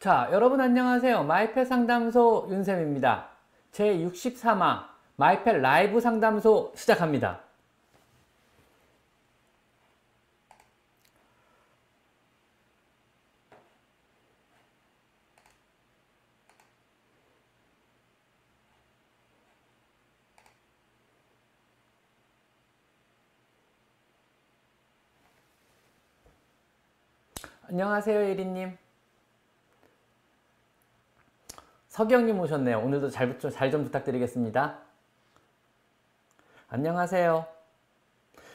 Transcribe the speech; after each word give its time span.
자, 0.00 0.30
여러분 0.32 0.62
안녕하세요. 0.62 1.24
마이펫 1.24 1.66
상담소 1.68 2.48
윤쌤입니다. 2.50 3.28
제63화 3.72 4.86
마이펫 5.16 5.56
라이브 5.56 6.00
상담소 6.00 6.72
시작합니다. 6.74 7.40
안녕하세요, 27.68 28.18
예리님. 28.30 28.89
서경님 31.90 32.38
오셨네요. 32.38 32.78
오늘도 32.78 33.10
잘좀 33.10 33.82
부탁드리겠습니다. 33.82 34.78
안녕하세요. 36.68 37.46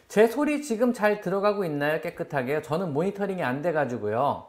제 0.08 0.28
소리 0.28 0.62
지금 0.62 0.94
잘 0.94 1.20
들어가고 1.20 1.66
있나요? 1.66 2.00
깨끗하게요? 2.00 2.62
저는 2.62 2.94
모니터링이 2.94 3.44
안 3.44 3.62
돼가지고요. 3.62 4.48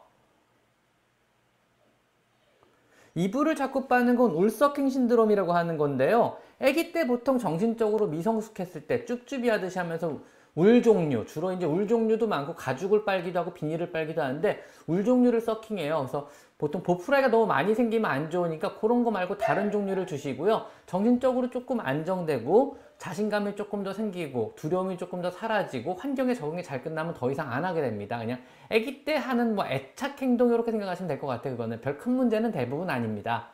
이불을 3.17 3.57
자꾸 3.57 3.89
빠는 3.89 4.15
건 4.15 4.31
울서킹 4.31 4.89
신드롬이라고 4.89 5.53
하는 5.53 5.79
건데요. 5.79 6.37
아기 6.61 6.93
때 6.93 7.09
보통 7.09 7.39
정신적으로 7.39 8.07
미성숙했을 8.07 8.87
때 8.87 9.05
쭈쭈비 9.05 9.49
하듯이 9.49 9.81
하면서 9.81 10.21
울 10.55 10.83
종류, 10.83 11.27
주로 11.27 11.53
이제 11.53 11.67
울 11.67 11.89
종류도 11.89 12.29
많고 12.29 12.55
가죽을 12.55 13.05
빨기도 13.05 13.41
하고 13.41 13.53
비닐을 13.53 13.91
빨기도 13.91 14.23
하는데 14.23 14.63
울 14.87 15.05
종류를 15.05 15.41
서킹해요. 15.41 15.99
그래서 15.99 16.31
보통 16.59 16.83
보풀이가 16.83 17.29
너무 17.29 17.47
많이 17.47 17.75
생기면 17.75 18.11
안 18.11 18.31
좋으니까 18.31 18.79
그런 18.79 19.05
거 19.05 19.11
말고 19.11 19.37
다른 19.37 19.71
종류를 19.71 20.07
주시고요. 20.07 20.67
정신적으로 20.87 21.51
조금 21.51 21.81
안정되고 21.81 22.79
자신감이 22.97 23.57
조금 23.57 23.83
더 23.83 23.93
생기고 23.93 24.55
두려움이 24.57 24.97
조금 24.97 25.21
더 25.21 25.31
사라지고 25.31 25.95
환경에 25.95 26.33
적응이 26.33 26.63
잘 26.63 26.83
끝나면 26.83 27.13
더 27.13 27.31
이상 27.31 27.53
안 27.53 27.65
하게 27.67 27.83
됩니다. 27.83 28.17
그냥 28.19 28.41
아기 28.71 29.05
때 29.05 29.17
하는 29.17 29.55
뭐 29.55 29.67
애착 29.67 30.23
행동 30.23 30.53
이렇게 30.55 30.71
생각하시면 30.71 31.09
될 31.09 31.19
것 31.21 31.27
같아요. 31.27 31.53
그거는 31.55 31.81
별 31.83 31.99
큰 31.99 32.13
문제는 32.13 32.53
대부분 32.53 32.89
아닙니다. 32.89 33.51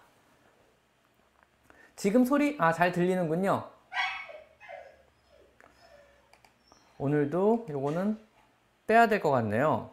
지금 1.96 2.24
소리 2.24 2.56
아 2.60 2.72
잘 2.72 2.92
들리는군요. 2.92 3.64
오늘도 6.98 7.66
요거는 7.68 8.16
빼야 8.86 9.08
될 9.08 9.20
것 9.20 9.30
같네요. 9.32 9.90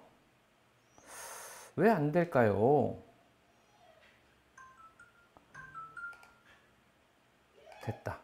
왜 1.75 1.89
안 1.89 2.11
될까요? 2.11 2.97
됐다. 7.81 8.19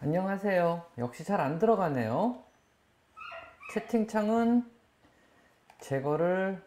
안녕하세요. 0.00 0.86
역시 0.98 1.24
잘 1.24 1.40
안 1.40 1.58
들어가네요. 1.58 2.42
채팅창은 3.74 4.70
제거를 5.80 6.62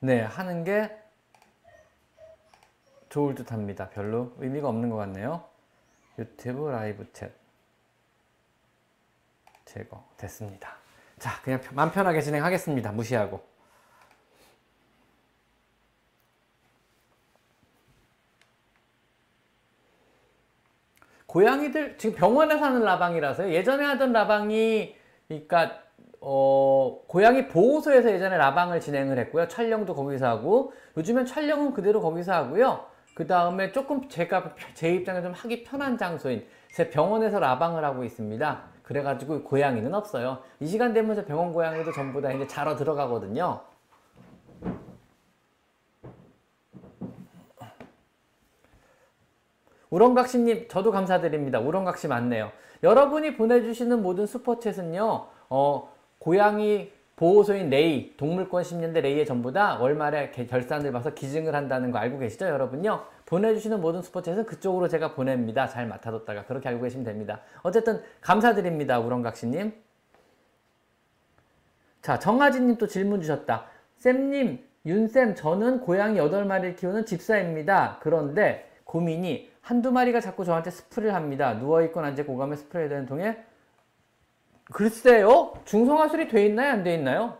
네, 0.00 0.20
하는 0.22 0.64
게 0.64 0.90
좋을 3.08 3.34
듯 3.34 3.52
합니다. 3.52 3.88
별로 3.90 4.34
의미가 4.38 4.68
없는 4.68 4.90
것 4.90 4.96
같네요. 4.96 5.48
유튜브 6.18 6.68
라이브 6.68 7.10
챗 7.12 7.30
제거 9.76 10.02
됐습니다. 10.16 10.74
자, 11.18 11.40
그냥 11.42 11.60
맘 11.72 11.92
편하게 11.92 12.22
진행하겠습니다. 12.22 12.92
무시하고. 12.92 13.44
고양이들 21.26 21.98
지금 21.98 22.16
병원에 22.16 22.56
사는 22.56 22.80
라방이라서요. 22.80 23.52
예전에 23.52 23.84
하던 23.84 24.12
라방이 24.12 24.96
그러니까 25.28 25.82
어, 26.20 27.02
고양이 27.06 27.46
보호소에서 27.48 28.10
예전에 28.10 28.38
라방을 28.38 28.80
진행을 28.80 29.18
했고요. 29.18 29.46
촬영도 29.48 29.94
거기서 29.94 30.26
하고 30.26 30.72
요즘엔 30.96 31.26
촬영은 31.26 31.74
그대로 31.74 32.00
거기서 32.00 32.32
하고요. 32.32 32.86
그 33.14 33.26
다음에 33.26 33.72
조금 33.72 34.08
제가 34.08 34.54
제 34.72 34.94
입장에 34.94 35.20
좀 35.20 35.32
하기 35.32 35.64
편한 35.64 35.98
장소인 35.98 36.46
제 36.72 36.88
병원에서 36.88 37.38
라방을 37.38 37.84
하고 37.84 38.04
있습니다. 38.04 38.75
그래가지고 38.86 39.42
고양이는 39.42 39.92
없어요. 39.94 40.38
이 40.60 40.66
시간 40.68 40.92
되면 40.92 41.16
저 41.16 41.24
병원 41.24 41.52
고양이도 41.52 41.90
전부 41.92 42.20
다 42.20 42.30
이제 42.30 42.46
자러 42.46 42.76
들어가거든요. 42.76 43.60
우렁각시님 49.90 50.68
저도 50.68 50.92
감사드립니다. 50.92 51.58
우렁각시 51.58 52.06
맞네요. 52.06 52.52
여러분이 52.84 53.36
보내주시는 53.36 54.02
모든 54.02 54.24
Super 54.24 54.58
Chat은요. 54.58 55.26
어, 55.50 55.92
고양이 56.20 56.92
보호소인 57.16 57.70
레이, 57.70 58.14
동물권 58.18 58.62
10년대 58.62 59.00
레이에 59.00 59.24
전부 59.24 59.50
다 59.50 59.78
월말에 59.78 60.32
결산을 60.32 60.92
봐서 60.92 61.14
기증을 61.14 61.54
한다는 61.54 61.90
거 61.90 61.98
알고 61.98 62.18
계시죠, 62.18 62.46
여러분요? 62.46 63.04
보내주시는 63.24 63.80
모든 63.80 64.02
Super 64.02 64.19
Chat은 64.19 64.44
그쪽으로 64.44 64.86
제가 64.88 65.14
보냅니다. 65.14 65.66
잘 65.66 65.86
맡아뒀다가 65.86 66.44
그렇게 66.44 66.68
알고 66.68 66.82
계시면 66.82 67.04
됩니다. 67.04 67.40
어쨌든 67.62 68.02
감사드립니다, 68.20 69.00
우렁각시님. 69.00 69.72
자, 72.02 72.18
정아진님 72.18 72.76
또 72.76 72.86
질문 72.86 73.22
주셨다. 73.22 73.64
쌤님, 73.96 74.62
윤쌤, 74.84 75.34
저는 75.36 75.80
고양이 75.80 76.18
8마리를 76.18 76.76
키우는 76.76 77.06
집사입니다. 77.06 77.98
그런데 78.02 78.70
고민이 78.84 79.50
한두 79.62 79.90
마리가 79.90 80.20
자꾸 80.20 80.44
저한테 80.44 80.70
스프레이를 80.70 81.14
합니다. 81.14 81.54
누워있건 81.54 82.04
앉아 82.04 82.24
고감에 82.26 82.56
스프레이 82.56 82.90
되는 82.90 83.06
통에 83.06 83.42
글쎄요. 84.72 85.52
중성화 85.64 86.06
수술이 86.08 86.28
돼 86.28 86.46
있나요? 86.46 86.72
안 86.72 86.82
돼 86.82 86.94
있나요? 86.94 87.38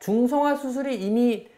중성화 0.00 0.56
수술이 0.56 0.96
이미 0.96 1.48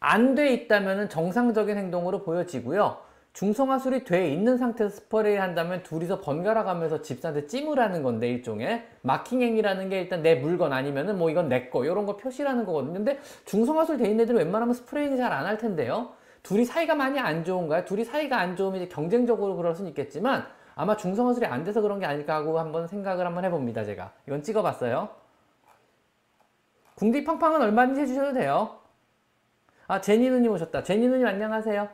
안 0.00 0.34
돼 0.34 0.52
있다면 0.52 1.08
정상적인 1.08 1.76
행동으로 1.76 2.22
보여지고요. 2.22 2.98
중성화 3.32 3.78
수술이 3.78 4.04
돼 4.04 4.28
있는 4.30 4.58
상태에서 4.58 4.94
스프레이 4.96 5.36
한다면 5.36 5.82
둘이서 5.82 6.20
번갈아 6.20 6.64
가면서 6.64 7.00
집사한테 7.00 7.46
찜을 7.46 7.78
하는 7.78 8.02
건데 8.02 8.28
일종의 8.28 8.84
마킹 9.00 9.40
행위라는 9.40 9.88
게 9.88 10.00
일단 10.02 10.22
내 10.22 10.34
물건 10.34 10.72
아니면은 10.74 11.16
뭐 11.16 11.30
이건 11.30 11.48
내 11.48 11.70
거 11.70 11.84
이런 11.84 12.04
거 12.04 12.16
표시라는 12.18 12.66
거거든요. 12.66 12.94
근데 12.94 13.18
중성화 13.46 13.84
수술 13.86 13.98
돼 13.98 14.10
있는 14.10 14.24
애들은 14.24 14.38
웬만하면 14.38 14.74
스프레이는 14.74 15.16
잘 15.16 15.32
안 15.32 15.46
할 15.46 15.56
텐데요. 15.56 16.10
둘이 16.42 16.64
사이가 16.66 16.94
많이 16.96 17.18
안 17.20 17.44
좋은가요? 17.44 17.84
둘이 17.86 18.04
사이가 18.04 18.36
안 18.36 18.56
좋으면 18.56 18.82
이제 18.82 18.88
경쟁적으로 18.92 19.56
그럴 19.56 19.74
수는 19.74 19.88
있겠지만 19.90 20.44
아마 20.74 20.96
중성 20.96 21.28
화술이 21.28 21.46
안 21.46 21.64
돼서 21.64 21.80
그런 21.80 21.98
게 21.98 22.06
아닐까 22.06 22.34
하고 22.36 22.58
한번 22.58 22.86
생각을 22.88 23.26
한번 23.26 23.44
해봅니다 23.44 23.84
제가. 23.84 24.12
이건 24.26 24.42
찍어봤어요. 24.42 25.10
궁디 26.94 27.24
팡팡은 27.24 27.60
얼마든지 27.62 28.00
해주셔도 28.02 28.32
돼요. 28.32 28.78
아 29.88 30.00
제니 30.00 30.30
누님 30.30 30.50
오셨다. 30.52 30.82
제니 30.82 31.08
누님 31.08 31.26
안녕하세요. 31.26 31.88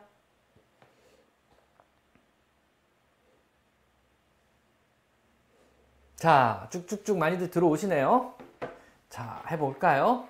자 6.16 6.68
쭉쭉쭉 6.70 7.16
많이들 7.16 7.50
들어오시네요. 7.50 8.34
자 9.08 9.42
해볼까요 9.50 10.28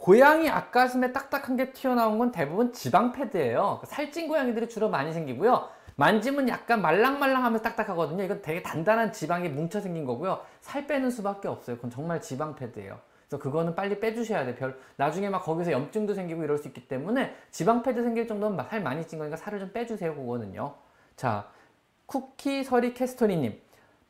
고양이 0.00 0.48
앞가슴에 0.48 1.12
딱딱한 1.12 1.56
게 1.56 1.72
튀어나온 1.72 2.18
건 2.18 2.32
대부분 2.32 2.72
지방 2.72 3.12
패드예요. 3.12 3.82
살찐 3.84 4.28
고양이들이 4.28 4.70
주로 4.70 4.88
많이 4.88 5.12
생기고요. 5.12 5.68
만지면 5.96 6.48
약간 6.48 6.80
말랑말랑하면서 6.80 7.62
딱딱하거든요. 7.62 8.24
이건 8.24 8.40
되게 8.40 8.62
단단한 8.62 9.12
지방이 9.12 9.50
뭉쳐 9.50 9.82
생긴 9.82 10.06
거고요. 10.06 10.40
살 10.62 10.86
빼는 10.86 11.10
수밖에 11.10 11.48
없어요. 11.48 11.76
그건 11.76 11.90
정말 11.90 12.22
지방 12.22 12.56
패드예요. 12.56 12.98
그래서 13.28 13.42
그거는 13.42 13.74
빨리 13.74 14.00
빼주셔야 14.00 14.46
돼. 14.46 14.54
별 14.54 14.78
나중에 14.96 15.28
막 15.28 15.44
거기서 15.44 15.70
염증도 15.70 16.14
생기고 16.14 16.44
이럴 16.44 16.56
수 16.56 16.68
있기 16.68 16.88
때문에 16.88 17.36
지방 17.50 17.82
패드 17.82 18.02
생길 18.02 18.26
정도면 18.26 18.66
살 18.70 18.82
많이 18.82 19.06
찐 19.06 19.18
거니까 19.18 19.36
살을 19.36 19.58
좀 19.58 19.70
빼주세요. 19.74 20.14
그거는요. 20.14 20.76
자, 21.14 21.46
쿠키 22.06 22.64
서리 22.64 22.94
캐스토리님, 22.94 23.60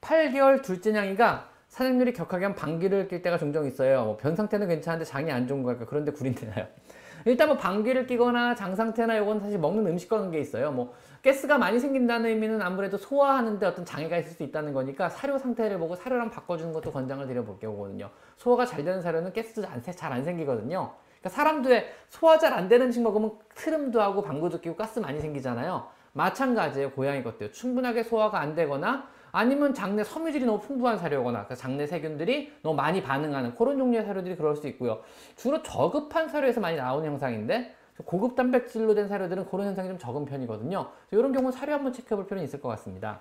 8개월 0.00 0.62
둘째 0.62 0.92
냥이가 0.92 1.49
사장률이 1.70 2.12
격하게 2.12 2.46
한 2.46 2.54
방귀를 2.56 3.06
낄 3.08 3.22
때가 3.22 3.38
종종 3.38 3.64
있어요. 3.64 4.04
뭐 4.04 4.16
변 4.16 4.34
상태는 4.36 4.66
괜찮은데 4.68 5.04
장이 5.04 5.30
안 5.30 5.46
좋은 5.46 5.62
거니까 5.62 5.86
그런데 5.86 6.10
구린내나요. 6.12 6.66
일단 7.24 7.48
뭐 7.48 7.56
방귀를 7.56 8.06
끼거나 8.06 8.54
장 8.56 8.74
상태나 8.74 9.14
이건 9.16 9.40
사실 9.40 9.58
먹는 9.58 9.86
음식과 9.86 10.18
관계 10.18 10.40
있어요. 10.40 10.72
뭐 10.72 10.92
가스가 11.24 11.58
많이 11.58 11.78
생긴다는 11.78 12.26
의미는 12.30 12.60
아무래도 12.60 12.96
소화하는데 12.96 13.64
어떤 13.66 13.84
장애가 13.84 14.16
있을 14.18 14.32
수 14.32 14.42
있다는 14.42 14.72
거니까 14.72 15.08
사료 15.10 15.38
상태를 15.38 15.78
보고 15.78 15.94
사료랑 15.94 16.30
바꿔주는 16.30 16.72
것도 16.72 16.90
권장을 16.92 17.24
드려볼게요. 17.26 17.76
거든요 17.76 18.10
소화가 18.36 18.66
잘 18.66 18.82
되는 18.84 19.00
사료는 19.00 19.32
가스도 19.32 19.62
잘안 19.94 20.24
생기거든요. 20.24 20.92
그러니까 21.20 21.28
사람들의 21.28 21.86
소화 22.08 22.38
잘 22.38 22.52
안 22.54 22.68
되는 22.68 22.86
음식 22.86 23.00
먹으면 23.02 23.32
트름도 23.54 24.00
하고 24.00 24.22
방구도 24.22 24.60
끼고 24.60 24.74
가스 24.74 24.98
많이 24.98 25.20
생기잖아요. 25.20 25.86
마찬가지예요. 26.14 26.90
고양이 26.92 27.22
것도요. 27.22 27.52
충분하게 27.52 28.02
소화가 28.02 28.40
안 28.40 28.54
되거나 28.56 29.06
아니면 29.32 29.74
장내 29.74 30.04
섬유질이 30.04 30.44
너무 30.44 30.60
풍부한 30.60 30.98
사료거나 30.98 31.46
장내 31.48 31.86
세균들이 31.86 32.52
너무 32.62 32.76
많이 32.76 33.02
반응하는 33.02 33.54
그런 33.54 33.78
종류의 33.78 34.04
사료들이 34.04 34.36
그럴 34.36 34.56
수 34.56 34.66
있고요. 34.68 35.00
주로 35.36 35.62
저급한 35.62 36.28
사료에서 36.28 36.60
많이 36.60 36.76
나오는 36.76 37.08
현상인데 37.08 37.74
고급 38.04 38.34
단백질로 38.34 38.94
된 38.94 39.08
사료들은 39.08 39.46
그런 39.46 39.66
현상이 39.66 39.88
좀 39.88 39.98
적은 39.98 40.24
편이거든요. 40.24 40.88
이런 41.10 41.32
경우는 41.32 41.52
사료 41.52 41.74
한번 41.74 41.92
체크해 41.92 42.16
볼 42.16 42.26
필요는 42.26 42.44
있을 42.44 42.60
것 42.60 42.68
같습니다. 42.70 43.20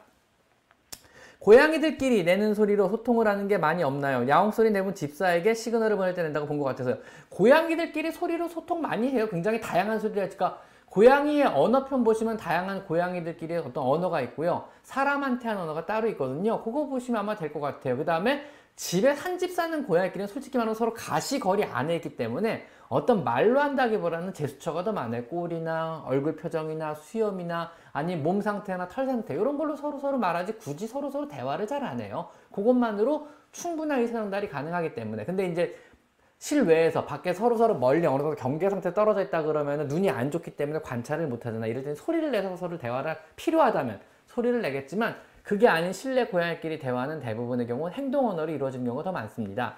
고양이들끼리 1.40 2.26
내는 2.26 2.54
소리로 2.54 2.90
소통을 2.90 3.28
하는 3.28 3.48
게 3.48 3.58
많이 3.58 3.82
없나요? 3.82 4.28
야옹 4.28 4.52
소리 4.52 4.72
내면 4.72 4.94
집사에게 4.94 5.54
시그널을 5.54 5.96
보낼 5.96 6.14
때 6.14 6.22
낸다고 6.22 6.48
본 6.48 6.60
것 6.60 6.66
같아서요. 6.66 6.98
고양이들끼리 7.30 8.12
소리로 8.12 8.50
소통 8.50 8.82
많이 8.82 9.10
해요. 9.10 9.28
굉장히 9.30 9.62
다양한 9.62 10.00
소리를 10.00 10.22
하니까 10.22 10.62
고양이의 10.90 11.46
언어편 11.46 12.04
보시면 12.04 12.38
다양한 12.38 12.86
고양이들끼리 12.86 13.56
어떤 13.58 13.84
언어가 13.84 14.22
있고요. 14.22 14.66
사람한테 14.84 15.48
하는 15.48 15.64
언어가 15.64 15.86
따로 15.86 16.08
있거든요. 16.10 16.64
그거 16.64 16.88
보시면 16.88 17.20
아마 17.20 17.36
될 17.36 17.54
것 17.54 17.60
같아요. 17.60 17.98
그 17.98 18.06
다음에 18.06 18.44
집에 18.76 19.10
한 19.12 19.38
집 19.38 19.52
사는 19.52 19.86
고양이끼리는 19.86 20.28
솔직히 20.28 20.58
말하면 20.58 20.74
서로 20.76 20.94
가시거리 20.94 21.64
안에 21.66 21.96
있기 21.98 22.16
때문에 22.16 22.66
어떤 22.88 23.24
말로 23.24 23.60
한다기보다는 23.60 24.34
제스처가 24.34 24.84
더 24.84 24.92
많아요. 24.94 25.26
꼴이나 25.26 26.04
얼굴 26.08 26.36
표정이나 26.36 26.96
수염이나 26.96 27.72
아니면 27.92 28.24
몸 28.24 28.42
상태나 28.42 28.88
털 28.88 29.06
상태 29.06 29.36
이런 29.36 29.58
걸로 29.58 29.76
서로 29.76 30.00
서로 30.00 30.18
말하지 30.18 30.54
굳이 30.54 30.88
서로 30.88 31.12
서로 31.12 31.28
대화를 31.28 31.68
잘 31.68 31.84
안 31.84 32.00
해요. 32.00 32.30
그것만으로 32.52 33.28
충분한 33.52 34.00
의사전달이 34.00 34.50
가능하기 34.50 34.96
때문에 34.96 35.26
근데 35.26 35.46
이제 35.46 35.76
실외에서 36.40 37.06
밖에 37.06 37.34
서로 37.34 37.58
서로 37.58 37.78
멀리 37.78 38.08
어느 38.08 38.22
정도 38.22 38.36
경계 38.36 38.70
상태 38.70 38.94
떨어져 38.94 39.22
있다 39.22 39.44
그러면 39.44 39.88
눈이 39.88 40.10
안 40.10 40.32
좋기 40.32 40.52
때문에 40.52 40.80
관찰을 40.80 41.28
못 41.28 41.46
하잖아. 41.46 41.68
이럴 41.68 41.84
때는 41.84 41.96
소리를 41.96 42.32
내서 42.32 42.56
서로 42.56 42.78
대화를 42.78 43.18
필요하다면 43.36 44.00
소리를 44.26 44.62
내겠지만 44.62 45.16
그게 45.44 45.68
아닌 45.68 45.92
실내 45.92 46.28
고양이끼리 46.28 46.80
대화는 46.80 47.20
대부분의 47.20 47.68
경우 47.68 47.90
행동 47.90 48.30
언어로 48.30 48.52
이루어지는 48.52 48.86
경우가 48.86 49.04
더 49.04 49.12
많습니다. 49.12 49.78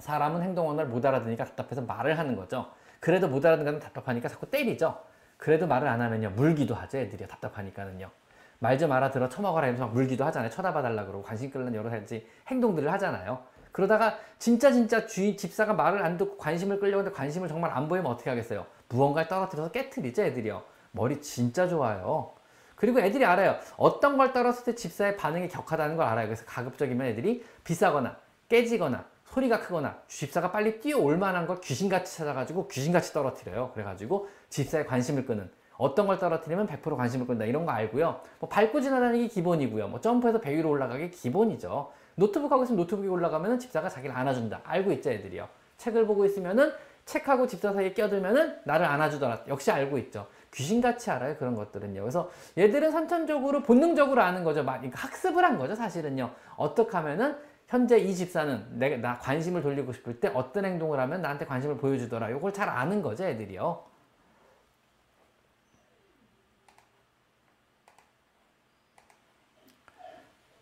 사람은 0.00 0.42
행동 0.42 0.68
언어를 0.68 0.90
못 0.90 1.04
알아듣으니까 1.06 1.44
답답해서 1.44 1.82
말을 1.82 2.18
하는 2.18 2.34
거죠. 2.36 2.66
그래도 2.98 3.28
못 3.28 3.44
알아듣는 3.46 3.78
답답하니까 3.78 4.28
자꾸 4.28 4.50
때리죠. 4.50 4.98
그래도 5.36 5.66
말을 5.66 5.86
안 5.86 6.00
하면요. 6.00 6.30
물기도 6.30 6.74
하죠. 6.74 6.98
애들이 6.98 7.26
답답하니까는요. 7.26 8.10
말 8.58 8.78
좀 8.78 8.90
알아들어 8.90 9.28
처먹어라 9.28 9.68
이러면서 9.68 9.92
물기도 9.92 10.24
하잖아요. 10.24 10.50
쳐다봐 10.50 10.82
달라 10.82 11.04
그러고 11.04 11.22
관심 11.22 11.50
끌는 11.50 11.74
여러 11.74 11.90
가지 11.90 12.26
행동들을 12.48 12.90
하잖아요. 12.94 13.40
그러다가 13.76 14.18
진짜 14.38 14.72
진짜 14.72 15.06
주인 15.06 15.36
집사가 15.36 15.74
말을 15.74 16.02
안 16.02 16.16
듣고 16.16 16.38
관심을 16.38 16.80
끌려고 16.80 17.00
하는데 17.00 17.14
관심을 17.14 17.46
정말 17.46 17.72
안 17.72 17.90
보이면 17.90 18.10
어떻게 18.10 18.30
하겠어요? 18.30 18.64
무언가를 18.88 19.28
떨어뜨려서 19.28 19.70
깨트리죠 19.70 20.22
애들이요. 20.22 20.62
머리 20.92 21.20
진짜 21.20 21.68
좋아요. 21.68 22.32
그리고 22.74 23.00
애들이 23.00 23.26
알아요. 23.26 23.56
어떤 23.76 24.16
걸 24.16 24.32
떨었을 24.32 24.64
때 24.64 24.74
집사의 24.74 25.18
반응이 25.18 25.48
격하다는 25.48 25.98
걸 25.98 26.06
알아요. 26.06 26.26
그래서 26.26 26.46
가급적이면 26.46 27.06
애들이 27.08 27.44
비싸거나 27.64 28.16
깨지거나 28.48 29.04
소리가 29.26 29.60
크거나 29.60 29.98
집사가 30.08 30.52
빨리 30.52 30.80
뛰어올 30.80 31.18
만한 31.18 31.46
걸 31.46 31.60
귀신같이 31.60 32.16
찾아가지고 32.16 32.68
귀신같이 32.68 33.12
떨어뜨려요. 33.12 33.72
그래가지고 33.74 34.30
집사의 34.48 34.86
관심을 34.86 35.26
끄는 35.26 35.50
어떤 35.76 36.06
걸 36.06 36.18
떨어뜨리면 36.18 36.66
100% 36.66 36.96
관심을 36.96 37.26
끈다 37.26 37.44
이런 37.44 37.66
거 37.66 37.72
알고요. 37.72 38.22
뭐 38.38 38.48
밟고 38.48 38.80
지나다니기 38.80 39.28
기본이고요. 39.28 39.88
뭐 39.88 40.00
점프해서 40.00 40.40
배 40.40 40.56
위로 40.56 40.70
올라가기 40.70 41.10
기본이죠. 41.10 41.92
노트북 42.16 42.50
하고 42.50 42.64
있으면 42.64 42.78
노트북이 42.78 43.08
올라가면은 43.08 43.58
집사가 43.58 43.88
자기를 43.88 44.16
안아준다. 44.16 44.62
알고 44.64 44.92
있죠, 44.92 45.10
애들이요. 45.10 45.48
책을 45.76 46.06
보고 46.06 46.24
있으면은 46.24 46.72
책하고 47.04 47.46
집사 47.46 47.72
사이에 47.72 47.92
끼어들면은 47.92 48.60
나를 48.64 48.84
안아주더라. 48.86 49.44
역시 49.48 49.70
알고 49.70 49.96
있죠. 49.98 50.26
귀신같이 50.52 51.10
알아요, 51.10 51.36
그런 51.36 51.54
것들은요. 51.54 52.00
그래서 52.00 52.30
얘들은 52.58 52.90
선천적으로, 52.90 53.62
본능적으로 53.62 54.20
아는 54.22 54.42
거죠. 54.42 54.64
그러니까 54.64 54.98
학습을 54.98 55.44
한 55.44 55.58
거죠, 55.58 55.74
사실은요. 55.74 56.30
어떻게 56.56 56.96
하면은 56.96 57.36
현재 57.68 57.98
이 57.98 58.14
집사는 58.14 58.78
내가 58.78 58.96
나 58.96 59.18
관심을 59.18 59.62
돌리고 59.62 59.92
싶을 59.92 60.18
때 60.18 60.30
어떤 60.34 60.64
행동을 60.64 60.98
하면 61.00 61.22
나한테 61.22 61.44
관심을 61.44 61.76
보여주더라. 61.76 62.30
이걸 62.30 62.52
잘 62.52 62.68
아는 62.68 63.02
거죠, 63.02 63.24
애들이요. 63.24 63.95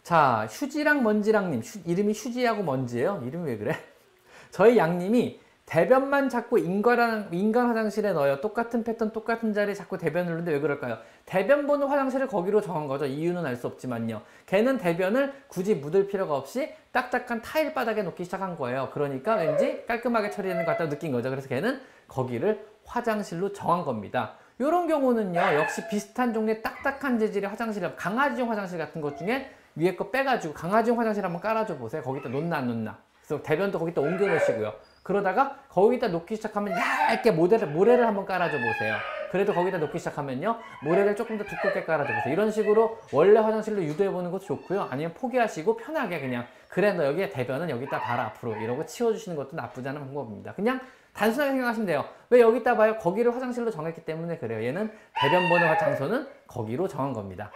자, 0.05 0.47
휴지랑 0.51 1.03
먼지랑님. 1.03 1.63
휴, 1.63 1.81
이름이 1.87 2.13
휴지하고 2.13 2.63
먼지예요. 2.63 3.23
이름이 3.27 3.49
왜 3.49 3.57
그래? 3.57 3.75
저희 4.53 4.77
양님이 4.77 5.41
대변만 5.65 6.29
자꾸 6.29 6.59
인간, 6.59 7.31
인간 7.33 7.69
화장실에 7.69 8.13
넣어요. 8.13 8.43
똑같은 8.43 8.85
패턴, 8.85 9.13
똑같은 9.13 9.55
자리에 9.55 9.73
자꾸 9.73 9.97
대변을 9.97 10.29
넣는데 10.29 10.53
왜 10.53 10.61
그럴까요? 10.61 10.99
대변 11.25 11.67
보는 11.67 11.87
화장실을 11.87 12.27
거기로 12.27 12.61
정한 12.61 12.87
거죠. 12.87 13.07
이유는 13.07 13.47
알 13.47 13.57
수 13.57 13.67
없지만요. 13.67 14.21
걔는 14.45 14.77
대변을 14.77 15.33
굳이 15.49 15.75
묻을 15.75 16.07
필요가 16.07 16.37
없이 16.37 16.75
딱딱한 16.93 17.41
타일 17.41 17.73
바닥에 17.73 18.03
놓기 18.03 18.25
시작한 18.25 18.59
거예요. 18.59 18.91
그러니까 18.93 19.37
왠지 19.37 19.87
깔끔하게 19.89 20.31
처리되는 20.31 20.67
것 20.67 20.73
같다고 20.73 20.91
느낀 20.91 21.13
거죠. 21.13 21.31
그래서 21.31 21.49
걔는 21.49 21.81
거기를 22.09 22.67
화장실로 22.85 23.55
정한 23.55 23.85
겁니다. 23.85 24.35
이런 24.59 24.87
경우는요. 24.87 25.41
역시 25.55 25.89
비슷한 25.89 26.35
종류의 26.35 26.61
딱딱한 26.61 27.19
재질의 27.19 27.49
화장실, 27.49 27.97
강아지용 27.97 28.51
화장실 28.51 28.77
같은 28.77 29.01
것 29.01 29.17
중에 29.17 29.51
위에 29.77 29.95
거 29.97 30.11
빼가지고 30.11 30.55
강아지용 30.55 30.99
화장실 30.99 31.25
한번 31.25 31.41
깔아줘 31.41 31.77
보세요. 31.77 32.03
거기다 32.03 32.29
놓나 32.29 32.59
안 32.59 32.67
놓나. 32.69 32.99
그래서 33.27 33.43
대변도 33.43 33.79
거기다 33.79 34.01
옮겨 34.01 34.27
놓으시고요. 34.27 34.75
그러다가 35.03 35.59
거기다 35.69 36.09
놓기 36.09 36.37
시작하면 36.37 36.75
얇게 36.79 37.31
모래를, 37.33 37.69
모래를 37.69 38.07
한번 38.07 38.25
깔아줘 38.25 38.57
보세요. 38.57 38.97
그래도 39.31 39.53
거기다 39.53 39.79
놓기 39.79 39.99
시작하면요. 39.99 40.59
모래를 40.83 41.17
조금 41.17 41.37
더 41.39 41.45
두껍게 41.45 41.85
깔아줘 41.85 42.13
보세요. 42.15 42.33
이런 42.33 42.51
식으로 42.51 42.99
원래 43.13 43.41
화장실로 43.41 43.83
유도해 43.83 44.11
보는 44.11 44.31
것도 44.31 44.45
좋고요. 44.45 44.89
아니면 44.91 45.13
포기하시고 45.15 45.77
편하게 45.77 46.21
그냥 46.21 46.47
그래 46.69 46.93
너 46.93 47.05
여기에 47.07 47.31
대변은 47.31 47.69
여기다 47.71 48.01
봐라 48.01 48.27
앞으로 48.27 48.57
이러고 48.57 48.87
치워주시는 48.87 49.37
것도 49.37 49.57
나쁘지 49.57 49.89
않은 49.89 50.01
방법입니다. 50.01 50.55
그냥 50.55 50.81
단순하게 51.15 51.53
생각하시면 51.53 51.87
돼요. 51.87 52.05
왜 52.31 52.41
여기다 52.41 52.77
봐요? 52.77 52.99
거기를 52.99 53.35
화장실로 53.35 53.71
정했기 53.71 54.05
때문에 54.05 54.39
그래요. 54.39 54.65
얘는 54.65 54.93
대변 55.21 55.49
보는 55.49 55.79
장소는 55.79 56.29
거기로 56.47 56.89
정한 56.89 57.13
겁니다. 57.13 57.51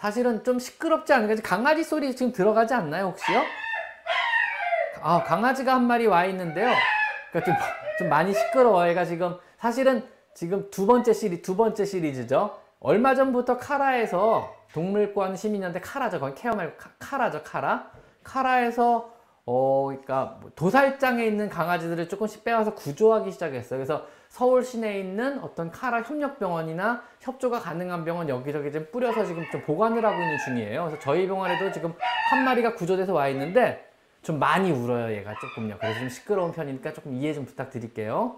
사실은 0.00 0.42
좀 0.44 0.58
시끄럽지 0.58 1.12
않은가? 1.12 1.34
강아지 1.42 1.84
소리 1.84 2.16
지금 2.16 2.32
들어가지 2.32 2.72
않나요, 2.72 3.08
혹시요? 3.08 3.42
아, 5.02 5.22
강아지가 5.22 5.74
한 5.74 5.86
마리 5.86 6.06
와 6.06 6.24
있는데요. 6.24 6.70
그러니까 7.30 7.52
좀, 7.52 7.54
좀 7.98 8.08
많이 8.08 8.32
시끄러워. 8.32 8.88
얘가 8.88 9.04
지금, 9.04 9.36
사실은 9.58 10.02
지금 10.32 10.70
두 10.70 10.86
번째 10.86 11.12
시리, 11.12 11.42
두 11.42 11.54
번째 11.54 11.84
시리즈죠. 11.84 12.58
얼마 12.80 13.14
전부터 13.14 13.58
카라에서 13.58 14.54
동물권 14.72 15.36
시민단체 15.36 15.80
카라죠. 15.80 16.18
거기 16.18 16.34
케어 16.34 16.54
말고 16.54 16.78
카, 16.98 17.18
라죠 17.18 17.42
카라. 17.42 17.90
카라에서, 18.24 19.12
어, 19.44 19.84
그러니까 19.88 20.38
뭐 20.40 20.50
도살장에 20.56 21.26
있는 21.26 21.50
강아지들을 21.50 22.08
조금씩 22.08 22.42
빼와서 22.42 22.74
구조하기 22.74 23.32
시작했어요. 23.32 23.78
그래서 23.78 24.06
서울 24.30 24.62
시내에 24.64 25.00
있는 25.00 25.40
어떤 25.40 25.72
카라 25.72 26.02
협력병원이나 26.02 27.02
협조가 27.18 27.58
가능한 27.58 28.04
병원 28.04 28.28
여기저기 28.28 28.70
좀 28.70 28.86
뿌려서 28.92 29.24
지금 29.24 29.44
좀 29.50 29.60
보관을 29.62 30.04
하고 30.04 30.22
있는 30.22 30.38
중이에요. 30.38 30.84
그래서 30.84 31.02
저희 31.02 31.26
병원에도 31.26 31.70
지금 31.72 31.92
한 32.30 32.44
마리가 32.44 32.76
구조돼서 32.76 33.12
와 33.12 33.26
있는데 33.28 33.90
좀 34.22 34.38
많이 34.38 34.70
울어요, 34.70 35.16
얘가 35.16 35.34
조금요. 35.34 35.76
그래서 35.80 35.98
좀 35.98 36.08
시끄러운 36.08 36.52
편이니까 36.52 36.92
조금 36.92 37.12
이해 37.14 37.34
좀 37.34 37.44
부탁드릴게요. 37.44 38.36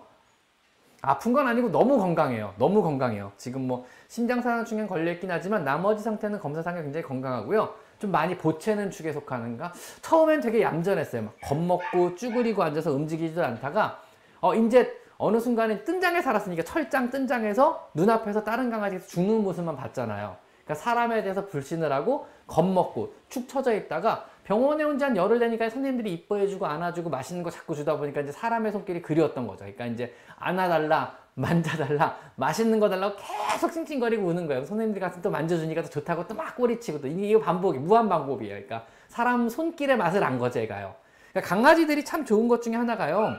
아픈 1.02 1.34
건 1.34 1.46
아니고 1.46 1.70
너무 1.70 1.98
건강해요. 1.98 2.54
너무 2.56 2.82
건강해요. 2.82 3.32
지금 3.36 3.66
뭐 3.66 3.84
심장산화증에 4.08 4.86
걸려있긴 4.86 5.30
하지만 5.30 5.62
나머지 5.62 6.02
상태는 6.02 6.38
검사상에 6.40 6.80
굉장히 6.80 7.04
건강하고요. 7.04 7.74
좀 7.98 8.10
많이 8.10 8.38
보채는 8.38 8.90
축에 8.90 9.12
속하는가? 9.12 9.74
처음엔 10.00 10.40
되게 10.40 10.62
얌전했어요. 10.62 11.22
막 11.22 11.34
겁먹고 11.42 12.14
쭈그리고 12.14 12.62
앉아서 12.62 12.92
움직이지도 12.92 13.44
않다가 13.44 14.00
어 14.40 14.54
이제 14.54 15.01
어느 15.22 15.38
순간에 15.38 15.84
뜬장에 15.84 16.20
살았으니까 16.20 16.64
철장 16.64 17.10
뜬장에서 17.10 17.90
눈앞에서 17.94 18.42
다른 18.42 18.70
강아지가 18.70 19.04
죽는 19.06 19.42
모습만 19.44 19.76
봤잖아요. 19.76 20.36
그러니까 20.64 20.74
사람에 20.84 21.22
대해서 21.22 21.46
불신을 21.46 21.92
하고 21.92 22.26
겁먹고 22.46 23.14
축 23.28 23.48
처져 23.48 23.72
있다가 23.74 24.26
병원에 24.44 24.82
온 24.82 24.98
지 24.98 25.04
한 25.04 25.16
열흘 25.16 25.38
되니까 25.38 25.70
선생님들이 25.70 26.12
이뻐해주고 26.12 26.66
안아주고 26.66 27.08
맛있는 27.10 27.44
거 27.44 27.50
자꾸 27.50 27.74
주다 27.76 27.96
보니까 27.96 28.20
이제 28.22 28.32
사람의 28.32 28.72
손길이 28.72 29.00
그리웠던 29.00 29.46
거죠. 29.46 29.58
그러니까 29.60 29.86
이제 29.86 30.12
안아달라, 30.38 31.16
만져달라, 31.34 32.16
맛있는 32.34 32.80
거 32.80 32.88
달라고 32.88 33.14
계속 33.16 33.70
찡찡거리고 33.72 34.26
우는 34.26 34.48
거예요. 34.48 34.64
선생님들이 34.64 35.00
가서 35.00 35.20
또 35.22 35.30
만져주니까 35.30 35.82
또 35.82 35.88
좋다고 35.90 36.26
또 36.26 36.34
막 36.34 36.56
꼬리치고 36.56 37.00
또 37.00 37.06
이게 37.06 37.38
반복이, 37.38 37.78
무한 37.78 38.08
반복이에요. 38.08 38.54
그러니까 38.54 38.84
사람 39.08 39.48
손길의 39.48 39.96
맛을 39.96 40.24
안 40.24 40.38
거죠, 40.40 40.58
얘가요. 40.58 40.94
그러니까 41.32 41.54
강아지들이 41.54 42.04
참 42.04 42.24
좋은 42.24 42.48
것 42.48 42.60
중에 42.62 42.74
하나가요. 42.74 43.36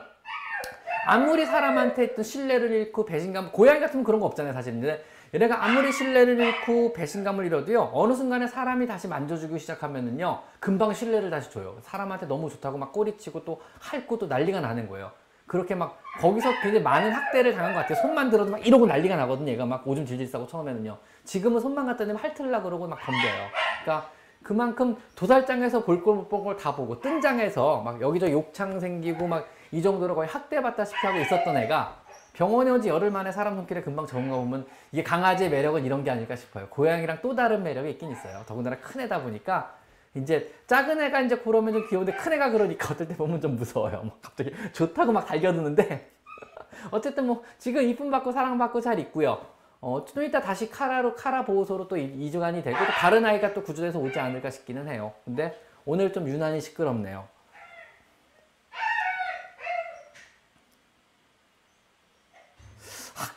아무리 1.06 1.46
사람한테 1.46 2.14
또 2.14 2.22
신뢰를 2.22 2.70
잃고 2.72 3.04
배신감, 3.04 3.52
고양이 3.52 3.80
같으면 3.80 4.04
그런 4.04 4.20
거 4.20 4.26
없잖아요, 4.26 4.52
사실. 4.52 4.72
근데 4.72 5.02
얘네가 5.34 5.64
아무리 5.64 5.90
신뢰를 5.90 6.38
잃고 6.38 6.92
배신감을 6.92 7.46
잃어도요 7.46 7.90
어느 7.92 8.12
순간에 8.14 8.46
사람이 8.46 8.86
다시 8.86 9.08
만져주기 9.08 9.58
시작하면은요 9.58 10.40
금방 10.60 10.94
신뢰를 10.94 11.28
다시 11.30 11.50
줘요. 11.50 11.76
사람한테 11.82 12.26
너무 12.26 12.48
좋다고 12.48 12.78
막 12.78 12.92
꼬리치고 12.92 13.44
또 13.44 13.60
핥고 13.80 14.18
또 14.18 14.26
난리가 14.28 14.60
나는 14.60 14.88
거예요. 14.88 15.10
그렇게 15.46 15.74
막 15.74 15.98
거기서 16.20 16.50
굉장히 16.62 16.80
많은 16.82 17.10
학대를 17.12 17.52
당한 17.52 17.74
것 17.74 17.80
같아요. 17.80 18.00
손만 18.00 18.30
들어도 18.30 18.52
막 18.52 18.64
이러고 18.64 18.86
난리가 18.86 19.16
나거든요. 19.16 19.50
얘가 19.50 19.66
막 19.66 19.86
오줌 19.86 20.06
질질 20.06 20.26
싸고 20.28 20.46
처음에는요. 20.46 20.96
지금은 21.24 21.60
손만 21.60 21.84
갖다 21.86 22.06
대면 22.06 22.16
핥으려고 22.16 22.64
그러고 22.64 22.86
막 22.86 23.00
덤벼요. 23.00 23.48
그러니까 23.84 24.10
그만큼 24.42 24.96
도살장에서 25.16 25.84
볼 25.84 26.02
걸 26.04 26.14
못 26.16 26.28
본 26.28 26.44
걸 26.44 26.56
다 26.56 26.74
보고 26.76 27.00
뜬장에서 27.00 27.82
막 27.82 28.00
여기저기 28.00 28.32
욕창 28.32 28.78
생기고 28.78 29.26
막 29.26 29.46
이 29.74 29.82
정도로 29.82 30.14
거의 30.14 30.28
학대받다시피 30.28 31.06
하고 31.06 31.18
있었던 31.18 31.56
애가 31.56 32.02
병원에 32.32 32.70
온 32.70 32.80
지 32.80 32.88
열흘 32.88 33.10
만에 33.10 33.30
사람 33.32 33.56
손길에 33.56 33.80
금방 33.82 34.06
적은 34.06 34.28
거 34.28 34.36
보면 34.38 34.66
이게 34.92 35.02
강아지의 35.02 35.50
매력은 35.50 35.84
이런 35.84 36.02
게 36.04 36.10
아닐까 36.10 36.34
싶어요. 36.36 36.68
고양이랑 36.68 37.18
또 37.22 37.34
다른 37.34 37.62
매력이 37.62 37.90
있긴 37.90 38.10
있어요. 38.12 38.42
더군다나 38.46 38.76
큰 38.78 39.00
애다 39.02 39.22
보니까 39.22 39.74
이제 40.14 40.52
작은 40.68 41.00
애가 41.00 41.20
이제 41.22 41.36
그러면 41.38 41.72
좀 41.72 41.88
귀여운데 41.88 42.12
큰 42.12 42.32
애가 42.34 42.50
그러니까 42.50 42.92
어떨 42.94 43.08
때 43.08 43.16
보면 43.16 43.40
좀 43.40 43.56
무서워요. 43.56 44.02
막 44.04 44.18
갑자기 44.22 44.52
좋다고 44.72 45.12
막 45.12 45.26
달겨드는데 45.26 46.10
어쨌든 46.92 47.26
뭐 47.26 47.42
지금 47.58 47.82
이쁨 47.82 48.10
받고 48.10 48.30
사랑받고 48.32 48.80
잘 48.80 48.98
있고요. 49.00 49.40
어, 49.80 50.04
좀 50.04 50.22
이따 50.22 50.40
다시 50.40 50.70
카라로 50.70 51.14
카라 51.14 51.44
보호소로 51.44 51.88
또 51.88 51.96
이- 51.96 52.04
이주간이 52.26 52.62
되고 52.62 52.76
또 52.78 52.84
다른 52.92 53.24
아이가 53.26 53.52
또 53.54 53.62
구조돼서 53.62 53.98
오지 53.98 54.18
않을까 54.18 54.50
싶기는 54.50 54.88
해요. 54.88 55.12
근데 55.24 55.60
오늘 55.84 56.12
좀 56.12 56.26
유난히 56.28 56.60
시끄럽네요. 56.60 57.28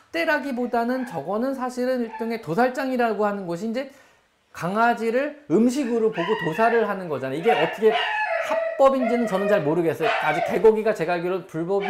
학대라기보다는 0.08 1.06
저거는 1.06 1.54
사실은 1.54 2.02
일종의 2.02 2.42
도살장이라고 2.42 3.26
하는 3.26 3.46
곳이 3.46 3.68
이제 3.68 3.90
강아지를 4.52 5.44
음식으로 5.50 6.10
보고 6.10 6.26
도살을 6.44 6.88
하는 6.88 7.08
거잖아요. 7.08 7.38
이게 7.38 7.52
어떻게 7.52 7.92
합법인지는 8.48 9.26
저는 9.26 9.48
잘 9.48 9.62
모르겠어요. 9.62 10.08
아직 10.22 10.44
개고기가 10.46 10.94
제가 10.94 11.14
알기로 11.14 11.46
불법이 11.46 11.86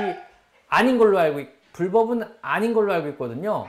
아닌 0.69 0.99
걸로 0.99 1.19
알고 1.19 1.41
있, 1.41 1.49
불법은 1.73 2.25
아닌 2.43 2.75
걸로 2.75 2.93
알고 2.93 3.09
있거든요. 3.11 3.67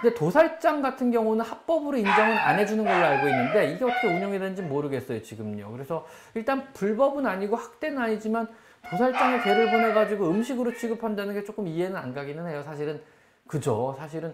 근데 0.00 0.14
도살장 0.14 0.80
같은 0.80 1.10
경우는 1.10 1.44
합법으로 1.44 1.98
인정은 1.98 2.38
안 2.38 2.58
해주는 2.58 2.82
걸로 2.82 3.04
알고 3.04 3.28
있는데 3.28 3.72
이게 3.72 3.84
어떻게 3.84 4.06
운영이 4.06 4.38
되는지 4.38 4.62
모르겠어요 4.62 5.20
지금요. 5.22 5.70
그래서 5.72 6.06
일단 6.34 6.72
불법은 6.72 7.26
아니고 7.26 7.56
학대는 7.56 7.98
아니지만 7.98 8.48
도살장에 8.88 9.42
개를 9.42 9.70
보내가지고 9.70 10.30
음식으로 10.30 10.72
취급한다는 10.74 11.34
게 11.34 11.44
조금 11.44 11.66
이해는 11.66 11.96
안 11.96 12.14
가기는 12.14 12.46
해요. 12.46 12.62
사실은 12.62 13.02
그죠. 13.50 13.94
사실은 13.98 14.32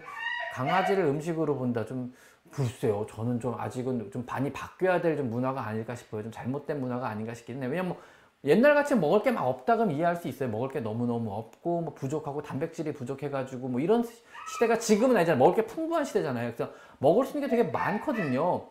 강아지를 0.53 1.05
음식으로 1.05 1.57
본다 1.57 1.85
좀 1.85 2.13
글쎄요. 2.51 3.05
저는 3.09 3.39
좀 3.39 3.55
아직은 3.59 4.11
좀 4.11 4.23
많이 4.25 4.51
바뀌어야 4.53 5.01
될 5.01 5.17
좀 5.17 5.29
문화가 5.29 5.65
아닐까 5.65 5.95
싶어요. 5.95 6.23
좀 6.23 6.31
잘못된 6.31 6.79
문화가 6.79 7.07
아닌가 7.07 7.33
싶기는 7.33 7.61
해요. 7.61 7.69
왜냐면 7.71 7.89
뭐 7.93 8.01
옛날 8.43 8.75
같이 8.75 8.95
먹을 8.95 9.23
게 9.23 9.31
막 9.31 9.45
없다 9.47 9.75
그러면 9.75 9.95
이해할 9.95 10.15
수 10.15 10.27
있어요. 10.27 10.49
먹을 10.49 10.69
게 10.69 10.79
너무너무 10.79 11.33
없고 11.33 11.81
뭐 11.81 11.93
부족하고 11.95 12.43
단백질이 12.43 12.93
부족해가지고 12.93 13.67
뭐 13.67 13.79
이런 13.81 14.03
시- 14.03 14.23
시대가 14.53 14.77
지금은 14.77 15.17
아니잖아요. 15.17 15.39
먹을 15.43 15.55
게 15.55 15.65
풍부한 15.65 16.05
시대잖아요. 16.05 16.53
그래서 16.53 16.71
먹을 16.99 17.25
수 17.25 17.37
있는 17.37 17.49
게 17.49 17.57
되게 17.57 17.69
많거든요. 17.71 18.67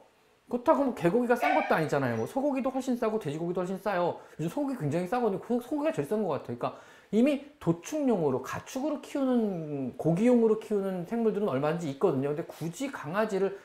그렇다고 0.49 0.85
뭐 0.85 0.95
개고기가 0.95 1.35
싼 1.35 1.55
것도 1.61 1.75
아니잖아요. 1.75 2.17
뭐 2.17 2.27
소고기도 2.27 2.71
훨씬 2.71 2.97
싸고 2.97 3.19
돼지고기도 3.19 3.61
훨씬 3.63 3.79
싸요. 3.79 4.21
요즘 4.39 4.49
소고기 4.49 4.77
굉장히 4.79 5.09
싸거든요. 5.09 5.41
그 5.41 5.61
소고기가 5.61 5.93
제일 5.93 6.07
싼 6.09 6.23
것 6.23 6.29
같아요. 6.29 6.57
그러니까 6.57 6.81
이미 7.11 7.47
도축용으로 7.61 8.43
가축으로 8.43 9.01
키우는 9.01 9.97
고기용으로 9.97 10.59
키우는 10.61 11.07
생물들은 11.07 11.49
얼마든지 11.49 11.89
있거든요. 11.93 12.29
근데 12.29 12.45
굳이 12.45 12.91
강아지를 12.91 13.59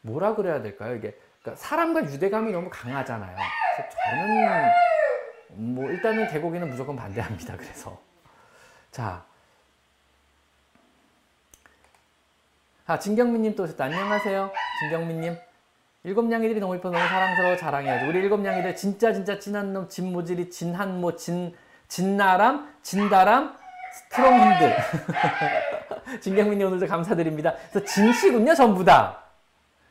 뭐라 0.00 0.34
그래야 0.34 0.62
될까요? 0.62 0.94
이게 0.96 1.18
그러니까 1.42 1.62
사람과 1.62 2.04
유대감이 2.04 2.52
너무 2.52 2.68
강하잖아요. 2.70 3.36
그래서 3.76 3.96
저는 4.04 5.74
뭐 5.74 5.90
일단은 5.90 6.28
개고기는 6.28 6.68
무조건 6.68 6.96
반대합니다. 6.96 7.56
그래서 7.56 7.98
자. 8.90 9.24
아, 12.86 12.98
진경민님 12.98 13.54
또 13.54 13.64
오셨다. 13.64 13.84
안녕하세요. 13.84 14.50
진경민님. 14.80 15.36
일곱냥이들이 16.04 16.58
너무 16.60 16.74
이뻐 16.76 16.90
너무 16.90 17.06
사랑스러워 17.06 17.56
자랑해야죠. 17.56 18.08
우리 18.08 18.20
일곱냥이들 18.20 18.76
진짜 18.76 19.12
진짜 19.12 19.38
진한 19.38 19.74
놈, 19.74 19.88
진모질이, 19.88 20.48
진한모, 20.48 21.16
진, 21.16 21.54
진나람, 21.88 22.68
진다람, 22.82 23.54
스트롱핸드. 23.92 24.74
진경민님 26.20 26.66
오늘도 26.66 26.86
감사드립니다. 26.86 27.54
그래서 27.70 27.84
진씨군요, 27.86 28.54
전부 28.54 28.84
다. 28.84 29.24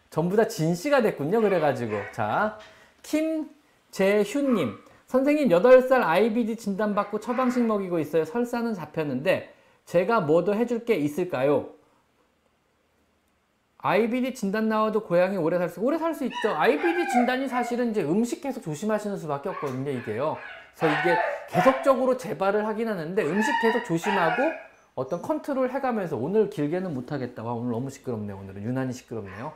전부 0.09 0.35
다 0.35 0.47
진씨가 0.47 1.01
됐군요, 1.01 1.41
그래가지고. 1.41 1.99
자, 2.13 2.57
김재휴님. 3.03 4.77
선생님, 5.07 5.49
8살 5.49 6.03
IBD 6.03 6.57
진단받고 6.57 7.19
처방식 7.19 7.63
먹이고 7.65 7.99
있어요. 7.99 8.25
설사는 8.25 8.73
잡혔는데, 8.73 9.53
제가 9.85 10.19
뭐 10.21 10.43
더 10.43 10.53
해줄 10.53 10.83
게 10.85 10.95
있을까요? 10.95 11.69
IBD 13.79 14.33
진단 14.33 14.67
나와도 14.67 15.03
고양이 15.03 15.37
오래 15.37 15.57
살 15.57 15.69
수, 15.69 15.79
오래 15.79 15.97
살 15.97 16.13
수 16.13 16.25
있죠. 16.25 16.55
IBD 16.55 17.07
진단이 17.09 17.47
사실은 17.47 17.91
이제 17.91 18.01
음식 18.03 18.41
계속 18.41 18.61
조심하시는 18.61 19.15
수밖에 19.17 19.49
없거든요, 19.49 19.91
이게요. 19.91 20.37
그래서 20.77 20.99
이게 21.01 21.17
계속적으로 21.49 22.17
재발을 22.17 22.67
하긴 22.67 22.87
하는데 22.87 23.23
음식 23.23 23.51
계속 23.61 23.85
조심하고 23.85 24.41
어떤 24.95 25.21
컨트롤 25.21 25.69
해가면서 25.71 26.17
오늘 26.17 26.49
길게는 26.49 26.93
못하겠다. 26.93 27.43
와, 27.43 27.53
오늘 27.53 27.71
너무 27.71 27.89
시끄럽네요. 27.89 28.37
오늘은 28.37 28.63
유난히 28.63 28.93
시끄럽네요. 28.93 29.53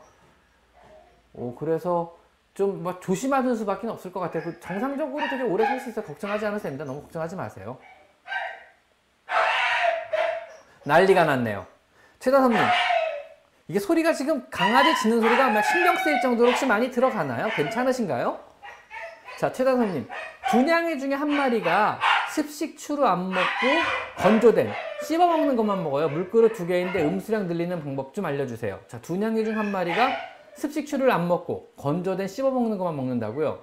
오, 1.33 1.55
그래서 1.55 2.17
좀 2.53 2.83
막 2.83 3.01
조심하는 3.01 3.55
수밖에 3.55 3.87
없을 3.87 4.11
것 4.11 4.19
같아요. 4.19 4.43
그 4.43 4.59
정상적으로 4.59 5.25
되게 5.29 5.41
오래 5.43 5.65
살 5.65 5.79
수 5.79 5.89
있어 5.89 6.03
걱정하지 6.03 6.45
않으셔도 6.45 6.63
됩니다. 6.63 6.85
너무 6.85 7.01
걱정하지 7.03 7.35
마세요. 7.35 7.77
난리가 10.83 11.23
났네요. 11.25 11.65
최다선님, 12.19 12.59
이게 13.67 13.79
소리가 13.79 14.13
지금 14.13 14.45
강아지 14.49 14.93
짖는 15.01 15.21
소리가 15.21 15.49
막 15.49 15.61
신경 15.61 15.95
쓰일 15.97 16.19
정도로 16.21 16.49
혹시 16.49 16.65
많이 16.65 16.91
들어가나요? 16.91 17.47
괜찮으신가요? 17.55 18.39
자, 19.39 19.51
최다선님, 19.51 20.07
분양이 20.51 20.99
중에 20.99 21.13
한 21.13 21.29
마리가 21.29 21.99
습식추로 22.31 23.07
안 23.07 23.29
먹고 23.29 23.41
건조된 24.17 24.71
씹어먹는 25.07 25.55
것만 25.55 25.83
먹어요. 25.83 26.09
물그릇 26.09 26.53
두 26.53 26.65
개인데 26.67 27.03
음수량 27.03 27.47
늘리는 27.47 27.81
방법 27.83 28.13
좀 28.13 28.25
알려주세요. 28.25 28.79
자, 28.87 28.99
두 29.01 29.17
냥이 29.17 29.43
중 29.45 29.57
한 29.57 29.71
마리가 29.71 30.11
습식추를 30.55 31.09
안 31.11 31.27
먹고 31.27 31.71
건조된 31.77 32.27
씹어먹는 32.27 32.77
것만 32.77 32.95
먹는다고요? 32.95 33.59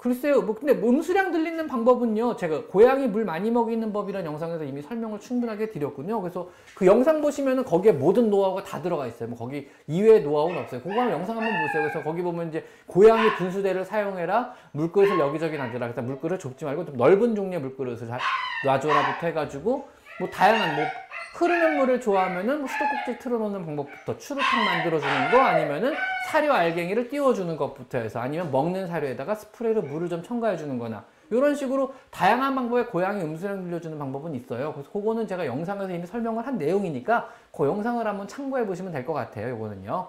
글쎄요, 0.00 0.40
뭐 0.40 0.54
근데 0.54 0.72
음수량 0.72 1.30
들리는 1.30 1.66
방법은요, 1.66 2.36
제가 2.36 2.62
고양이 2.68 3.06
물 3.06 3.26
많이 3.26 3.50
먹이는 3.50 3.92
법이라는 3.92 4.24
영상에서 4.24 4.64
이미 4.64 4.80
설명을 4.80 5.20
충분하게 5.20 5.72
드렸군요. 5.72 6.22
그래서 6.22 6.48
그 6.74 6.86
영상 6.86 7.20
보시면은 7.20 7.64
거기에 7.66 7.92
모든 7.92 8.30
노하우가 8.30 8.64
다 8.64 8.80
들어가 8.80 9.06
있어요. 9.06 9.28
뭐 9.28 9.36
거기 9.36 9.68
이외의 9.86 10.22
노하우는 10.22 10.62
없어요. 10.62 10.80
그거 10.80 10.98
한번 10.98 11.10
영상 11.10 11.36
한번 11.36 11.52
보세요. 11.60 11.82
그래서 11.82 12.02
거기 12.02 12.22
보면 12.22 12.48
이제 12.48 12.64
고양이 12.86 13.28
분수대를 13.36 13.84
사용해라, 13.84 14.54
물그릇을 14.72 15.18
여기저기 15.18 15.58
놔줘라. 15.58 15.88
그래서 15.88 16.00
물그릇 16.00 16.40
좁지 16.40 16.64
말고 16.64 16.86
좀 16.86 16.96
넓은 16.96 17.34
종류의 17.34 17.60
물그릇을 17.60 18.08
잘 18.08 18.18
놔줘라부터 18.64 19.26
해가지고 19.26 19.86
뭐 20.18 20.30
다양한 20.30 20.76
뭐 20.76 20.84
흐르는 21.34 21.78
물을 21.78 22.00
좋아하면은 22.00 22.58
뭐 22.60 22.68
수도꼭지 22.68 23.18
틀어놓는 23.22 23.64
방법부터 23.64 24.18
추루탕 24.18 24.64
만들어주는 24.64 25.30
거 25.30 25.40
아니면은 25.40 25.94
사료 26.28 26.52
알갱이를 26.52 27.08
띄워주는 27.08 27.56
것부터 27.56 27.98
해서 27.98 28.20
아니면 28.20 28.50
먹는 28.50 28.86
사료에다가 28.88 29.34
스프레이로 29.34 29.82
물을 29.82 30.08
좀 30.08 30.22
첨가해주는 30.22 30.78
거나 30.78 31.04
이런 31.30 31.54
식으로 31.54 31.94
다양한 32.10 32.54
방법의 32.56 32.86
고양이 32.86 33.22
음수량 33.22 33.62
늘려주는 33.64 33.96
방법은 33.98 34.34
있어요. 34.34 34.72
그래서 34.72 34.90
그거는 34.90 35.26
제가 35.28 35.46
영상에서 35.46 35.90
이미 35.92 36.04
설명을 36.06 36.46
한 36.46 36.58
내용이니까 36.58 37.30
그 37.52 37.66
영상을 37.66 38.04
한번 38.04 38.26
참고해 38.26 38.66
보시면 38.66 38.92
될 38.92 39.06
것 39.06 39.12
같아요. 39.12 39.54
이거는요. 39.54 40.08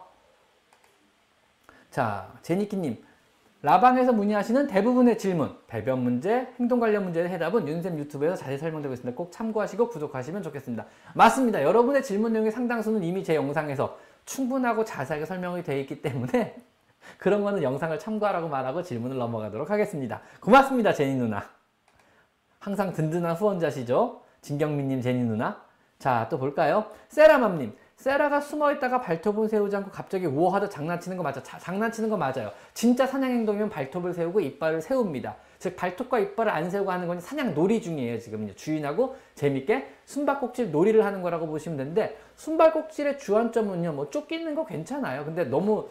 자, 1.91 2.27
제니키님. 2.41 3.03
라방에서 3.63 4.11
문의하시는 4.11 4.67
대부분의 4.67 5.19
질문, 5.19 5.55
배변 5.67 5.99
문제, 5.99 6.47
행동 6.59 6.79
관련 6.79 7.03
문제의 7.03 7.29
해답은 7.29 7.67
윤쌤 7.67 7.99
유튜브에서 7.99 8.35
자세히 8.35 8.57
설명되고 8.57 8.93
있습니다. 8.93 9.15
꼭 9.15 9.31
참고하시고 9.31 9.89
구독하시면 9.89 10.41
좋겠습니다. 10.41 10.85
맞습니다. 11.13 11.61
여러분의 11.61 12.01
질문 12.01 12.33
내용의 12.33 12.51
상당수는 12.51 13.03
이미 13.03 13.23
제 13.23 13.35
영상에서 13.35 13.97
충분하고 14.25 14.83
자세하게 14.83 15.25
설명이 15.25 15.61
되어 15.63 15.77
있기 15.77 16.01
때문에 16.01 16.55
그런 17.19 17.43
거는 17.43 17.61
영상을 17.61 17.97
참고하라고 17.99 18.47
말하고 18.47 18.81
질문을 18.81 19.17
넘어가도록 19.17 19.69
하겠습니다. 19.69 20.21
고맙습니다, 20.39 20.93
제니 20.93 21.15
누나. 21.15 21.43
항상 22.57 22.93
든든한 22.93 23.35
후원자시죠? 23.35 24.21
진경민님, 24.41 25.01
제니 25.01 25.23
누나. 25.23 25.63
자, 25.99 26.27
또 26.31 26.39
볼까요? 26.39 26.85
세라맘님. 27.09 27.75
세라가 28.01 28.41
숨어있다가 28.41 28.99
발톱을 28.99 29.47
세우지 29.47 29.75
않고 29.75 29.91
갑자기 29.91 30.25
우어하다 30.25 30.69
장난치는 30.69 31.17
거 31.17 31.23
맞아. 31.23 31.43
자, 31.43 31.59
장난치는 31.59 32.09
거 32.09 32.17
맞아요. 32.17 32.51
진짜 32.73 33.05
사냥 33.05 33.29
행동이면 33.29 33.69
발톱을 33.69 34.15
세우고 34.15 34.39
이빨을 34.39 34.81
세웁니다. 34.81 35.35
즉 35.59 35.75
발톱과 35.75 36.17
이빨을 36.17 36.51
안 36.51 36.71
세우고 36.71 36.91
하는 36.91 37.07
건 37.07 37.19
사냥 37.19 37.53
놀이 37.53 37.79
중이에요. 37.79 38.17
지금 38.17 38.51
주인하고 38.55 39.15
재밌게 39.35 39.87
숨바꼭질 40.05 40.71
놀이를 40.71 41.05
하는 41.05 41.21
거라고 41.21 41.45
보시면 41.45 41.77
되는데 41.77 42.17
숨바꼭질의 42.37 43.19
주안점은요. 43.19 43.93
뭐 43.93 44.09
쫓기는 44.09 44.55
거 44.55 44.65
괜찮아요. 44.65 45.23
근데 45.23 45.43
너무 45.43 45.87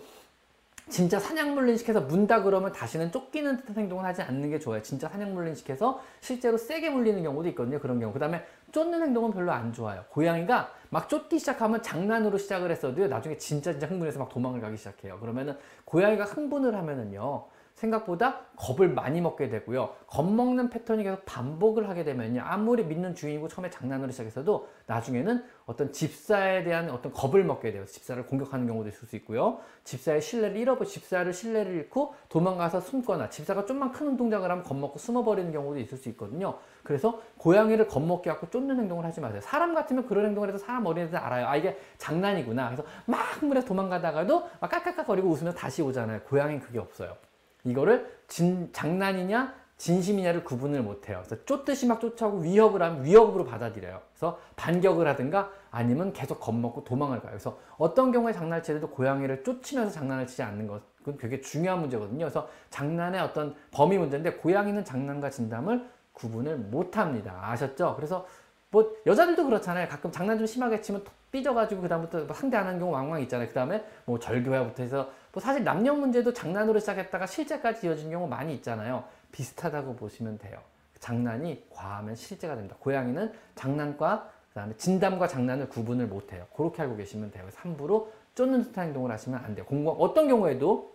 진짜 0.88 1.21
사냥물린 1.21 1.76
시켜서 1.76 2.00
문다 2.00 2.43
그러면 2.43 2.73
다시는 2.73 3.12
쫓기는 3.12 3.59
듯한 3.59 3.76
행동을 3.76 4.05
하지 4.05 4.23
않는 4.23 4.50
게 4.50 4.59
좋아요. 4.59 4.83
진짜 4.83 5.09
사냥물린 5.09 5.55
시켜서 5.55 6.02
실제로 6.21 6.59
세게 6.59 6.90
물리는 6.90 7.23
경우도 7.23 7.49
있거든요. 7.50 7.79
그런 7.79 8.00
경우. 8.00 8.12
그 8.12 8.19
다음에 8.19 8.45
쫓는 8.72 9.02
행동은 9.02 9.32
별로 9.32 9.52
안 9.52 9.72
좋아요. 9.72 10.04
고양이가 10.10 10.70
막 10.90 11.08
쫓기 11.08 11.38
시작하면 11.38 11.82
장난으로 11.82 12.38
시작을 12.38 12.70
했어도요. 12.70 13.08
나중에 13.08 13.36
진짜 13.36 13.72
진짜 13.72 13.86
흥분해서 13.86 14.18
막 14.18 14.28
도망을 14.28 14.60
가기 14.60 14.76
시작해요. 14.76 15.18
그러면은 15.20 15.56
고양이가 15.84 16.24
흥분을 16.24 16.74
하면은요. 16.74 17.46
생각보다 17.80 18.40
겁을 18.56 18.88
많이 18.88 19.20
먹게 19.20 19.48
되고요. 19.48 19.94
겁먹는 20.06 20.68
패턴이 20.70 21.02
계속 21.02 21.24
반복을 21.24 21.88
하게 21.88 22.04
되면요. 22.04 22.42
아무리 22.44 22.84
믿는 22.84 23.14
주인이고 23.14 23.48
처음에 23.48 23.70
장난으로 23.70 24.10
시작했어도 24.10 24.68
나중에는 24.86 25.42
어떤 25.66 25.92
집사에 25.92 26.62
대한 26.62 26.90
어떤 26.90 27.12
겁을 27.12 27.42
먹게 27.44 27.72
돼요. 27.72 27.86
집사를 27.86 28.24
공격하는 28.26 28.66
경우도 28.66 28.88
있을 28.90 29.08
수 29.08 29.16
있고요. 29.16 29.60
집사의 29.84 30.20
신뢰를 30.20 30.56
잃어버, 30.58 30.84
집사를 30.84 31.32
신뢰를 31.32 31.74
잃고 31.74 32.14
도망가서 32.28 32.80
숨거나 32.80 33.30
집사가 33.30 33.64
좀만 33.64 33.92
큰 33.92 34.16
동작을 34.16 34.50
하면 34.50 34.62
겁먹고 34.64 34.98
숨어버리는 34.98 35.50
경우도 35.50 35.78
있을 35.78 35.96
수 35.96 36.08
있거든요. 36.10 36.58
그래서 36.82 37.20
고양이를 37.38 37.88
겁먹게 37.88 38.30
하고 38.30 38.49
쫓는 38.50 38.78
행동을 38.78 39.04
하지 39.04 39.20
마세요. 39.20 39.40
사람 39.42 39.75
같으면 39.75 40.06
그런 40.06 40.26
행동을 40.26 40.49
해서 40.49 40.58
사람 40.58 40.87
어린애들 40.87 41.16
알아요. 41.16 41.46
아, 41.46 41.56
이게 41.56 41.78
장난이구나. 41.99 42.66
그래서 42.66 42.84
막 43.06 43.18
흥분해서 43.40 43.66
도망가다가도 43.66 44.49
막 44.60 44.70
깔깔깔거리고 44.70 45.28
웃으면서 45.28 45.56
다시 45.56 45.82
오잖아요. 45.82 46.20
고양이는 46.22 46.60
그게 46.60 46.78
없어요. 46.78 47.16
이거를 47.64 48.18
진, 48.26 48.70
장난이냐 48.72 49.60
진심이냐를 49.80 50.44
구분을 50.44 50.82
못해요. 50.82 51.22
그래서 51.25 51.42
쫓듯이 51.46 51.87
막 51.87 52.00
쫓아오고 52.00 52.40
위협을 52.40 52.82
하면 52.82 53.02
위협으로 53.02 53.46
받아들여요. 53.46 54.02
그래서 54.12 54.38
반격을 54.56 55.08
하든가 55.08 55.50
아니면 55.70 56.12
계속 56.12 56.38
겁먹고 56.38 56.84
도망을 56.84 57.20
가요. 57.20 57.30
그래서 57.30 57.58
어떤 57.78 58.12
경우에 58.12 58.34
장난을 58.34 58.62
치더라도 58.62 58.90
고양이를 58.90 59.42
쫓으면서 59.42 59.90
장난을 59.90 60.26
치지 60.26 60.42
않는 60.42 60.66
것은 60.66 61.16
되게 61.18 61.40
중요한 61.40 61.80
문제거든요. 61.80 62.18
그래서 62.18 62.46
장난의 62.68 63.22
어떤 63.22 63.54
범위 63.70 63.96
문제인데 63.96 64.34
고양이는 64.34 64.84
장난과 64.84 65.30
진담을 65.30 65.88
구분을 66.12 66.57
못합니다. 66.57 67.38
아셨죠? 67.43 67.95
그래서 67.97 68.26
뭐 68.71 68.97
여자들도 69.07 69.45
그렇잖아요. 69.45 69.88
가끔 69.88 70.12
장난 70.12 70.38
좀 70.38 70.47
심하게 70.47 70.81
치면 70.81 71.05
톡 71.05 71.12
삐져가지고 71.33 71.83
그다음부터 71.83 72.25
뭐 72.25 72.35
상대 72.35 72.57
안 72.57 72.67
하는 72.67 72.79
경우 72.79 72.93
왕왕 72.93 73.21
있잖아요. 73.23 73.49
그다음에 73.49 73.85
뭐 74.05 74.19
절교야부터 74.19 74.83
해서 74.83 75.11
뭐 75.33 75.40
사실 75.40 75.64
남녀 75.64 75.95
문제도 75.95 76.33
장난으로 76.33 76.79
시작했다가 76.79 77.26
실제까지 77.26 77.87
이어진 77.87 78.11
경우 78.11 78.26
많이 78.26 78.55
있잖아요. 78.55 79.05
비슷하다고 79.33 79.97
보시면 79.97 80.38
돼요. 80.38 80.59
장난이 80.99 81.67
과하면 81.71 82.14
실제가 82.14 82.55
됩니다. 82.55 82.76
고양이는 82.79 83.33
장난과 83.55 84.31
그다음에 84.49 84.76
진담과 84.76 85.29
장난을 85.29 85.69
구분을 85.69 86.07
못해요. 86.07 86.47
그렇게 86.57 86.83
알고 86.83 86.97
계시면 86.97 87.31
돼요. 87.31 87.45
그래서 87.45 87.59
함부로 87.61 88.12
쫓는 88.35 88.62
듯한 88.64 88.88
행동을 88.88 89.11
하시면 89.11 89.40
안 89.45 89.55
돼요. 89.55 89.64
공부 89.64 89.97
어떤 89.99 90.29
경우에도 90.29 90.95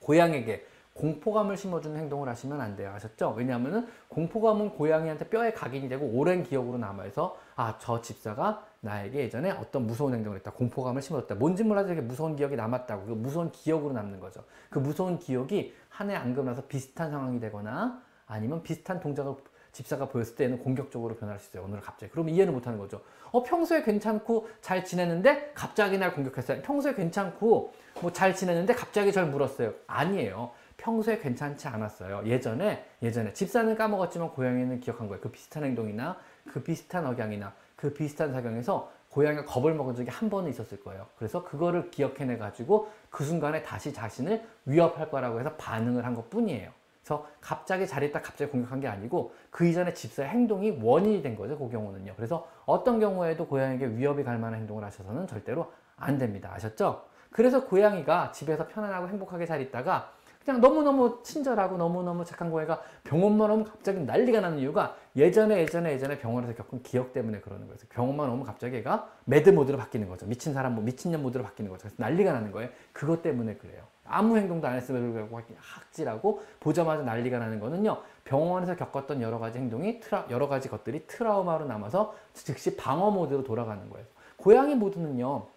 고양이에게 0.00 0.66
공포감을 0.96 1.56
심어주는 1.56 1.98
행동을 1.98 2.28
하시면 2.28 2.60
안 2.60 2.74
돼요. 2.76 2.92
아셨죠? 2.94 3.34
왜냐하면 3.36 3.86
공포감은 4.08 4.70
고양이한테 4.70 5.28
뼈에 5.28 5.52
각인이 5.52 5.88
되고 5.88 6.06
오랜 6.06 6.42
기억으로 6.42 6.78
남아서 6.78 7.36
아, 7.54 7.76
저 7.78 8.00
집사가 8.00 8.64
나에게 8.80 9.20
예전에 9.20 9.50
어떤 9.52 9.86
무서운 9.86 10.14
행동을 10.14 10.38
했다. 10.38 10.52
공포감을 10.52 11.02
심어줬다. 11.02 11.34
뭔지 11.36 11.64
몰라도 11.64 11.88
되게 11.88 12.00
무서운 12.00 12.36
기억이 12.36 12.56
남았다고. 12.56 13.06
그 13.06 13.12
무서운 13.12 13.50
기억으로 13.52 13.92
남는 13.92 14.20
거죠. 14.20 14.44
그 14.70 14.78
무서운 14.78 15.18
기억이 15.18 15.74
한 15.88 16.10
해안 16.10 16.32
그러면서 16.34 16.62
비슷한 16.66 17.10
상황이 17.10 17.38
되거나 17.40 18.00
아니면 18.26 18.62
비슷한 18.62 19.00
동작을 19.00 19.34
집사가 19.72 20.08
보였을 20.08 20.36
때는 20.36 20.58
공격적으로 20.60 21.16
변할 21.16 21.38
수 21.38 21.50
있어요. 21.50 21.64
오늘 21.64 21.80
갑자기. 21.80 22.10
그럼 22.10 22.30
이해를 22.30 22.50
못 22.50 22.66
하는 22.66 22.78
거죠. 22.78 23.02
어, 23.30 23.42
평소에 23.42 23.82
괜찮고 23.82 24.48
잘 24.62 24.82
지냈는데 24.84 25.52
갑자기 25.54 25.98
날 25.98 26.14
공격했어요. 26.14 26.62
평소에 26.62 26.94
괜찮고 26.94 27.74
뭐 28.00 28.10
잘 28.12 28.34
지냈는데 28.34 28.74
갑자기 28.74 29.12
절 29.12 29.26
물었어요. 29.26 29.74
아니에요. 29.86 30.50
평소에 30.86 31.18
괜찮지 31.18 31.66
않았어요. 31.66 32.22
예전에, 32.26 32.84
예전에. 33.02 33.32
집사는 33.32 33.74
까먹었지만 33.74 34.30
고양이는 34.30 34.78
기억한 34.78 35.08
거예요. 35.08 35.20
그 35.20 35.30
비슷한 35.32 35.64
행동이나 35.64 36.16
그 36.48 36.62
비슷한 36.62 37.04
억양이나 37.06 37.52
그 37.74 37.92
비슷한 37.92 38.32
사경에서 38.32 38.92
고양이가 39.10 39.46
겁을 39.46 39.74
먹은 39.74 39.96
적이 39.96 40.10
한 40.10 40.30
번은 40.30 40.48
있었을 40.48 40.80
거예요. 40.84 41.06
그래서 41.18 41.42
그거를 41.42 41.90
기억해내 41.90 42.38
가지고 42.38 42.88
그 43.10 43.24
순간에 43.24 43.64
다시 43.64 43.92
자신을 43.92 44.44
위협할 44.64 45.10
거라고 45.10 45.40
해서 45.40 45.52
반응을 45.56 46.04
한 46.04 46.14
것 46.14 46.30
뿐이에요. 46.30 46.70
그래서 47.02 47.26
갑자기 47.40 47.86
자리에 47.86 48.12
갑자기 48.12 48.50
공격한 48.50 48.78
게 48.80 48.86
아니고 48.86 49.34
그 49.50 49.66
이전에 49.66 49.92
집사의 49.92 50.28
행동이 50.28 50.78
원인이 50.80 51.20
된 51.20 51.34
거죠. 51.34 51.58
그 51.58 51.68
경우는요. 51.68 52.12
그래서 52.14 52.48
어떤 52.64 53.00
경우에도 53.00 53.48
고양이에게 53.48 53.86
위협이 53.88 54.22
갈 54.22 54.38
만한 54.38 54.60
행동을 54.60 54.84
하셔서는 54.84 55.26
절대로 55.26 55.72
안 55.96 56.16
됩니다. 56.18 56.52
아셨죠? 56.54 57.04
그래서 57.30 57.64
고양이가 57.64 58.30
집에서 58.32 58.68
편안하고 58.68 59.08
행복하게 59.08 59.46
잘 59.46 59.60
있다가 59.60 60.12
그냥 60.46 60.60
너무너무 60.60 61.24
친절하고 61.24 61.76
너무너무 61.76 62.24
착한 62.24 62.52
고양이가 62.52 62.80
병원만 63.02 63.50
오면 63.50 63.64
갑자기 63.64 63.98
난리가 63.98 64.40
나는 64.40 64.60
이유가 64.60 64.94
예전에 65.16 65.58
예전에 65.58 65.90
예전에 65.90 66.18
병원에서 66.18 66.54
겪은 66.54 66.84
기억 66.84 67.12
때문에 67.12 67.40
그러는 67.40 67.66
거예요. 67.66 67.76
병원만 67.88 68.30
오면 68.30 68.44
갑자기 68.44 68.76
얘가 68.76 69.10
mad 69.24 69.50
모드로 69.50 69.76
바뀌는 69.76 70.08
거죠. 70.08 70.24
미친 70.26 70.54
사람, 70.54 70.76
뭐 70.76 70.84
미친년 70.84 71.20
모드로 71.20 71.42
바뀌는 71.42 71.68
거죠. 71.68 71.88
그래서 71.88 71.96
난리가 71.98 72.32
나는 72.32 72.52
거예요. 72.52 72.70
그것 72.92 73.22
때문에 73.22 73.56
그래요. 73.56 73.82
아무 74.04 74.36
행동도 74.38 74.68
안 74.68 74.76
했음에도 74.76 75.06
불구하고 75.06 75.40
하악질하고 75.58 76.42
보자마자 76.60 77.02
난리가 77.02 77.40
나는 77.40 77.58
거는요. 77.58 78.02
병원에서 78.22 78.76
겪었던 78.76 79.22
여러 79.22 79.40
가지 79.40 79.58
행동이 79.58 79.98
트라, 79.98 80.26
여러 80.30 80.46
가지 80.46 80.68
것들이 80.68 81.08
트라우마로 81.08 81.64
남아서 81.64 82.14
즉시 82.34 82.76
방어 82.76 83.10
모드로 83.10 83.42
돌아가는 83.42 83.90
거예요. 83.90 84.06
고양이 84.36 84.76
모드는요. 84.76 85.55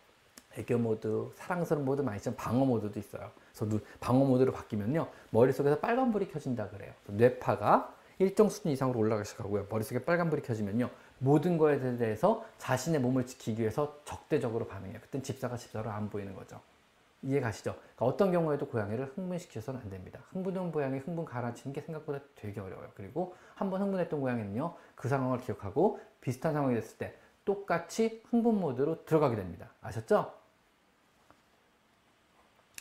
애교 0.58 0.78
모드, 0.78 1.30
사랑스러운 1.36 1.86
모드 1.86 2.02
많이 2.02 2.18
있지만 2.18 2.36
방어 2.36 2.66
모드도 2.66 3.00
있어요. 3.00 3.32
그래서 3.56 3.80
방어 4.00 4.26
모드로 4.26 4.52
바뀌면요. 4.52 5.08
머릿속에서 5.32 5.80
빨간불이 5.80 6.30
켜진다 6.32 6.70
그래요. 6.70 6.92
뇌파가 7.08 7.96
일정 8.18 8.50
수준 8.50 8.72
이상으로 8.72 9.00
올라가기 9.00 9.28
시작하고요. 9.30 9.68
머릿속에 9.70 10.04
빨간불이 10.04 10.42
켜지면요. 10.42 10.90
모든 11.20 11.58
거에 11.58 11.80
대해서 11.98 12.46
자신의 12.58 13.00
몸을 13.02 13.26
지키기 13.26 13.62
위해서 13.62 14.00
적대적으로 14.06 14.68
반응해요. 14.68 15.00
그땐 15.02 15.22
집사가 15.24 15.56
집사로 15.56 15.90
안 15.90 16.10
보이는 16.10 16.34
거죠. 16.36 16.60
이해 17.22 17.42
가시죠? 17.42 17.74
그러니까 17.74 18.06
어떤 18.06 18.32
경우에도 18.32 18.66
고양이를 18.68 19.12
흥분시켜서는 19.16 19.82
안 19.82 19.90
됩니다. 19.90 20.22
흥분한 20.32 20.72
고양이 20.72 21.00
흥분 21.00 21.26
가라앉히는 21.26 21.74
게 21.74 21.82
생각보다 21.82 22.20
되게 22.36 22.60
어려워요. 22.62 22.90
그리고 22.96 23.36
한 23.56 23.70
번 23.70 23.82
흥분했던 23.82 24.20
고양이는요. 24.22 24.74
그 24.96 25.10
상황을 25.10 25.40
기억하고 25.42 26.00
비슷한 26.22 26.54
상황이 26.54 26.76
됐을 26.76 26.98
때 26.98 27.14
똑같이 27.44 28.22
흥분 28.30 28.60
모드로 28.60 29.06
들어가게 29.06 29.36
됩니다. 29.36 29.70
아셨죠? 29.82 30.34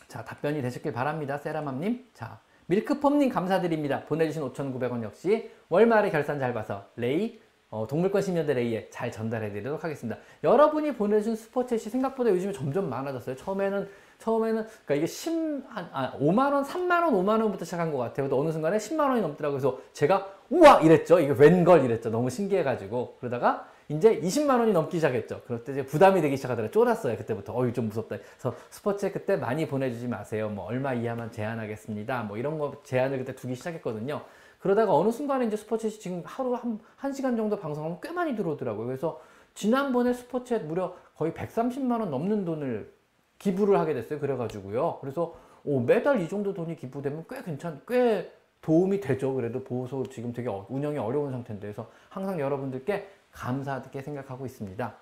자, 0.09 0.25
답변이 0.25 0.63
되셨길 0.63 0.93
바랍니다. 0.93 1.37
세라맘님. 1.37 2.07
자, 2.15 2.41
밀크폼님 2.67 3.29
감사드립니다. 3.29 4.05
보내주신 4.07 4.43
5,900원 4.43 5.03
역시 5.03 5.51
월말에 5.69 6.11
결산 6.11 6.41
잘 6.41 6.55
봐서 6.55 6.87
레이, 6.97 7.39
어, 7.71 7.87
동물권 7.87 8.23
심연대 8.23 8.55
레이에 8.55 8.89
잘 8.89 9.13
전달해 9.13 9.51
드리도록 9.51 9.85
하겠습니다. 9.85 10.19
여러분이 10.43 10.95
보내주신 10.95 11.35
슈퍼챗이 11.35 11.91
생각보다 11.91 12.31
요즘에 12.31 12.53
점점 12.53 12.89
많아졌어요. 12.89 13.37
처음에는, 13.37 13.89
처음에는, 14.19 14.67
그러니까 14.67 14.95
이게 14.95 15.07
10, 15.07 15.63
한, 15.69 15.91
아, 15.93 16.13
5만원, 16.19 16.65
3만원, 16.65 17.11
5만원부터 17.13 17.67
시작한 17.67 17.93
것 17.93 17.99
같아요. 17.99 18.29
근데 18.29 18.35
어느 18.35 18.51
순간에 18.51 18.79
10만원이 18.79 19.21
넘더라고요. 19.21 19.61
그래서 19.61 19.79
제가, 19.93 20.27
우와! 20.49 20.81
이랬죠. 20.81 21.21
이게 21.21 21.33
웬걸 21.33 21.85
이랬죠. 21.85 22.09
너무 22.09 22.31
신기해가지고. 22.31 23.19
그러다가 23.21 23.69
이제 23.91 24.21
20만 24.21 24.61
원이 24.61 24.73
넘기 24.73 24.99
시작했죠. 24.99 25.41
그럴 25.47 25.65
때 25.65 25.73
이제 25.73 25.85
부담이 25.85 26.21
되기 26.21 26.37
시작하더라고요. 26.37 26.71
쫄았어요. 26.71 27.17
그때부터. 27.17 27.55
어이, 27.57 27.73
좀 27.73 27.89
무섭다. 27.89 28.19
그래서 28.19 28.55
스포츠에 28.69 29.11
그때 29.11 29.37
많이 29.37 29.67
보내주지 29.67 30.09
마세요. 30.09 30.51
뭐, 30.51 30.67
얼마 30.67 30.93
이하만 30.93 31.33
제한하겠습니다. 31.33 32.25
뭐, 32.25 32.37
이런 32.37 32.59
거 32.59 32.83
제한을 32.85 33.19
그때 33.19 33.35
두기 33.35 33.55
시작했거든요. 33.55 34.23
그러다가 34.59 34.95
어느 34.95 35.11
순간에 35.11 35.47
이제 35.47 35.57
스포츠이 35.57 35.91
지금 35.99 36.23
하루 36.27 36.53
한, 36.55 36.79
한 36.97 37.13
시간 37.15 37.37
정도 37.37 37.59
방송하면 37.59 37.99
꽤 38.03 38.13
많이 38.13 38.37
들어오더라고요. 38.37 38.87
그래서 38.87 39.21
지난번에 39.55 40.13
스포츠에 40.13 40.59
무려 40.59 40.95
거의 41.17 41.33
130만 41.33 42.01
원 42.01 42.11
넘는 42.11 42.45
돈을 42.45 42.93
기부를 43.39 43.79
하게 43.79 43.95
됐어요. 43.95 44.19
그래가지고요. 44.19 44.99
그래서 45.01 45.35
오, 45.65 45.81
매달 45.81 46.21
이 46.21 46.29
정도 46.29 46.53
돈이 46.53 46.77
기부되면 46.77 47.25
꽤 47.29 47.43
괜찮, 47.43 47.81
꽤 47.89 48.31
도움이 48.61 49.01
되죠. 49.01 49.35
그래도 49.35 49.63
보호소 49.65 50.07
지금 50.07 50.33
되게 50.33 50.49
어, 50.49 50.67
운영이 50.69 50.99
어려운 50.99 51.31
상태인데. 51.31 51.69
그래서 51.69 51.89
항상 52.09 52.41
여러분들께 52.41 53.09
감사하게 53.39 54.03
생각하고 54.03 54.47
있습니다. 54.47 54.95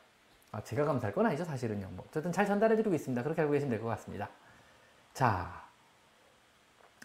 아, 0.52 0.60
제가 0.62 0.84
감사할 0.84 1.14
건 1.14 1.26
아니죠, 1.26 1.44
사실은요. 1.44 1.88
뭐, 1.92 2.04
어쨌든 2.08 2.32
잘 2.32 2.46
전달해드리고 2.46 2.94
있습니다. 2.94 3.22
그렇게 3.22 3.40
알고 3.40 3.52
계시면 3.52 3.70
될 3.70 3.80
것 3.80 3.88
같습니다. 3.88 4.28
자, 5.14 5.64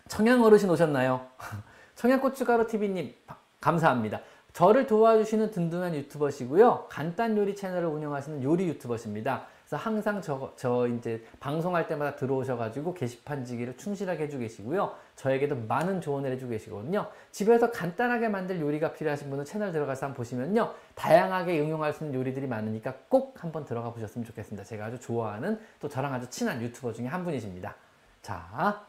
청양 0.10 0.44
어르신 0.44 0.70
오셨나요? 0.70 1.26
청양고춧가루TV님, 1.96 3.15
감사합니다. 3.62 4.20
저를 4.54 4.86
도와주시는 4.86 5.52
든든한 5.52 5.96
유튜버시고요. 5.96 6.88
간단 6.89 7.38
요리 7.38 7.56
채널을 7.56 7.88
운영하시는 7.88 8.44
요리 8.44 8.67
유튜버십니다. 8.67 9.46
그래서 9.71 9.86
항상 9.86 10.21
저, 10.21 10.51
저 10.57 10.86
이제 10.86 11.25
방송할 11.39 11.88
때마다 11.88 12.17
들어오셔가지고 12.17 12.93
게시판 12.93 13.45
지기를 13.45 13.77
충실하게 13.77 14.23
해주고 14.23 14.41
계시고요. 14.41 14.93
저에게도 15.15 15.55
많은 15.55 16.01
조언을 16.01 16.29
해주고 16.34 16.49
계시거든요. 16.49 17.10
집에서 17.31 17.71
간단하게 17.71 18.27
만들 18.27 18.60
요리가 18.60 18.91
필요하신 18.91 19.29
분은 19.29 19.45
채널 19.45 19.71
들어가서 19.71 20.07
한번 20.07 20.17
보시면요. 20.17 20.73
다양하게 20.95 21.62
응용할 21.62 21.93
수 21.93 22.03
있는 22.03 22.19
요리들이 22.19 22.47
많으니까 22.47 22.95
꼭 23.07 23.41
한번 23.41 23.63
들어가 23.63 23.93
보셨으면 23.93 24.25
좋겠습니다. 24.25 24.65
제가 24.65 24.88
아주 24.88 24.99
좋아하는 24.99 25.57
또 25.79 25.88
저랑 25.88 26.13
아주 26.13 26.29
친한 26.29 26.62
유튜버 26.62 26.91
중에 26.91 27.07
한 27.07 27.23
분이십니다. 27.23 27.73
자, 28.21 28.86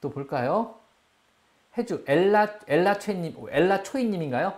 또 0.00 0.10
볼까요? 0.10 0.76
해주 1.76 2.04
엘라 2.06 2.60
엘라 2.68 3.00
최님 3.00 3.34
엘라 3.48 3.82
초이님인가요? 3.82 4.54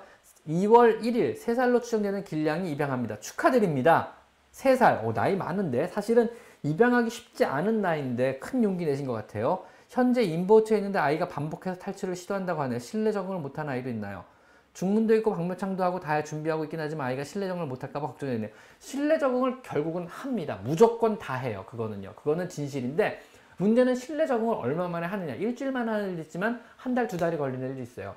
2월 0.46 1.00
1일 1.00 1.40
3살로 1.40 1.82
추정되는 1.82 2.24
길냥이 2.24 2.70
입양합니다. 2.72 3.20
축하드립니다. 3.20 4.20
3살, 4.52 5.04
오, 5.04 5.12
나이 5.12 5.34
많은데 5.34 5.88
사실은 5.88 6.30
입양하기 6.62 7.10
쉽지 7.10 7.44
않은 7.44 7.80
나이인데 7.80 8.38
큰 8.38 8.62
용기 8.62 8.84
내신 8.86 9.06
것 9.06 9.12
같아요. 9.12 9.64
현재 9.88 10.22
인보초에 10.22 10.78
있는데 10.78 10.98
아이가 10.98 11.28
반복해서 11.28 11.78
탈출을 11.78 12.16
시도한다고 12.16 12.62
하네요. 12.62 12.78
실내 12.78 13.12
적응을 13.12 13.40
못한 13.40 13.68
아이도 13.68 13.88
있나요? 13.88 14.24
중문도 14.74 15.14
있고 15.16 15.34
방묘창도 15.34 15.82
하고 15.84 16.00
다 16.00 16.22
준비하고 16.24 16.64
있긴 16.64 16.80
하지만 16.80 17.08
아이가 17.08 17.24
실내 17.24 17.46
적응을 17.48 17.66
못할까봐 17.66 18.06
걱정이 18.06 18.32
되네요. 18.32 18.50
실내 18.78 19.18
적응을 19.18 19.62
결국은 19.62 20.06
합니다. 20.06 20.60
무조건 20.62 21.18
다 21.18 21.34
해요. 21.34 21.64
그거는요. 21.68 22.14
그거는 22.14 22.48
진실인데 22.48 23.20
문제는 23.58 23.94
실내 23.94 24.26
적응을 24.26 24.56
얼마 24.56 24.88
만에 24.88 25.06
하느냐. 25.06 25.34
일주일만 25.34 25.88
하는 25.88 26.14
일 26.14 26.20
있지만 26.20 26.62
한 26.76 26.94
달, 26.94 27.06
두 27.06 27.18
달이 27.18 27.36
걸리는 27.36 27.68
일도 27.70 27.82
있어요. 27.82 28.14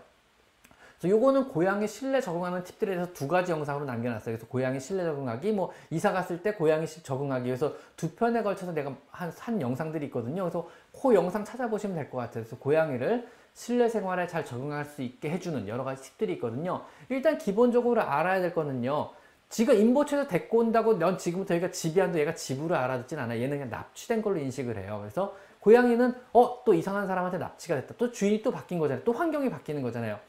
그래서 0.99 1.15
요거는 1.15 1.49
고양이 1.49 1.87
실내 1.87 2.21
적응하는 2.21 2.63
팁들에 2.63 2.95
대해서 2.95 3.13
두 3.13 3.27
가지 3.27 3.51
영상으로 3.51 3.85
남겨놨어요. 3.85 4.35
그래서 4.35 4.47
고양이 4.47 4.79
실내 4.79 5.03
적응하기, 5.03 5.51
뭐 5.51 5.71
이사 5.89 6.11
갔을 6.11 6.41
때 6.41 6.53
고양이 6.53 6.87
적응하기 6.87 7.45
위해서 7.45 7.73
두 7.97 8.11
편에 8.15 8.41
걸쳐서 8.43 8.73
내가 8.73 8.93
한, 9.11 9.31
한 9.37 9.61
영상들이 9.61 10.05
있거든요. 10.07 10.43
그래서 10.43 10.67
그 10.93 11.13
영상 11.13 11.43
찾아보시면 11.43 11.95
될 11.95 12.09
것 12.09 12.17
같아요. 12.17 12.43
그래서 12.43 12.57
고양이를 12.57 13.27
실내 13.53 13.87
생활에 13.87 14.27
잘 14.27 14.43
적응할 14.45 14.85
수 14.85 15.01
있게 15.01 15.29
해주는 15.31 15.67
여러 15.67 15.83
가지 15.83 16.01
팁들이 16.03 16.33
있거든요. 16.33 16.81
일단 17.09 17.37
기본적으로 17.37 18.01
알아야 18.01 18.41
될 18.41 18.53
거는요. 18.53 19.11
지가 19.49 19.73
인보초에서 19.73 20.27
데리고 20.27 20.57
온다고 20.59 20.97
넌 20.97 21.17
지금부터 21.17 21.53
얘가 21.55 21.69
집이 21.71 22.01
안도 22.01 22.19
얘가 22.19 22.33
집으로 22.33 22.75
알아듣진 22.75 23.19
않아. 23.19 23.35
얘는 23.37 23.57
그냥 23.57 23.69
납치된 23.69 24.21
걸로 24.21 24.39
인식을 24.39 24.77
해요. 24.77 24.97
그래서 25.01 25.35
고양이는 25.59 26.13
어 26.33 26.63
또 26.65 26.73
이상한 26.73 27.05
사람한테 27.07 27.37
납치가 27.37 27.75
됐다. 27.75 27.93
또 27.97 28.11
주인이 28.11 28.41
또 28.41 28.51
바뀐 28.51 28.79
거잖아요. 28.79 29.03
또 29.05 29.13
환경이 29.13 29.49
바뀌는 29.51 29.81
거잖아요. 29.83 30.19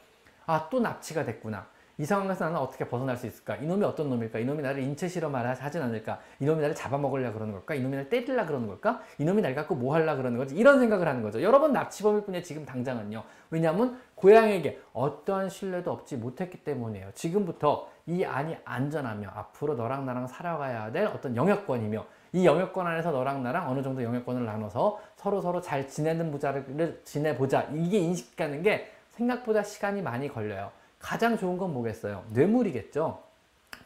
아, 0.47 0.67
또 0.69 0.79
납치가 0.79 1.23
됐구나. 1.25 1.67
이 1.99 2.05
상황에서 2.05 2.45
나는 2.45 2.59
어떻게 2.59 2.87
벗어날 2.87 3.17
수 3.17 3.25
있을까? 3.25 3.55
이놈이 3.55 3.83
어떤 3.83 4.09
놈일까? 4.09 4.37
이놈이 4.37 4.61
나를 4.61 4.83
인체 4.83 5.07
실험을 5.07 5.45
하진 5.59 5.81
않을까? 5.81 6.19
이놈이 6.39 6.61
나를 6.61 6.75
잡아먹으려 6.75 7.33
그러는 7.33 7.53
걸까? 7.53 7.73
이놈이 7.73 7.95
나를 7.95 8.09
때리려 8.09 8.45
그러는 8.45 8.67
걸까? 8.67 9.01
이놈이 9.17 9.41
날 9.41 9.55
갖고 9.55 9.73
뭐 9.73 9.95
하려 9.95 10.15
그러는 10.15 10.37
거지? 10.37 10.55
이런 10.55 10.79
생각을 10.79 11.07
하는 11.07 11.23
거죠. 11.23 11.41
여러분 11.41 11.73
납치범일 11.73 12.25
뿐이에요. 12.25 12.43
지금 12.43 12.65
당장은요. 12.65 13.23
왜냐하면 13.49 13.99
고양이에게 14.13 14.79
어떠한 14.93 15.49
신뢰도 15.49 15.91
얻지 15.91 16.17
못했기 16.17 16.63
때문이에요. 16.63 17.09
지금부터 17.15 17.89
이 18.05 18.23
안이 18.23 18.57
안전하며 18.63 19.29
앞으로 19.33 19.73
너랑 19.73 20.05
나랑 20.05 20.27
살아가야 20.27 20.91
될 20.91 21.07
어떤 21.07 21.35
영역권이며 21.35 22.05
이 22.33 22.45
영역권 22.45 22.85
안에서 22.85 23.11
너랑 23.11 23.41
나랑 23.41 23.71
어느 23.71 23.81
정도 23.81 24.03
영역권을 24.03 24.45
나눠서 24.45 24.99
서로 25.15 25.41
서로 25.41 25.61
잘 25.61 25.87
지내는 25.87 26.31
보자를 26.31 27.01
지내보자. 27.03 27.69
이게 27.73 27.97
인식하는 27.97 28.61
게 28.61 28.91
생각보다 29.17 29.63
시간이 29.63 30.01
많이 30.01 30.29
걸려요. 30.29 30.71
가장 30.99 31.37
좋은 31.37 31.57
건 31.57 31.73
뭐겠어요? 31.73 32.23
뇌물이겠죠. 32.29 33.21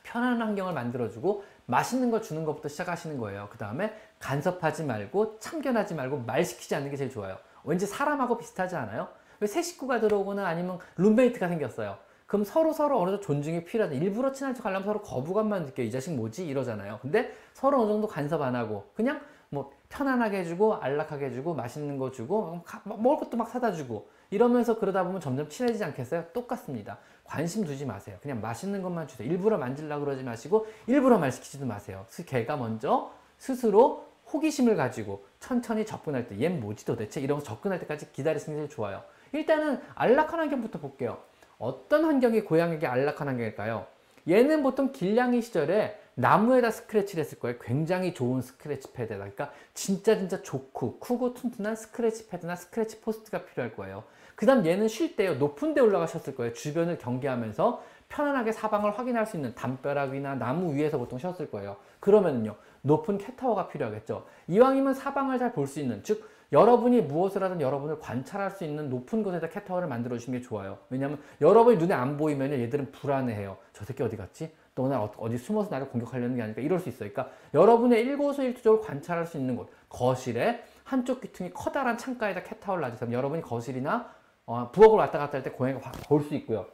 편안한 0.03 0.41
환경을 0.41 0.73
만들어주고 0.73 1.43
맛있는 1.65 2.11
걸 2.11 2.21
주는 2.21 2.43
것부터 2.43 2.67
시작하시는 2.67 3.17
거예요. 3.17 3.47
그 3.51 3.57
다음에 3.57 3.93
간섭하지 4.19 4.83
말고 4.83 5.39
참견하지 5.39 5.95
말고 5.95 6.19
말 6.19 6.43
시키지 6.43 6.75
않는 6.75 6.91
게 6.91 6.97
제일 6.97 7.09
좋아요. 7.09 7.37
왠지 7.63 7.85
사람하고 7.85 8.37
비슷하지 8.37 8.75
않아요? 8.75 9.07
왜 9.39 9.47
새 9.47 9.61
식구가 9.61 9.99
들어오거나 9.99 10.45
아니면 10.45 10.79
룸메이트가 10.97 11.47
생겼어요. 11.47 11.97
그럼 12.27 12.43
서로 12.45 12.71
서로 12.73 12.99
어느 12.99 13.11
정도 13.11 13.21
존중이 13.21 13.65
필요하다. 13.65 13.95
일부러 13.95 14.31
친한 14.31 14.53
척 14.53 14.65
하려면 14.65 14.85
서로 14.85 15.01
거부감만 15.01 15.65
느껴. 15.65 15.81
이 15.83 15.91
자식 15.91 16.13
뭐지? 16.15 16.45
이러잖아요. 16.45 16.99
근데 17.01 17.33
서로 17.53 17.81
어느 17.81 17.91
정도 17.91 18.07
간섭 18.07 18.41
안 18.41 18.55
하고 18.55 18.89
그냥 18.93 19.19
뭐 19.49 19.71
편안하게 19.89 20.39
해주고 20.39 20.75
안락하게 20.75 21.25
해주고 21.25 21.53
맛있는 21.55 21.97
거 21.97 22.11
주고 22.11 22.61
먹을 22.85 23.17
것도 23.17 23.35
막 23.35 23.49
사다 23.49 23.73
주고 23.73 24.09
이러면서 24.31 24.79
그러다 24.79 25.03
보면 25.03 25.21
점점 25.21 25.47
친해지지 25.49 25.83
않겠어요? 25.83 26.25
똑같습니다. 26.33 26.97
관심 27.23 27.63
두지 27.63 27.85
마세요. 27.85 28.17
그냥 28.21 28.41
맛있는 28.41 28.81
것만 28.81 29.07
주세요. 29.07 29.27
일부러 29.29 29.57
만질라 29.57 29.99
그러지 29.99 30.23
마시고 30.23 30.67
일부러 30.87 31.19
말 31.19 31.31
시키지도 31.31 31.65
마세요. 31.65 32.05
걔가 32.25 32.57
먼저 32.57 33.13
스스로 33.37 34.07
호기심을 34.33 34.75
가지고 34.75 35.25
천천히 35.39 35.85
접근할 35.85 36.27
때, 36.27 36.35
얜 36.35 36.59
뭐지 36.59 36.85
도대체? 36.85 37.19
이러면서 37.19 37.45
접근할 37.45 37.79
때까지 37.79 38.11
기다리시는 38.13 38.63
게 38.63 38.69
좋아요. 38.69 39.03
일단은 39.33 39.81
안락한 39.95 40.39
환경부터 40.39 40.79
볼게요. 40.79 41.19
어떤 41.57 42.05
환경이 42.05 42.41
고양이에게 42.41 42.87
안락한 42.87 43.27
환경일까요? 43.27 43.85
얘는 44.27 44.63
보통 44.63 44.91
길냥이 44.91 45.41
시절에 45.41 45.99
나무에다 46.15 46.71
스크래치를 46.71 47.23
했을 47.23 47.39
거예요. 47.39 47.57
굉장히 47.59 48.13
좋은 48.13 48.41
스크래치 48.41 48.91
패드다. 48.93 49.17
그러니까 49.17 49.51
진짜 49.73 50.17
진짜 50.17 50.41
좋고 50.41 50.99
크고 50.99 51.33
튼튼한 51.33 51.75
스크래치 51.75 52.27
패드나 52.27 52.55
스크래치 52.55 53.01
포스트가 53.01 53.45
필요할 53.45 53.75
거예요. 53.75 54.03
그 54.41 54.47
다음 54.47 54.65
얘는 54.65 54.87
쉴 54.87 55.15
때요. 55.15 55.35
높은 55.35 55.75
데 55.75 55.81
올라가셨을 55.81 56.33
거예요. 56.33 56.51
주변을 56.53 56.97
경계하면서 56.97 57.83
편안하게 58.09 58.53
사방을 58.53 58.97
확인할 58.97 59.27
수 59.27 59.37
있는 59.37 59.53
담벼락 59.53 60.13
위나 60.13 60.33
나무 60.33 60.73
위에서 60.73 60.97
보통 60.97 61.19
쉬었을 61.19 61.51
거예요. 61.51 61.77
그러면요. 61.99 62.55
높은 62.81 63.19
캣타워가 63.19 63.67
필요하겠죠. 63.67 64.25
이왕이면 64.47 64.95
사방을 64.95 65.37
잘 65.37 65.53
볼 65.53 65.67
수 65.67 65.79
있는, 65.79 66.01
즉 66.01 66.27
여러분이 66.51 67.01
무엇을 67.01 67.43
하든 67.43 67.61
여러분을 67.61 67.99
관찰할 67.99 68.49
수 68.49 68.63
있는 68.63 68.89
높은 68.89 69.21
곳에다 69.21 69.47
캣타워를 69.47 69.87
만들어 69.87 70.17
주시는 70.17 70.39
게 70.39 70.43
좋아요. 70.43 70.79
왜냐하면 70.89 71.19
여러분이 71.39 71.77
눈에 71.77 71.93
안 71.93 72.17
보이면 72.17 72.51
얘들은 72.53 72.91
불안해해요. 72.93 73.57
저 73.73 73.85
새끼 73.85 74.01
어디 74.01 74.17
갔지? 74.17 74.51
또 74.73 74.85
오늘 74.85 74.97
어디 75.17 75.37
숨어서 75.37 75.69
나를 75.69 75.87
공격하려는 75.89 76.35
게 76.35 76.41
아닐까 76.41 76.61
이럴 76.61 76.79
수 76.79 76.89
있어요. 76.89 77.11
그러니까 77.11 77.31
여러분의 77.53 78.01
일거수일투족을 78.05 78.81
관찰할 78.81 79.27
수 79.27 79.37
있는 79.37 79.55
곳, 79.55 79.69
거실에 79.87 80.63
한쪽 80.83 81.21
귀퉁이 81.21 81.53
커다란 81.53 81.95
창가에다 81.95 82.41
캣타워를 82.41 82.81
놔주세요. 82.81 83.11
여러분이 83.15 83.43
거실이나 83.43 84.19
어, 84.51 84.69
부엌을 84.71 84.97
왔다 84.97 85.17
갔다 85.17 85.37
할 85.37 85.43
때 85.43 85.49
고양이가 85.51 85.91
볼수 86.07 86.35
있고요. 86.35 86.65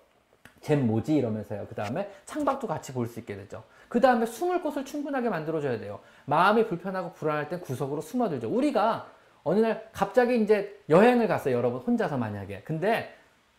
쟨 0.62 0.86
뭐지? 0.88 1.16
이러면서요. 1.16 1.68
그 1.68 1.76
다음에 1.76 2.10
창밖도 2.26 2.68
같이 2.68 2.92
볼 2.94 3.08
수 3.08 3.20
있게 3.20 3.36
되죠. 3.36 3.64
그 3.88 4.02
다음에 4.02 4.26
숨을 4.26 4.62
곳을 4.62 4.84
충분하게 4.84 5.30
만들어줘야 5.30 5.78
돼요. 5.80 6.00
마음이 6.26 6.66
불편하고 6.68 7.14
불안할 7.14 7.50
땐 7.50 7.62
구석으로 7.62 8.02
숨어들죠. 8.02 8.50
우리가 8.50 9.08
어느 9.44 9.60
날 9.60 9.88
갑자기 9.94 10.42
이제 10.42 10.82
여행을 10.90 11.28
갔어요. 11.28 11.56
여러분 11.56 11.80
혼자서 11.82 12.18
만약에. 12.18 12.62
근데 12.64 13.14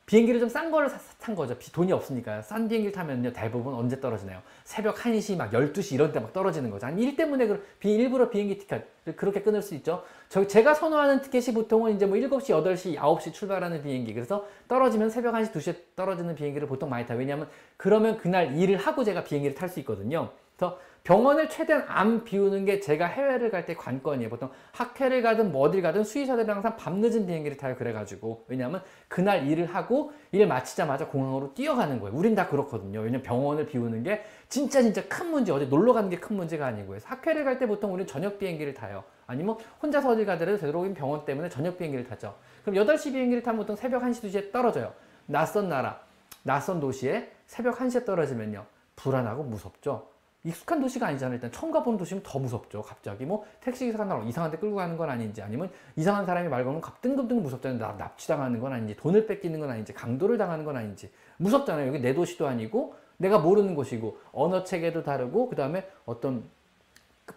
비행기를 0.09 0.41
좀 0.41 0.49
싼 0.49 0.71
거를 0.71 0.89
탄 1.21 1.35
거죠. 1.35 1.55
돈이 1.73 1.93
없으니까요. 1.93 2.41
싼 2.41 2.67
비행기를 2.67 2.93
타면요. 2.93 3.31
대부분 3.35 3.75
언제 3.75 4.01
떨어지나요? 4.01 4.41
새벽 4.65 4.97
1시 4.97 5.37
막 5.37 5.53
12시 5.53 5.93
이런 5.95 6.11
때 6.13 6.19
막 6.19 6.33
떨어지는 6.33 6.71
거죠. 6.71 6.87
아니 6.87 7.03
일 7.05 7.15
때문에 7.15 7.47
그 7.47 7.63
비, 7.79 7.93
일부러 7.93 8.31
비행기 8.31 8.59
티켓을 8.59 8.87
그렇게 9.17 9.43
끊을 9.43 9.61
수 9.61 9.75
있죠. 9.75 10.03
저 10.31 10.47
제가 10.47 10.73
선호하는 10.73 11.21
티켓이 11.21 11.55
보통은 11.55 11.95
이제 11.95 12.07
뭐 12.07 12.17
7시, 12.17 12.47
8시, 12.65 12.97
9시 12.97 13.35
출발하는 13.35 13.83
비행기. 13.83 14.15
그래서 14.15 14.47
떨어지면 14.67 15.11
새벽 15.11 15.35
1시, 15.35 15.53
2시에 15.53 15.77
떨어지는 15.95 16.35
비행기를 16.35 16.67
보통 16.67 16.89
많이 16.89 17.07
타요. 17.07 17.19
왜냐하면 17.19 17.47
그러면 17.77 18.17
그날 18.17 18.57
일을 18.57 18.79
하고 18.79 19.05
제가 19.05 19.25
비행기를 19.25 19.55
탈 19.55 19.69
수 19.69 19.79
있거든요. 19.81 20.31
그래서 20.57 20.79
병원을 21.05 21.49
최대한 21.49 21.85
안 21.89 22.25
비우는 22.25 22.67
게 22.67 22.81
제가 22.81 23.07
해외를 23.07 23.51
갈 23.51 23.65
때 23.65 23.75
관건이에요. 23.75 24.29
보통 24.29 24.51
학회를 24.73 25.23
가든 25.23 25.53
뭐 25.53 25.63
어딜 25.63 25.81
가든 25.81 26.05
수의사들이 26.05 26.47
항상 26.51 26.77
밤늦은 26.77 27.27
비행기를 27.27 27.57
타요. 27.57 27.77
그래가지고. 27.77 28.45
왜냐하면 28.49 28.83
그날 29.09 29.47
일을 29.47 29.67
하고 29.67 30.13
일 30.33 30.47
마치자마자 30.47 31.07
공항으로 31.09 31.55
뛰어가는 31.55 31.99
거예요. 32.01 32.15
우린 32.17 32.35
다 32.35 32.49
그렇거든요. 32.49 33.01
왜냐면 33.01 33.23
병원을 33.23 33.67
비우는 33.67 34.03
게 34.03 34.23
진짜 34.49 34.83
진짜 34.83 35.03
큰 35.09 35.31
문제, 35.31 35.51
어디 35.53 35.67
놀러 35.67 35.93
가는 35.95 36.11
게 36.11 36.19
큰 36.19 36.37
문제가 36.37 36.67
아니고. 36.67 36.89
그래서 36.89 37.09
학회를 37.09 37.45
갈 37.45 37.59
때 37.59 37.67
보통 37.67 37.93
우리는 37.95 38.07
저녁 38.07 38.39
비행기를 38.39 38.75
타요. 38.75 39.03
아니면 39.27 39.57
혼자서 39.83 40.11
어딜 40.11 40.27
가더라도 40.27 40.59
되도록이면 40.59 40.95
병원 40.95 41.25
때문에 41.25 41.49
저녁 41.49 41.79
비행기를 41.79 42.07
타죠. 42.07 42.35
그럼 42.65 42.77
8시 42.87 43.13
비행기를 43.13 43.43
타면 43.43 43.59
보통 43.59 43.77
새벽 43.77 44.03
1시, 44.03 44.25
2시에 44.25 44.53
떨어져요. 44.53 44.93
낯선 45.27 45.69
나라, 45.69 46.01
낯선 46.43 46.81
도시에 46.81 47.31
새벽 47.47 47.79
1시에 47.79 48.05
떨어지면요. 48.05 48.65
불안하고 48.97 49.43
무섭죠. 49.45 50.09
익숙한 50.49 50.81
도시가 50.81 51.07
아니잖아요. 51.07 51.35
일단 51.35 51.53
처음 51.53 51.71
가보는 51.71 51.99
도시면 51.99 52.23
더 52.25 52.39
무섭죠. 52.39 52.81
갑자기 52.83 53.27
뭐 53.27 53.45
택시기사가 53.61 54.05
나로 54.05 54.23
이상한 54.25 54.51
데 54.51 54.57
끌고 54.57 54.77
가는 54.77 54.97
건 54.97 55.11
아닌지 55.11 55.43
아니면 55.43 55.71
이상한 55.95 56.25
사람이 56.25 56.49
말 56.49 56.65
걸면 56.65 56.81
뜬금뜬금 57.03 57.43
무섭잖아요. 57.43 57.79
나, 57.79 57.93
납치당하는 57.99 58.59
건 58.59 58.73
아닌지 58.73 58.97
돈을 58.97 59.27
뺏기는 59.27 59.61
건 59.61 59.71
아닌지 59.71 59.93
강도를 59.93 60.39
당하는 60.39 60.65
건 60.65 60.77
아닌지 60.77 61.11
무섭잖아요. 61.37 61.89
여기 61.89 62.01
내 62.01 62.15
도시도 62.15 62.47
아니고 62.47 62.95
내가 63.19 63.39
모르는 63.39 63.75
곳이고 63.75 64.19
언어 64.33 64.65
체계도 64.65 65.03
다르고 65.03 65.51
그 65.51 65.57
다음에 65.57 65.87
어떤 66.07 66.45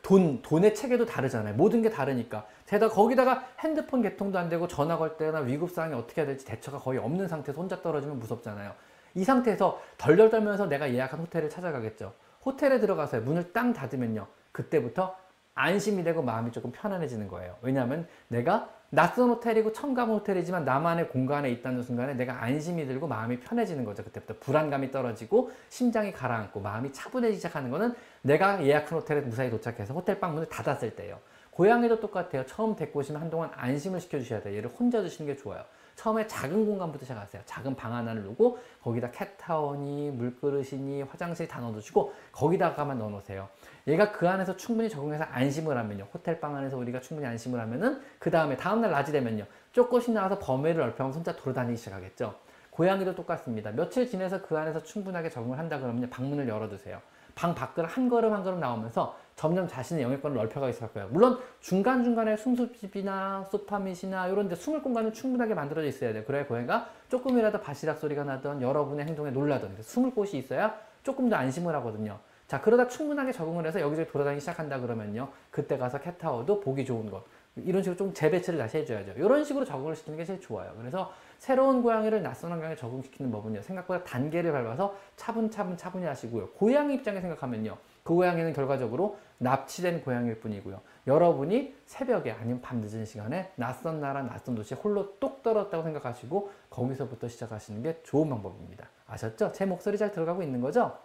돈, 0.02 0.42
돈의 0.42 0.74
체계도 0.74 1.06
다르잖아요. 1.06 1.56
모든 1.56 1.82
게 1.82 1.90
다르니까. 1.90 2.46
게다가 2.66 2.94
거기다가 2.94 3.46
핸드폰 3.60 4.02
개통도 4.02 4.40
안 4.40 4.48
되고 4.48 4.66
전화 4.70 4.98
걸 4.98 5.18
때나 5.18 5.40
위급 5.40 5.70
상황이 5.72 5.94
어떻게 5.94 6.22
해야 6.22 6.28
될지 6.28 6.46
대처가 6.46 6.78
거의 6.78 6.98
없는 7.00 7.28
상태에서 7.28 7.60
혼자 7.60 7.82
떨어지면 7.82 8.20
무섭잖아요. 8.20 8.72
이 9.16 9.26
상태에서 9.26 9.82
덜덜 9.98 10.30
떨면서 10.30 10.68
내가 10.68 10.94
예약한 10.94 11.20
호텔을 11.20 11.50
찾아가겠죠. 11.50 12.14
호텔에 12.46 12.80
들어가서 12.80 13.22
문을 13.22 13.54
땅 13.54 13.74
닫으면요. 13.74 14.28
그때부터 14.52 15.16
안심이 15.54 16.04
되고 16.04 16.22
마음이 16.22 16.52
조금 16.52 16.72
편안해지는 16.72 17.28
거예요. 17.28 17.58
왜냐하면 17.62 18.08
내가 18.30 18.70
낯선 18.90 19.30
호텔이고 19.30 19.72
가본 19.72 20.16
호텔이지만 20.18 20.66
나만의 20.66 21.10
공간에 21.10 21.50
있다는 21.50 21.82
순간에 21.82 22.14
내가 22.14 22.44
안심이 22.44 22.86
들고 22.86 23.08
마음이 23.08 23.40
편해지는 23.40 23.86
거죠. 23.86 24.04
그때부터 24.04 24.36
불안감이 24.40 24.92
떨어지고 24.92 25.52
심장이 25.70 26.12
가라앉고 26.12 26.60
마음이 26.60 26.92
차분해지기 26.92 27.38
시작하는 27.38 27.70
거는 27.70 27.94
내가 28.22 28.64
예약한 28.66 29.00
호텔에 29.00 29.22
무사히 29.22 29.50
도착해서 29.50 29.94
호텔 29.94 30.20
방 30.20 30.34
문을 30.34 30.50
닫았을 30.50 30.96
때예요. 30.96 31.20
고양이도 31.52 32.00
똑같아요. 32.00 32.46
처음 32.46 32.76
데리고 32.76 33.00
오시면 33.00 33.22
한동안 33.22 33.52
안심을 33.54 34.00
시켜주셔야 34.00 34.42
돼요. 34.42 34.58
얘를 34.58 34.70
혼자 34.70 35.02
두시는 35.02 35.34
게 35.34 35.38
좋아요. 35.40 35.64
처음에 35.96 36.26
작은 36.26 36.66
공간부터 36.66 37.04
시작하세요. 37.04 37.44
작은 37.46 37.76
방 37.76 37.94
하나를 37.94 38.24
놓고 38.24 38.58
거기다 38.82 39.12
캣타워니 39.12 40.12
물그릇이니 40.12 41.04
화장실 41.04 41.48
다 41.48 41.60
넣어두시고 41.60 42.14
거기다가만 42.32 42.98
넣어놓으세요. 42.98 43.50
얘가 43.88 44.12
그 44.12 44.28
안에서 44.28 44.56
충분히 44.56 44.90
적응해서 44.90 45.26
안심을 45.26 45.78
하면요. 45.78 46.08
호텔 46.14 46.40
방 46.40 46.56
안에서 46.56 46.78
우리가 46.78 47.02
충분히 47.02 47.28
안심을 47.28 47.60
하면은 47.60 48.02
그 48.18 48.32
다음에 48.32 48.56
다음날 48.56 48.90
낮이 48.92 49.12
되면요. 49.12 49.46
조금씩 49.74 50.14
나와서 50.14 50.40
범위를 50.40 50.82
넓혀가면서 50.82 51.18
혼자 51.18 51.36
돌아다니기 51.36 51.78
시작하겠죠. 51.78 52.36
고양이도 52.72 53.16
똑같습니다. 53.16 53.72
며칠 53.72 54.10
지내서 54.10 54.42
그 54.42 54.58
안에서 54.58 54.82
충분하게 54.82 55.30
적응을 55.30 55.60
한다 55.60 55.78
그러면 55.78 56.10
방문을 56.10 56.48
열어두세요. 56.48 57.02
방 57.36 57.54
밖을 57.54 57.86
한 57.86 58.10
걸음 58.10 58.34
한 58.34 58.44
걸음 58.44 58.60
나오면서 58.60 59.18
점점 59.36 59.68
자신의 59.68 60.04
영역권을 60.04 60.38
넓혀가기 60.38 60.74
시작할 60.74 60.94
거예요. 60.94 61.10
물론 61.12 61.40
중간중간에 61.62 62.38
숨숲집이나 62.38 63.48
소파밋이나 63.50 64.28
이런 64.28 64.48
데 64.48 64.56
숨을 64.56 64.82
공간은 64.82 65.14
충분하게 65.14 65.54
만들어져 65.54 65.88
있어야 65.88 66.14
돼요. 66.14 66.24
그래야 66.26 66.46
고양이가 66.46 66.90
조금이라도 67.10 67.62
바시락 67.62 67.98
소리가 67.98 68.24
나던 68.24 68.62
여러분의 68.62 69.06
행동에 69.08 69.32
놀라던 69.32 69.78
숨을 69.82 70.12
곳이 70.12 70.38
있어야 70.38 70.80
조금 71.04 71.30
더 71.30 71.36
안심을 71.38 71.74
하거든요. 71.76 72.20
자 72.48 72.60
그러다 72.62 72.88
충분하게 72.88 73.32
적응을 73.32 73.66
해서 73.66 73.80
여기저기 73.80 74.12
돌아다니기 74.12 74.42
시작한다 74.42 74.80
그러면요. 74.80 75.30
그때 75.50 75.78
가서 75.78 76.00
캣타워도 76.00 76.60
보기 76.60 76.86
좋은 76.86 77.10
것 77.10 77.24
이런 77.56 77.82
식으로 77.84 77.98
좀 77.98 78.14
재배치를 78.14 78.60
다시 78.60 78.78
해줘야죠. 78.78 79.14
이런 79.18 79.44
식으로 79.44 79.66
적응을 79.66 79.96
시키는 79.96 80.18
게 80.18 80.26
제일 80.26 80.40
좋아요. 80.40 80.74
그래서 80.78 81.14
새로운 81.38 81.82
고양이를 81.82 82.22
낯선 82.22 82.52
환경에 82.52 82.76
적응시키는 82.76 83.32
법은요. 83.32 83.62
생각보다 83.62 84.04
단계를 84.04 84.52
밟아서 84.52 84.96
차분차분 85.16 85.78
차분히 85.78 86.06
하시고요. 86.06 86.50
고양이 86.50 86.94
입장에 86.94 87.20
생각하면요. 87.20 87.78
그 88.12 88.16
고양이는 88.16 88.52
결과적으로 88.52 89.18
납치된 89.38 90.04
고양이일 90.04 90.42
뿐이고요. 90.42 90.82
여러분이 91.08 91.74
새벽에 91.86 92.32
아니면 92.32 92.62
밤 92.62 92.82
늦은 92.82 93.06
시간에 93.06 93.54
낯선 93.56 94.02
나라, 94.02 94.22
낯선 94.22 94.54
도시에 94.54 94.78
홀로 94.78 95.18
뚝 95.18 95.42
떨어졌다고 95.42 95.82
생각하시고 95.84 96.52
거기서부터 96.70 97.30
시작하시는 97.30 97.82
게 97.82 98.02
좋은 98.04 98.30
방법입니다. 98.30 98.90
아셨죠? 99.08 99.54
제 99.54 99.66
목소리 99.66 99.98
잘 99.98 100.12
들어가고 100.12 100.44
있는 100.44 100.60
거죠? 100.60 100.98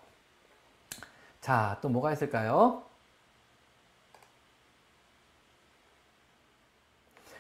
자, 1.40 1.79
또 1.81 1.88
뭐가 1.88 2.12
있을까요? 2.12 2.83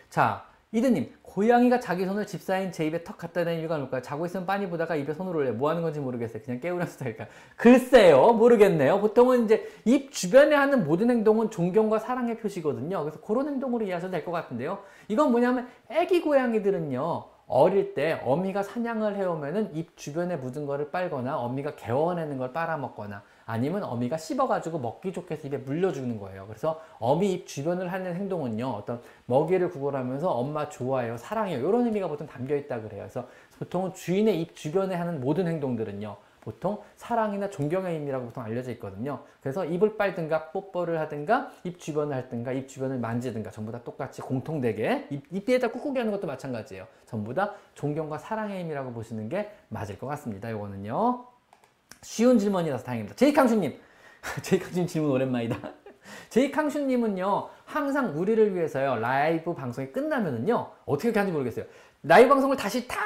자, 0.08 0.46
이드님, 0.70 1.15
고양이가 1.40 1.80
자기 1.80 2.06
손을 2.06 2.26
집사인 2.26 2.72
제 2.72 2.86
입에 2.86 3.04
턱 3.04 3.18
갖다 3.18 3.44
대는 3.44 3.60
이유가 3.60 3.76
뭘까요? 3.76 4.00
자고 4.00 4.24
있으면 4.24 4.46
빤히 4.46 4.70
보다가 4.70 4.96
입에 4.96 5.12
손을 5.12 5.36
올려. 5.36 5.52
뭐 5.52 5.68
하는 5.68 5.82
건지 5.82 6.00
모르겠어요. 6.00 6.42
그냥 6.42 6.60
깨우는 6.60 6.86
스타일일까요? 6.88 7.28
글쎄요. 7.56 8.32
모르겠네요. 8.32 8.98
보통은 9.02 9.44
이제 9.44 9.68
입 9.84 10.12
주변에 10.12 10.56
하는 10.56 10.86
모든 10.86 11.10
행동은 11.10 11.50
존경과 11.50 11.98
사랑의 11.98 12.38
표시거든요. 12.38 13.00
그래서 13.02 13.20
그런 13.20 13.48
행동으로 13.48 13.84
이해하셔도 13.84 14.12
될 14.12 14.24
것 14.24 14.32
같은데요. 14.32 14.78
이건 15.08 15.30
뭐냐면 15.30 15.68
애기 15.90 16.22
고양이들은요. 16.22 17.24
어릴 17.48 17.92
때 17.92 18.18
어미가 18.24 18.62
사냥을 18.62 19.16
해오면은 19.16 19.76
입 19.76 19.94
주변에 19.98 20.36
묻은 20.36 20.64
거를 20.64 20.90
빨거나 20.90 21.36
어미가 21.36 21.76
개워내는 21.76 22.38
걸 22.38 22.54
빨아먹거나 22.54 23.22
아니면 23.46 23.84
어미가 23.84 24.16
씹어가지고 24.18 24.80
먹기 24.80 25.12
좋게 25.12 25.36
해서 25.36 25.46
입에 25.46 25.58
물려주는 25.58 26.18
거예요. 26.18 26.46
그래서 26.48 26.82
어미 26.98 27.32
입 27.32 27.46
주변을 27.46 27.92
하는 27.92 28.14
행동은요, 28.16 28.66
어떤 28.68 29.00
먹이를 29.26 29.70
구걸하면서 29.70 30.28
엄마 30.28 30.68
좋아해요, 30.68 31.16
사랑해요, 31.16 31.66
이런 31.66 31.86
의미가 31.86 32.08
보통 32.08 32.26
담겨 32.26 32.56
있다 32.56 32.82
그래요. 32.82 33.02
그래서 33.02 33.28
보통은 33.60 33.94
주인의 33.94 34.42
입 34.42 34.56
주변에 34.56 34.96
하는 34.96 35.20
모든 35.20 35.46
행동들은요, 35.46 36.16
보통 36.40 36.80
사랑이나 36.96 37.48
존경의 37.50 37.94
의미라고 37.94 38.26
보통 38.26 38.42
알려져 38.42 38.72
있거든요. 38.72 39.20
그래서 39.40 39.64
입을 39.64 39.96
빨든가 39.96 40.50
뽀뽀를 40.50 40.98
하든가 41.00 41.50
입 41.62 41.78
주변을 41.78 42.16
하든가 42.16 42.52
입 42.52 42.68
주변을 42.68 42.98
만지든가 42.98 43.50
전부 43.52 43.70
다 43.70 43.80
똑같이 43.82 44.22
공통되게 44.22 45.06
입, 45.10 45.24
입 45.30 45.44
뒤에다 45.44 45.70
꾹꾹이 45.70 45.98
하는 45.98 46.12
것도 46.12 46.26
마찬가지예요. 46.26 46.86
전부 47.04 47.32
다 47.32 47.54
존경과 47.74 48.18
사랑의 48.18 48.58
의미라고 48.58 48.92
보시는 48.92 49.28
게 49.28 49.50
맞을 49.68 49.98
것 49.98 50.06
같습니다. 50.08 50.50
이거는요. 50.50 51.35
쉬운 52.06 52.38
질문이라서 52.38 52.84
다행입니다. 52.84 53.16
제이캉슈님, 53.16 53.76
제이캉슈님 54.42 54.86
질문 54.86 55.10
오랜만이다. 55.10 55.58
제이캉슈님은요, 56.30 57.48
항상 57.64 58.16
우리를 58.16 58.54
위해서요, 58.54 58.94
라이브 59.00 59.52
방송이 59.52 59.88
끝나면은요, 59.88 60.70
어떻게 60.86 61.08
하는지 61.08 61.32
모르겠어요. 61.32 61.64
라이브 62.04 62.28
방송을 62.28 62.56
다시 62.56 62.86
다 62.86 62.96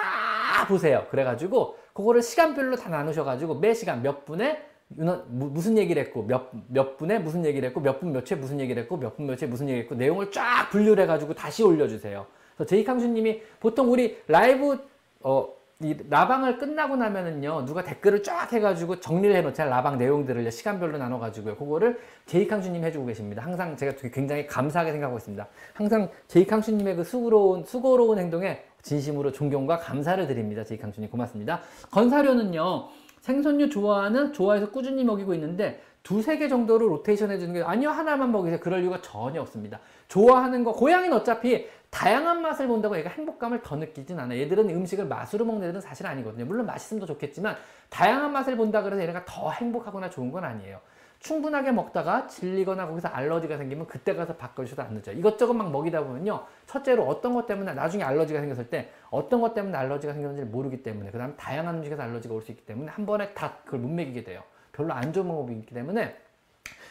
보세요. 0.68 1.06
그래가지고, 1.10 1.78
그거를 1.94 2.20
시간별로 2.22 2.76
다 2.76 2.90
나누셔가지고, 2.90 3.54
매 3.54 3.72
시간 3.72 4.02
몇 4.02 4.26
분에 4.26 4.62
무슨 4.88 5.78
얘기를 5.78 6.02
했고, 6.04 6.24
몇, 6.24 6.50
몇 6.68 6.98
분에 6.98 7.18
무슨 7.20 7.46
얘기를 7.46 7.66
했고, 7.68 7.80
몇 7.80 8.00
분 8.00 8.12
몇초에 8.12 8.36
무슨 8.36 8.60
얘기를 8.60 8.82
했고, 8.82 8.98
몇 8.98 9.16
분 9.16 9.26
몇초에 9.26 9.48
무슨 9.48 9.66
얘기를 9.66 9.84
했고, 9.84 9.94
내용을 9.94 10.30
쫙 10.30 10.68
분류를 10.70 11.04
해가지고 11.04 11.32
다시 11.32 11.62
올려주세요. 11.62 12.26
제이캉슈님이 12.66 13.40
보통 13.60 13.90
우리 13.90 14.18
라이브, 14.28 14.78
어, 15.20 15.48
이 15.82 15.96
라방을 16.10 16.58
끝나고 16.58 16.96
나면은요 16.96 17.64
누가 17.64 17.82
댓글을 17.82 18.22
쫙 18.22 18.52
해가지고 18.52 19.00
정리를 19.00 19.34
해놓잖아요 19.34 19.74
라방 19.74 19.96
내용들을 19.96 20.50
시간별로 20.52 20.98
나눠가지고요. 20.98 21.56
그거를 21.56 21.98
제이캉슈님 22.26 22.84
해주고 22.84 23.06
계십니다. 23.06 23.42
항상 23.42 23.76
제가 23.78 23.94
굉장히 24.12 24.46
감사하게 24.46 24.92
생각하고 24.92 25.16
있습니다. 25.16 25.46
항상 25.72 26.10
제이캉슈님의 26.28 26.96
그 26.96 27.04
수고로운 27.04 27.64
수고로운 27.64 28.18
행동에 28.18 28.62
진심으로 28.82 29.32
존경과 29.32 29.78
감사를 29.78 30.26
드립니다. 30.26 30.64
제이캉슈님 30.64 31.10
고맙습니다. 31.10 31.62
건사료는요 31.90 32.88
생선류 33.22 33.70
좋아하는 33.70 34.34
좋아해서 34.34 34.70
꾸준히 34.70 35.04
먹이고 35.04 35.32
있는데 35.34 35.80
두세 36.02 36.36
개 36.38 36.48
정도로 36.48 36.88
로테이션 36.88 37.30
해주는 37.30 37.54
게 37.54 37.62
아니요 37.62 37.90
하나만 37.90 38.32
먹이세요. 38.32 38.60
그럴 38.60 38.82
이유가 38.82 39.00
전혀 39.00 39.40
없습니다. 39.40 39.80
좋아하는 40.08 40.62
거 40.62 40.72
고양이는 40.72 41.16
어차피 41.16 41.66
다양한 41.90 42.40
맛을 42.40 42.68
본다고 42.68 42.96
얘가 42.96 43.10
행복감을 43.10 43.62
더 43.62 43.76
느끼진 43.76 44.18
않아. 44.18 44.36
얘들은 44.36 44.70
음식을 44.70 45.06
맛으로 45.06 45.44
먹는 45.44 45.64
애들은 45.64 45.80
사실 45.80 46.06
아니거든요. 46.06 46.44
물론 46.44 46.66
더 46.66 47.06
좋겠지만 47.06 47.56
다양한 47.88 48.32
맛을 48.32 48.56
본다 48.56 48.82
그래서 48.82 49.02
얘네가 49.02 49.24
더 49.24 49.50
행복하거나 49.50 50.10
좋은 50.10 50.30
건 50.30 50.44
아니에요. 50.44 50.80
충분하게 51.18 51.72
먹다가 51.72 52.26
질리거나 52.28 52.86
거기서 52.86 53.08
알러지가 53.08 53.58
생기면 53.58 53.86
그때 53.86 54.14
가서 54.14 54.36
바꿔주셔도 54.36 54.82
안 54.82 54.94
늦어요. 54.94 55.16
이것저것 55.16 55.52
막 55.52 55.70
먹이다 55.70 56.02
보면요. 56.02 56.46
첫째로 56.66 57.06
어떤 57.06 57.34
것 57.34 57.46
때문에 57.46 57.74
나중에 57.74 58.02
알러지가 58.02 58.40
생겼을 58.40 58.70
때 58.70 58.90
어떤 59.10 59.42
것 59.42 59.52
때문에 59.52 59.76
알러지가 59.76 60.14
생겼는지 60.14 60.50
모르기 60.50 60.82
때문에 60.82 61.10
그 61.10 61.18
다음에 61.18 61.34
다양한 61.36 61.76
음식에서 61.76 62.02
알러지가 62.02 62.34
올 62.34 62.40
수 62.40 62.52
있기 62.52 62.64
때문에 62.64 62.90
한 62.90 63.04
번에 63.04 63.34
다 63.34 63.58
그걸 63.64 63.80
못 63.80 63.88
먹이게 63.88 64.24
돼요. 64.24 64.42
별로 64.72 64.94
안 64.94 65.12
좋은 65.12 65.26
방법이 65.26 65.52
있기 65.56 65.74
때문에 65.74 66.16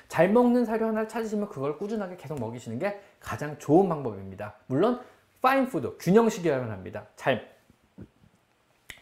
잘 0.09 0.27
먹는 0.27 0.65
사료 0.65 0.87
하나를 0.87 1.07
찾으시면 1.07 1.49
그걸 1.49 1.77
꾸준하게 1.77 2.17
계속 2.17 2.39
먹이시는 2.39 2.79
게 2.79 2.99
가장 3.19 3.57
좋은 3.59 3.87
방법입니다. 3.87 4.55
물론 4.65 4.99
main 5.41 5.66
food, 5.66 5.97
균형식이라야 5.99 6.71
합니다. 6.71 7.05
잘, 7.15 7.55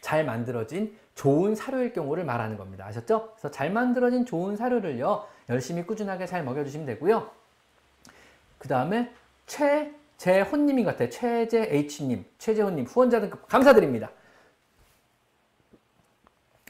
잘 0.00 0.24
만들어진 0.24 0.96
좋은 1.14 1.56
사료일 1.56 1.94
경우를 1.94 2.24
말하는 2.24 2.56
겁니다. 2.56 2.86
아셨죠? 2.86 3.32
그래서 3.32 3.50
잘 3.50 3.72
만들어진 3.72 4.26
좋은 4.26 4.54
사료를요, 4.54 5.26
열심히 5.48 5.82
꾸준하게 5.84 6.26
잘 6.26 6.44
먹여주시면 6.44 6.86
되고요. 6.86 7.30
그 8.58 8.68
다음에 8.68 9.12
최, 9.46 9.92
재혼님인 10.18 10.84
것 10.84 10.92
같아요. 10.92 11.08
최재 11.08 11.68
H님, 11.70 12.26
최재혼님, 12.38 12.84
후원자 12.84 13.20
등급 13.20 13.48
감사드립니다. 13.48 14.10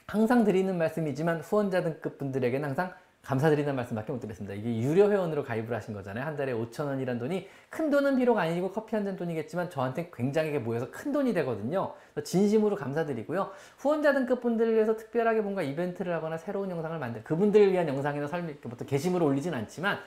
항상 0.06 0.44
드리는 0.44 0.78
말씀이지만 0.78 1.40
후원자 1.40 1.82
등급 1.82 2.18
분들에게는 2.18 2.68
항상 2.68 2.94
감사드리는 3.22 3.74
말씀밖에 3.76 4.10
못 4.10 4.20
드렸습니다. 4.20 4.54
이게 4.54 4.78
유료 4.78 5.10
회원으로 5.10 5.44
가입을 5.44 5.74
하신 5.76 5.92
거잖아요. 5.92 6.24
한 6.24 6.36
달에 6.36 6.54
5천 6.54 6.86
원이란 6.86 7.18
돈이 7.18 7.46
큰 7.68 7.90
돈은 7.90 8.16
비록 8.16 8.38
아니고 8.38 8.72
커피 8.72 8.94
한 8.96 9.04
잔 9.04 9.16
돈이겠지만 9.16 9.68
저한테 9.70 10.10
굉장히 10.14 10.58
모여서 10.58 10.90
큰 10.90 11.12
돈이 11.12 11.34
되거든요. 11.34 11.92
진심으로 12.24 12.76
감사드리고요. 12.76 13.50
후원자 13.76 14.14
등급 14.14 14.40
분들을 14.40 14.74
위해서 14.74 14.96
특별하게 14.96 15.42
뭔가 15.42 15.62
이벤트를 15.62 16.14
하거나 16.14 16.38
새로운 16.38 16.70
영상을 16.70 16.98
만들 16.98 17.22
그분들을 17.22 17.70
위한 17.72 17.86
영상이나 17.86 18.26
설명, 18.28 18.56
부터 18.62 18.86
게시물을 18.86 19.26
올리진 19.26 19.52
않지만 19.52 19.98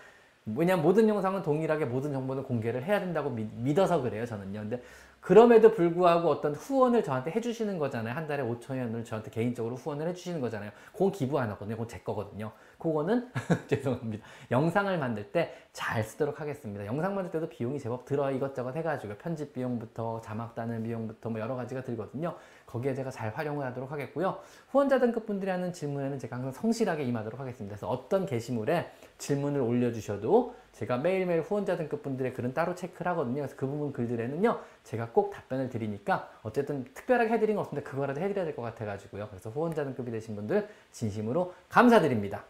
왜냐면 0.56 0.84
모든 0.84 1.08
영상은 1.08 1.44
동일하게 1.44 1.86
모든 1.86 2.12
정보는 2.14 2.42
공개를 2.44 2.84
해야 2.84 3.00
된다고 3.00 3.30
믿, 3.30 3.78
어서 3.78 4.02
그래요 4.02 4.26
저는요 4.26 4.62
근데 4.62 4.82
그럼에도 5.20 5.72
불구하고 5.72 6.30
어떤 6.30 6.56
후원을 6.56 7.04
저한테 7.04 7.30
해주시는 7.30 7.78
거잖아요 7.78 8.16
한 8.16 8.26
달에 8.26 8.42
5천 8.42 8.72
원을 8.72 9.06
저한테 9.06 9.30
개인적으로 9.30 9.76
후원을 9.76 10.08
해주시는 10.08 10.42
거잖아요 10.42 10.72
그건 10.94 11.12
기부 11.12 11.40
안 11.40 11.52
하거든요 11.52 11.76
그건 11.76 11.88
제 11.88 12.00
거거든요 12.00 12.52
그거는 12.82 13.30
죄송합니다 13.68 14.26
영상을 14.52 14.98
만들 14.98 15.32
때 15.32 15.54
잘 15.74 16.04
쓰도록 16.04 16.42
하겠습니다 16.42 16.86
영상 16.86 17.16
만들 17.16 17.32
때도 17.32 17.48
비용이 17.48 17.80
제법 17.80 18.04
들어 18.04 18.30
이것저것 18.30 18.76
해가지고 18.76 19.14
편집 19.16 19.54
비용부터 19.54 20.20
자막 20.20 20.54
따는 20.54 20.84
비용부터 20.84 21.30
뭐 21.30 21.40
여러 21.40 21.56
가지가 21.56 21.84
들거든요 21.84 22.36
거기에 22.72 22.94
제가 22.94 23.12
잘 23.12 23.30
활용을 23.32 23.66
하도록 23.68 23.92
하겠고요. 23.92 24.38
후원자 24.70 24.98
등급 25.00 25.26
분들이 25.26 25.52
하는 25.52 25.74
질문에는 25.74 26.20
제가 26.20 26.38
항상 26.38 26.54
성실하게 26.54 27.04
임하도록 27.04 27.38
하겠습니다. 27.40 27.76
그래서 27.76 27.90
어떤 27.90 28.26
게시물에 28.26 28.90
질문을 29.18 29.60
올려주셔도 29.60 30.56
제가 30.72 30.98
매일매일 30.98 31.42
후원자 31.42 31.76
등급 31.76 32.02
분들의 32.02 32.34
글은 32.34 32.54
따로 32.54 32.74
체크를 32.74 33.12
하거든요. 33.12 33.42
그래서 33.42 33.56
그 33.58 33.68
부분 33.68 33.92
글들에는요, 33.92 34.58
제가 34.86 35.10
꼭 35.12 35.32
답변을 35.32 35.70
드리니까 35.70 36.30
어쨌든 36.44 36.86
특별하게 36.94 37.34
해드린 37.34 37.58
건 37.58 37.66
없는데 37.66 37.84
그거라도 37.90 38.22
해드려야 38.22 38.46
될 38.46 38.56
것 38.56 38.62
같아가지고요. 38.62 39.28
그래서 39.30 39.50
후원자 39.50 39.84
등급이 39.84 40.10
되신 40.10 40.36
분들 40.38 40.70
진심으로 40.92 41.54
감사드립니다. 41.68 42.46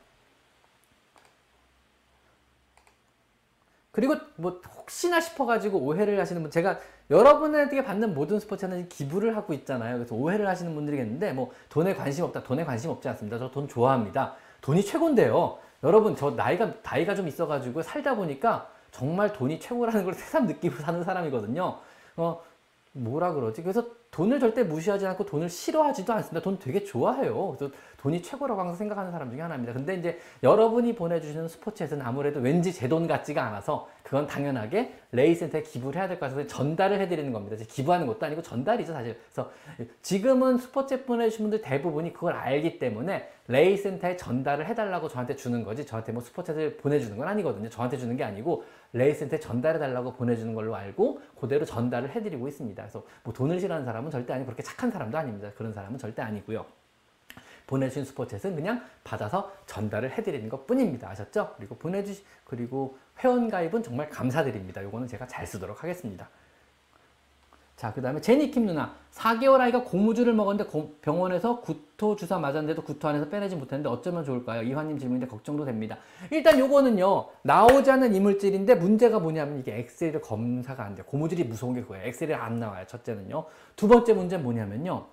그리고 3.91 4.15
뭐 4.35 4.61
혹시나 4.77 5.19
싶어가지고 5.19 5.79
오해를 5.79 6.19
하시는 6.19 6.41
분 6.41 6.49
제가 6.49 6.79
여러분에게 7.09 7.83
받는 7.83 8.13
모든 8.13 8.39
스포츠는 8.39 8.87
기부를 8.87 9.35
하고 9.35 9.53
있잖아요. 9.53 9.97
그래서 9.97 10.15
오해를 10.15 10.47
하시는 10.47 10.73
분들이 10.73 10.97
있는데 10.99 11.33
뭐 11.33 11.51
돈에 11.69 11.93
관심 11.93 12.23
없다. 12.23 12.43
돈에 12.43 12.63
관심 12.63 12.89
없지 12.89 13.09
않습니다. 13.09 13.37
저 13.37 13.51
돈 13.51 13.67
좋아합니다. 13.67 14.35
돈이 14.61 14.83
최고인데요. 14.85 15.57
여러분 15.83 16.15
저 16.15 16.31
나이가 16.31 16.71
나이가 16.83 17.15
좀 17.15 17.27
있어가지고 17.27 17.81
살다 17.81 18.15
보니까 18.15 18.69
정말 18.91 19.33
돈이 19.33 19.59
최고라는 19.59 20.05
걸 20.05 20.13
새삼 20.13 20.47
느끼고 20.47 20.77
사는 20.81 21.03
사람이거든요. 21.03 21.79
어 22.17 22.41
뭐라 22.93 23.33
그러지? 23.33 23.61
그래서 23.61 23.85
돈을 24.11 24.41
절대 24.41 24.63
무시하지 24.63 25.07
않고 25.07 25.25
돈을 25.25 25.49
싫어하지도 25.49 26.11
않습니다. 26.13 26.41
돈 26.43 26.59
되게 26.59 26.83
좋아해요. 26.83 27.55
그래서 27.57 27.73
돈이 27.97 28.21
최고라고 28.21 28.59
항상 28.59 28.75
생각하는 28.75 29.11
사람 29.11 29.31
중에 29.31 29.39
하나입니다. 29.39 29.71
근데 29.73 29.95
이제 29.95 30.19
여러분이 30.43 30.95
보내주시는 30.95 31.47
스포츠에서는 31.47 32.05
아무래도 32.05 32.39
왠지 32.41 32.73
제 32.73 32.89
돈 32.89 33.07
같지가 33.07 33.41
않아서 33.45 33.87
그건 34.03 34.27
당연하게 34.27 34.93
레이센터에 35.13 35.61
기부를 35.61 35.97
해야 36.01 36.09
될 36.09 36.19
것 36.19 36.25
같아서 36.25 36.45
전달을 36.45 36.99
해드리는 36.99 37.31
겁니다. 37.31 37.55
기부하는 37.69 38.05
것도 38.05 38.25
아니고 38.25 38.41
전달이죠, 38.41 38.91
사실. 38.91 39.17
그래서 39.31 39.49
지금은 40.01 40.57
스포츠 40.57 41.05
보내주신 41.05 41.45
분들 41.45 41.61
대부분이 41.61 42.11
그걸 42.11 42.33
알기 42.33 42.79
때문에 42.79 43.29
레이센터에 43.47 44.17
전달을 44.17 44.65
해달라고 44.67 45.07
저한테 45.07 45.37
주는 45.37 45.63
거지 45.63 45.85
저한테 45.85 46.11
뭐 46.11 46.21
스포츠를 46.21 46.75
보내주는 46.77 47.15
건 47.17 47.27
아니거든요. 47.29 47.69
저한테 47.69 47.97
주는 47.97 48.17
게 48.17 48.25
아니고 48.25 48.65
레이센터에 48.93 49.39
전달해달라고 49.39 50.13
보내주는 50.13 50.53
걸로 50.53 50.75
알고 50.75 51.21
그대로 51.39 51.65
전달을 51.65 52.11
해드리고 52.11 52.47
있습니다. 52.47 52.83
그래서 52.83 53.03
뭐 53.23 53.33
돈을 53.33 53.59
싫어하는 53.59 53.85
사람은 53.85 54.11
절대 54.11 54.33
아니고 54.33 54.47
그렇게 54.47 54.63
착한 54.63 54.91
사람도 54.91 55.17
아닙니다. 55.17 55.49
그런 55.55 55.73
사람은 55.73 55.97
절대 55.97 56.21
아니고요. 56.21 56.65
보내주신 57.67 58.03
슈퍼챗은 58.03 58.55
그냥 58.55 58.83
받아서 59.03 59.53
전달을 59.65 60.11
해드리는 60.11 60.49
것 60.49 60.67
뿐입니다. 60.67 61.09
아셨죠? 61.09 61.53
그리고 61.55 61.75
보내주시, 61.75 62.23
그리고 62.43 62.97
회원가입은 63.19 63.81
정말 63.81 64.09
감사드립니다. 64.09 64.83
요거는 64.83 65.07
제가 65.07 65.25
잘 65.27 65.47
쓰도록 65.47 65.81
하겠습니다. 65.81 66.27
자, 67.77 67.93
그 67.93 68.01
다음에 68.01 68.19
제니킴 68.19 68.65
누나. 68.65 68.93
4개월 69.13 69.61
아이가 69.61 69.83
고무줄을 69.83 70.33
먹었는데 70.33 70.69
고, 70.69 70.95
병원에서 71.01 71.61
구 71.61 71.77
토 72.01 72.15
주사 72.15 72.39
맞았는데도 72.39 72.81
구토 72.81 73.09
안에서 73.09 73.29
빼내지 73.29 73.55
못했는데 73.55 73.87
어쩌면 73.87 74.25
좋을까요? 74.25 74.63
이화님 74.63 74.97
질문인데 74.97 75.27
걱정도 75.27 75.65
됩니다. 75.65 75.99
일단 76.31 76.57
요거는요, 76.57 77.27
나오지 77.43 77.91
않는 77.91 78.15
이물질인데 78.15 78.73
문제가 78.73 79.19
뭐냐면 79.19 79.59
이게 79.59 79.77
엑스레이를 79.77 80.19
검사가 80.19 80.83
안 80.83 80.95
돼요. 80.95 81.05
고무줄이 81.05 81.43
무서운 81.43 81.75
게 81.75 81.81
그거예요. 81.83 82.07
엑스레이 82.07 82.33
안 82.33 82.55
나와요. 82.55 82.87
첫째는요. 82.87 83.45
두 83.75 83.87
번째 83.87 84.13
문제는 84.13 84.43
뭐냐면요. 84.43 85.05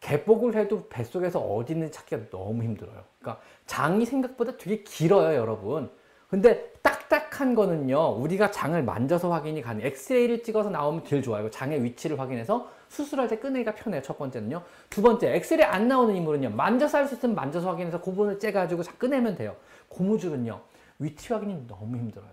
개복을 0.00 0.56
해도 0.56 0.88
뱃속에서 0.88 1.38
어디 1.38 1.74
있는지 1.74 1.92
찾기가 1.92 2.30
너무 2.30 2.64
힘들어요. 2.64 3.04
그러니까 3.20 3.40
장이 3.66 4.06
생각보다 4.06 4.56
되게 4.56 4.82
길어요, 4.82 5.38
여러분. 5.38 5.88
근데 6.28 6.73
딱딱한 7.08 7.54
거는요, 7.54 8.16
우리가 8.20 8.50
장을 8.50 8.80
만져서 8.82 9.30
확인이 9.30 9.62
가능. 9.62 9.84
엑스레이를 9.84 10.42
찍어서 10.42 10.70
나오면 10.70 11.04
덜 11.04 11.22
좋아요. 11.22 11.50
장의 11.50 11.82
위치를 11.82 12.18
확인해서 12.18 12.68
수술할 12.88 13.28
때 13.28 13.38
꺼내기가 13.38 13.74
편해요. 13.74 14.02
첫 14.02 14.18
번째는요. 14.18 14.62
두 14.90 15.02
번째, 15.02 15.34
엑스레이 15.34 15.64
안 15.64 15.88
나오는 15.88 16.14
인물은요, 16.14 16.50
만져서 16.50 16.98
할 16.98 17.06
수 17.06 17.14
있으면 17.14 17.34
만져서 17.34 17.68
확인해서 17.68 18.00
고분을 18.00 18.38
째가지고 18.38 18.82
꺼내면 18.98 19.36
돼요. 19.36 19.56
고무줄은요, 19.88 20.60
위치 20.98 21.32
확인이 21.32 21.66
너무 21.66 21.96
힘들어요. 21.96 22.30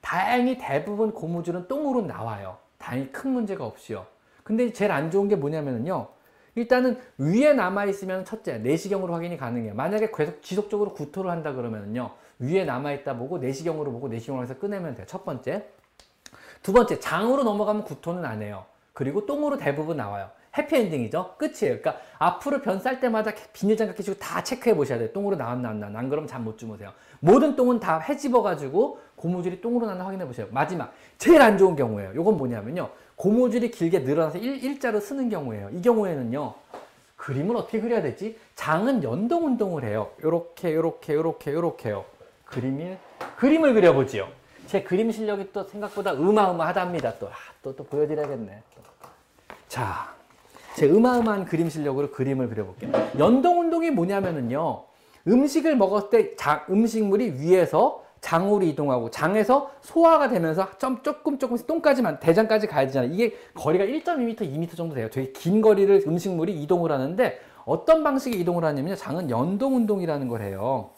다행히 0.00 0.56
대부분 0.58 1.12
고무줄은 1.12 1.68
똥으로 1.68 2.02
나와요. 2.02 2.58
다행히 2.78 3.10
큰 3.10 3.30
문제가 3.30 3.64
없이요. 3.64 4.06
근데 4.44 4.72
제일 4.72 4.92
안 4.92 5.10
좋은 5.10 5.28
게 5.28 5.36
뭐냐면요. 5.36 6.08
일단은 6.54 6.98
위에 7.18 7.52
남아있으면 7.52 8.24
첫째, 8.24 8.58
내시경으로 8.58 9.12
확인이 9.12 9.36
가능해요. 9.36 9.74
만약에 9.74 10.10
계속 10.14 10.40
지속적으로 10.42 10.94
구토를 10.94 11.30
한다 11.30 11.52
그러면요. 11.52 12.12
위에 12.38 12.64
남아있다 12.64 13.16
보고 13.16 13.38
내시경으로 13.38 13.92
보고 13.92 14.08
내시경으로 14.08 14.44
해서 14.44 14.58
꺼내면 14.58 14.94
돼요. 14.94 15.06
첫 15.08 15.24
번째. 15.24 15.66
두 16.62 16.72
번째, 16.72 16.98
장으로 16.98 17.44
넘어가면 17.44 17.84
구토는 17.84 18.24
안 18.24 18.42
해요. 18.42 18.64
그리고 18.92 19.24
똥으로 19.26 19.56
대부분 19.58 19.96
나와요. 19.98 20.30
해피엔딩이죠. 20.56 21.34
끝이에요. 21.36 21.80
그러니까 21.80 21.96
앞으로 22.18 22.62
변 22.62 22.80
쌀 22.80 22.98
때마다 22.98 23.32
비닐장갑 23.52 23.94
끼시고 23.96 24.18
다 24.18 24.42
체크해 24.42 24.74
보셔야 24.74 24.98
돼요. 24.98 25.12
똥으로 25.12 25.36
나왔나 25.36 25.68
안 25.68 25.80
나왔나. 25.80 25.98
안 25.98 26.08
그러면 26.08 26.26
잠 26.26 26.44
못 26.44 26.56
주무세요. 26.58 26.92
모든 27.20 27.56
똥은 27.56 27.78
다 27.80 27.98
헤집어가지고 27.98 28.98
고무줄이 29.16 29.60
똥으로 29.60 29.84
나왔나 29.86 30.06
확인해 30.06 30.26
보세요. 30.26 30.46
마지막, 30.50 30.92
제일 31.18 31.42
안 31.42 31.58
좋은 31.58 31.76
경우예요. 31.76 32.12
이건 32.14 32.36
뭐냐면요. 32.38 32.88
고무줄이 33.16 33.70
길게 33.70 34.00
늘어나서 34.00 34.38
일, 34.38 34.62
일자로 34.64 35.00
쓰는 35.00 35.28
경우예요. 35.28 35.70
이 35.72 35.82
경우에는요. 35.82 36.54
그림을 37.16 37.56
어떻게 37.56 37.80
그려야 37.80 38.00
되지? 38.02 38.38
장은 38.54 39.02
연동 39.02 39.46
운동을 39.46 39.84
해요. 39.84 40.10
요렇게 40.22 40.74
요렇게 40.74 41.14
요렇게 41.14 41.52
요렇게요. 41.52 42.04
그림을 42.46 42.98
그림을 43.36 43.74
그려보지요. 43.74 44.28
제 44.66 44.82
그림 44.82 45.12
실력이 45.12 45.52
또 45.52 45.62
생각보다 45.64 46.12
어마어마하답니다. 46.12 47.18
또, 47.18 47.28
아, 47.28 47.32
또, 47.62 47.74
또 47.76 47.84
보여드려야겠네. 47.84 48.62
또. 48.74 48.82
자, 49.68 50.12
제 50.74 50.90
어마어마한 50.90 51.44
그림 51.44 51.68
실력으로 51.68 52.10
그림을 52.10 52.48
그려볼게요. 52.48 52.90
연동 53.18 53.60
운동이 53.60 53.90
뭐냐면은요. 53.90 54.84
음식을 55.28 55.76
먹었을 55.76 56.10
때 56.10 56.36
자, 56.36 56.64
음식물이 56.70 57.34
위에서 57.40 58.04
장으로 58.20 58.64
이동하고 58.64 59.10
장에서 59.10 59.70
소화가 59.82 60.28
되면서 60.28 60.68
좀 60.78 61.02
조금 61.02 61.38
조금씩 61.38 61.66
똥까지만 61.66 62.18
대장까지 62.18 62.66
가야 62.66 62.86
되잖아요. 62.86 63.12
이게 63.12 63.36
거리가 63.54 63.84
1.2m, 63.84 64.36
2m 64.40 64.76
정도 64.76 64.94
돼요. 64.94 65.08
되게 65.10 65.32
긴 65.32 65.60
거리를 65.60 66.02
음식물이 66.06 66.60
이동을 66.62 66.90
하는데 66.90 67.40
어떤 67.64 68.02
방식의 68.02 68.40
이동을 68.40 68.64
하냐면요. 68.64 68.96
장은 68.96 69.30
연동 69.30 69.76
운동이라는 69.76 70.28
걸 70.28 70.42
해요. 70.42 70.90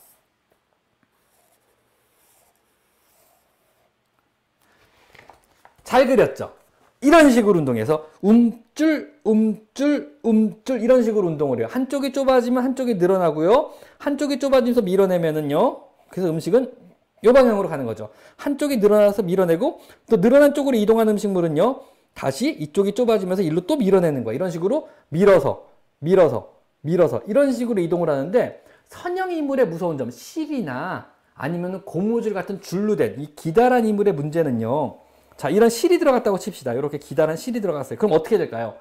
잘 5.88 6.06
그렸죠? 6.06 6.52
이런 7.00 7.30
식으로 7.30 7.60
운동해서 7.60 8.08
움줄, 8.20 9.14
움줄, 9.24 10.18
움줄 10.22 10.82
이런 10.82 11.02
식으로 11.02 11.26
운동을 11.26 11.60
해요. 11.60 11.66
한쪽이 11.70 12.12
좁아지면 12.12 12.62
한쪽이 12.62 12.96
늘어나고요. 12.96 13.70
한쪽이 13.96 14.38
좁아지면서 14.38 14.82
밀어내면은요. 14.82 15.80
그래서 16.10 16.28
음식은 16.28 16.74
이 17.22 17.32
방향으로 17.32 17.70
가는 17.70 17.86
거죠. 17.86 18.10
한쪽이 18.36 18.76
늘어나서 18.76 19.22
밀어내고 19.22 19.80
또 20.10 20.20
늘어난 20.20 20.52
쪽으로 20.52 20.76
이동하는 20.76 21.14
음식물은요. 21.14 21.80
다시 22.12 22.50
이쪽이 22.50 22.92
좁아지면서 22.92 23.40
일로 23.42 23.62
또 23.62 23.76
밀어내는 23.76 24.24
거야. 24.24 24.34
이런 24.34 24.50
식으로 24.50 24.88
밀어서 25.08 25.64
밀어서 26.00 26.52
밀어서 26.82 27.22
이런 27.26 27.50
식으로 27.52 27.80
이동을 27.80 28.10
하는데 28.10 28.62
선형 28.88 29.32
이물의 29.32 29.68
무서운 29.68 29.96
점 29.96 30.10
실이나 30.10 31.12
아니면 31.34 31.82
고무줄 31.86 32.34
같은 32.34 32.60
줄로 32.60 32.94
된 32.96 33.16
이 33.18 33.34
기다란 33.34 33.86
이물의 33.86 34.12
문제는요. 34.12 35.07
자 35.38 35.48
이런 35.48 35.70
실이 35.70 35.98
들어갔다고 36.00 36.36
칩시다. 36.36 36.74
이렇게 36.74 36.98
기다란 36.98 37.36
실이 37.36 37.60
들어갔어요. 37.60 37.96
그럼 37.96 38.12
어떻게 38.12 38.36
될까요? 38.38 38.74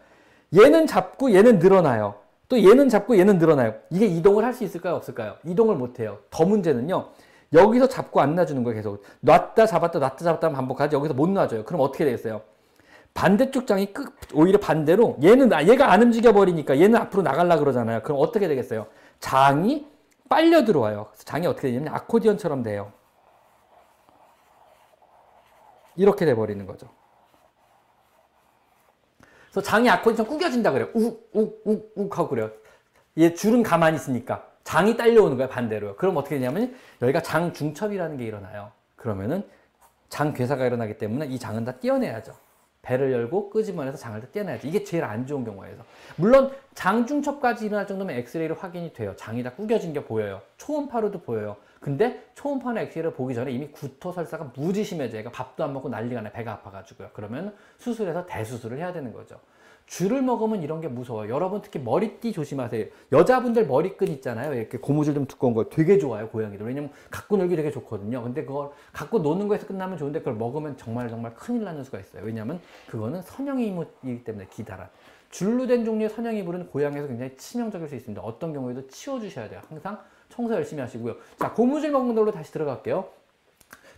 얘는 0.58 0.88
잡고 0.88 1.32
얘는 1.32 1.60
늘어나요. 1.60 2.16
또 2.50 2.58
얘는 2.62 2.90
잡고 2.90 3.18
얘는 3.20 3.38
늘어나요. 3.38 3.76
이게 3.92 4.08
이동을 4.08 4.44
할 4.44 4.54
수 4.54 4.64
있을까요? 4.64 4.96
없을까요? 4.96 5.36
이동을 5.46 5.76
못해요. 5.76 6.18
더 6.32 6.46
문제는요. 6.46 7.10
여기서 7.54 7.88
잡고 7.88 8.20
안 8.22 8.34
놔주는 8.36 8.64
거예요, 8.64 8.76
계속. 8.76 9.04
놨다 9.22 9.68
잡았다 9.68 10.00
놨다 10.00 10.18
잡았다 10.18 10.50
반복하지 10.50 10.96
여기서 10.96 11.14
못 11.14 11.30
놔줘요. 11.30 11.64
그럼 11.64 11.82
어떻게 11.82 12.06
되겠어요? 12.06 12.42
반대쪽 13.14 13.68
장이 13.68 13.94
끝, 13.94 14.12
오히려 14.34 14.60
반대로 14.60 15.16
얘는 15.24 15.52
얘가 15.68 15.92
안 15.92 16.02
움직여 16.02 16.34
버리니까 16.34 16.80
얘는 16.80 16.96
앞으로 17.00 17.22
나갈라 17.22 17.60
그러잖아요. 17.60 18.02
그럼 18.02 18.18
어떻게 18.20 18.48
되겠어요? 18.48 18.88
장이 19.20 19.86
빨려 20.28 20.66
들어와요. 20.66 21.08
장이 21.24 21.46
어떻게 21.46 21.68
되냐면 21.70 21.94
아코디언처럼 21.94 22.64
돼요. 22.64 22.92
이렇게 25.98 26.26
돼 26.26 26.36
버리는 26.36 26.66
거죠. 26.66 26.88
그래서 29.52 29.62
장이 29.62 29.90
아코디언처럼 29.90 30.32
구겨진다 30.32 30.72
그래요. 30.72 30.90
욱, 30.94 31.30
욱, 31.34 31.62
욱, 31.66 31.92
욱 31.96 32.18
하고 32.18 32.30
그래요. 32.30 32.52
얘 33.18 33.34
줄은 33.34 33.64
가만히 33.64 33.96
있으니까. 33.98 34.48
장이 34.64 34.98
딸려오는 34.98 35.38
거야 35.38 35.48
반대로요. 35.48 35.96
그럼 35.96 36.18
어떻게 36.18 36.36
되냐면 36.38 36.76
여기가 37.02 37.22
장중첩이라는 37.22 38.18
게 38.18 38.26
일어나요. 38.26 38.72
그러면은 38.96 39.44
장 40.10 40.34
괴사가 40.34 40.66
일어나기 40.66 40.98
때문에 40.98 41.26
이 41.28 41.40
장은 41.40 41.66
다 41.66 41.80
떼어내야죠. 41.80 42.34
배를 42.82 43.12
열고 43.12 43.50
끄집어내서 43.50 43.98
장을 43.98 44.20
다 44.22 44.28
떼어내야죠. 44.32 44.68
이게 44.68 44.84
제일 44.84 45.04
안 45.04 45.26
좋은 45.26 45.44
경우에서. 45.44 45.84
물론 46.16 46.54
장중첩까지 46.76 47.66
일어날 47.66 47.88
정도면 47.88 48.16
엑스레이로 48.18 48.56
확인이 48.56 48.94
돼요. 48.94 49.14
장이 49.16 49.44
다 49.44 49.52
구겨진 49.54 49.94
게 49.94 50.04
보여요. 50.04 50.42
초음파로도 50.58 51.22
보여요. 51.22 51.58
근데 51.80 52.24
초음파나 52.36 52.82
엑스레이를 52.82 53.14
보기 53.14 53.34
전에 53.36 53.52
이미 53.52 53.68
구토 53.70 54.12
설사가 54.12 54.52
무지 54.56 54.84
심해져. 54.84 55.18
얘가 55.18 55.32
밥도 55.32 55.64
안 55.64 55.74
먹고 55.74 55.90
난리가 55.90 56.22
나 56.22 56.32
배가 56.32 56.54
아파가지고요. 56.54 57.10
그러면 57.14 57.54
수술해서 57.78 58.26
대수술을 58.26 58.78
해야 58.78 58.92
되는 58.92 59.14
거죠. 59.14 59.40
쥐를 59.88 60.22
먹으면 60.22 60.62
이런 60.62 60.82
게 60.82 60.90
무서워요. 60.90 61.34
여러분 61.34 61.62
특히 61.62 61.80
머리띠 61.80 62.34
조심하세요. 62.34 62.88
여자분들 63.14 63.68
머리끈 63.68 64.10
있잖아요. 64.10 64.54
이렇게 64.54 64.78
고무줄 64.78 65.14
좀 65.14 65.26
두꺼운 65.26 65.54
거 65.54 65.70
되게 65.70 65.98
좋아요. 65.98 66.28
고양이들. 66.28 66.66
왜냐면 66.66 66.92
갖고 67.10 67.38
놀기 67.38 67.56
되게 67.56 67.72
좋거든요. 67.72 68.22
근데 68.22 68.44
그걸 68.44 68.72
갖고 68.92 69.20
노는 69.20 69.48
거에서 69.48 69.66
끝나면 69.66 69.98
좋은데 69.98 70.20
그걸 70.20 70.36
먹으면 70.36 70.76
정말 70.76 71.10
정말 71.10 71.34
큰일 71.36 71.64
나는 71.64 71.86
수가 71.86 72.00
있어요. 72.00 72.24
왜냐면 72.26 72.60
그거는 72.90 73.22
선형이물이기 73.22 74.26
때문에 74.26 74.48
기다란. 74.52 74.90
줄로 75.30 75.68
된 75.68 75.86
종류의 75.86 76.10
선형이물은 76.10 76.68
고양이에서 76.68 77.08
굉장히 77.08 77.36
치명적일 77.38 77.88
수 77.88 77.96
있습니다. 77.96 78.22
어떤 78.22 78.54
경우에도 78.54 78.86
치워주셔야 78.88 79.48
돼요. 79.50 79.62
항상 79.70 80.00
청소 80.30 80.54
열심히 80.54 80.82
하시고요. 80.82 81.16
자, 81.38 81.54
고무줄 81.54 81.92
먹는 81.92 82.16
걸로 82.16 82.32
다시 82.32 82.52
들어갈게요. 82.52 83.10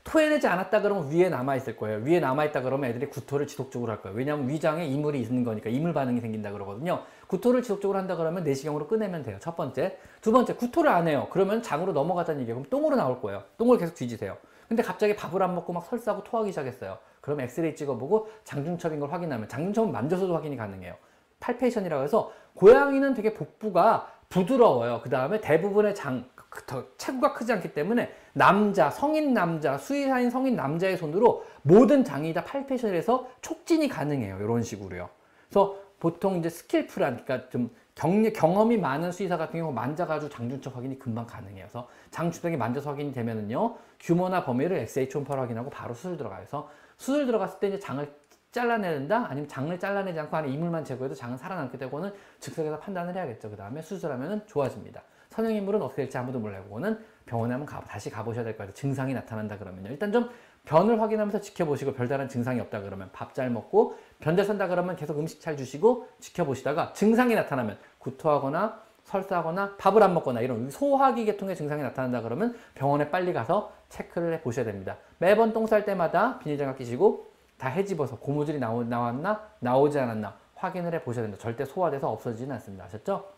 토해내지 0.04 0.48
않았다 0.48 0.82
그러면 0.82 1.12
위에 1.12 1.30
남아있을 1.30 1.76
거예요. 1.76 2.00
위에 2.00 2.20
남아있다 2.20 2.62
그러면 2.62 2.90
애들이 2.90 3.08
구토를 3.08 3.48
지속적으로 3.48 3.92
할 3.92 4.02
거예요. 4.02 4.18
왜냐하면 4.18 4.50
위장에 4.50 4.86
이물이 4.86 5.22
있는 5.22 5.44
거니까 5.44 5.70
이물 5.70 5.94
반응이 5.94 6.20
생긴다 6.22 6.52
그러거든요. 6.52 7.04
구토를 7.28 7.62
지속적으로 7.62 8.00
한다 8.00 8.16
그러면 8.16 8.44
내시경으로 8.44 8.88
꺼내면 8.88 9.24
돼요. 9.24 9.38
첫 9.40 9.56
번째. 9.56 9.98
두 10.22 10.32
번째, 10.32 10.56
구토를 10.56 10.90
안 10.90 11.08
해요. 11.08 11.28
그러면 11.32 11.62
장으로 11.62 11.94
넘어갔다는 11.94 12.42
얘기예요. 12.42 12.56
그럼 12.60 12.70
똥으로 12.70 12.96
나올 12.96 13.22
거예요. 13.22 13.44
똥을 13.58 13.78
계속 13.78 13.94
뒤지세요. 13.94 14.38
근데 14.68 14.84
갑자기 14.84 15.16
밥을 15.16 15.42
안 15.44 15.56
먹고 15.56 15.74
막 15.74 15.86
설사하고 15.86 16.24
토하기 16.24 16.52
시작했어요. 16.52 16.98
그럼 17.22 17.42
엑스레이 17.42 17.76
찍어보고 17.76 18.30
장중첩인 18.46 19.00
걸 19.00 19.12
확인하면 19.12 19.48
장중첩은 19.48 19.92
만져서도 19.92 20.34
확인이 20.34 20.56
가능해요. 20.56 20.96
palpation이라고 21.40 22.04
해서 22.04 22.32
고양이는 22.56 23.14
되게 23.14 23.34
복부가 23.34 24.12
부드러워요. 24.30 25.02
그 25.04 25.10
다음에 25.10 25.42
대부분의 25.42 25.96
장, 25.96 26.26
그, 26.36 26.64
더 26.66 26.86
체구가 26.98 27.34
크지 27.34 27.52
않기 27.52 27.74
때문에 27.74 28.14
남자, 28.34 28.90
성인 28.90 29.34
남자, 29.34 29.78
수의사인 29.78 30.30
성인 30.30 30.56
남자의 30.56 30.98
손으로 30.98 31.46
모든 31.64 32.04
장이 32.04 32.34
다 32.34 32.44
해서 32.84 33.28
촉진이 33.42 33.90
가능해요. 33.90 34.38
이런 34.38 34.62
식으로요. 34.62 35.10
그래서 35.50 35.78
보통 36.00 36.38
이제 36.38 36.50
skillful한, 36.50 37.26
그러니까 37.26 37.50
좀 37.50 37.72
경리, 37.96 38.32
경험이 38.32 38.78
많은 38.78 39.12
수의사 39.12 39.36
같은 39.36 39.60
경우 39.60 39.74
만져가지고 39.74 40.30
장중첩 40.30 40.76
확인이 40.76 40.98
금방 40.98 41.26
가능해요. 41.26 41.66
그래서 41.66 41.90
장중첩이 42.12 42.56
만져서 42.56 42.92
확인이 42.92 43.12
되면은요, 43.12 43.76
규모나 44.00 44.46
범위를 44.46 44.78
엑스레이 44.78 45.10
초음파로 45.10 45.42
확인하고 45.42 45.70
바로 45.70 45.94
수술 45.94 46.16
들어가요. 46.16 46.40
그래서 46.40 46.70
수술 46.98 47.26
들어갔을 47.26 47.60
때 47.60 47.68
이제 47.68 47.80
장을 47.80 48.08
잘라내야 48.52 48.92
된다? 48.94 49.28
아니면 49.30 49.48
장을 49.48 49.78
잘라내지 49.78 50.20
않고 50.20 50.36
안에 50.38 50.50
이물만 50.50 50.84
제거해도 50.84 51.14
장은 51.16 51.38
살아남게 51.38 51.78
되고는 51.78 52.12
즉석에서 52.40 52.80
판단을 52.80 53.16
해야겠죠. 53.16 53.50
그 53.50 53.56
다음에 53.56 53.82
수술하면 53.82 54.44
좋아집니다. 54.48 55.02
선형인물은 55.30 55.82
어떻게 55.82 56.04
될지 56.04 56.18
아무도 56.18 56.40
몰라요. 56.40 56.64
그거는 56.64 57.00
병원에 57.28 57.54
한번 57.54 57.68
가, 57.68 57.80
다시 57.82 58.10
가보셔야 58.10 58.44
될 58.44 58.54
것 58.54 58.60
같아요. 58.60 58.74
증상이 58.74 59.14
나타난다 59.14 59.58
그러면요. 59.60 59.90
일단 59.90 60.12
좀 60.12 60.30
변을 60.66 61.00
확인하면서 61.00 61.40
지켜보시고 61.42 61.94
별다른 61.94 62.28
증상이 62.28 62.60
없다 62.60 62.82
그러면 62.82 63.10
밥 63.14 63.34
잘 63.34 63.50
먹고 63.52 63.96
변잘 64.20 64.46
산다 64.46 64.68
그러면 64.68 64.96
계속 64.96 65.20
음식 65.20 65.40
잘 65.40 65.56
주시고 65.56 66.08
지켜보시다가 66.20 66.94
증상이 66.94 67.36
나타나면 67.36 67.78
구토하거나 68.00 68.82
설사하거나 69.04 69.78
밥을 69.78 70.04
안 70.04 70.14
먹거나 70.16 70.42
이런 70.42 70.70
소화기 70.70 71.26
계통의 71.26 71.56
증상이 71.56 71.82
나타난다 71.84 72.22
그러면 72.22 72.56
병원에 72.76 73.10
빨리 73.10 73.32
가서 73.34 73.72
체크를 73.90 74.34
해 74.34 74.42
보셔야 74.42 74.66
됩니다. 74.66 74.98
매번 75.20 75.54
똥 75.54 75.68
쌀 75.68 75.86
때마다 75.86 76.40
비닐장갑 76.40 76.78
끼시고 76.78 77.29
다 77.60 77.68
헤집어서 77.70 78.18
고무줄이 78.18 78.58
나오, 78.58 78.84
나왔나 78.84 79.48
나오지 79.60 80.00
않았나 80.00 80.36
확인을 80.56 80.94
해 80.94 81.04
보셔야 81.04 81.24
됩니다. 81.24 81.42
절대 81.42 81.66
소화돼서 81.66 82.10
없어지지는 82.10 82.56
않습니다. 82.56 82.86
아셨죠? 82.86 83.32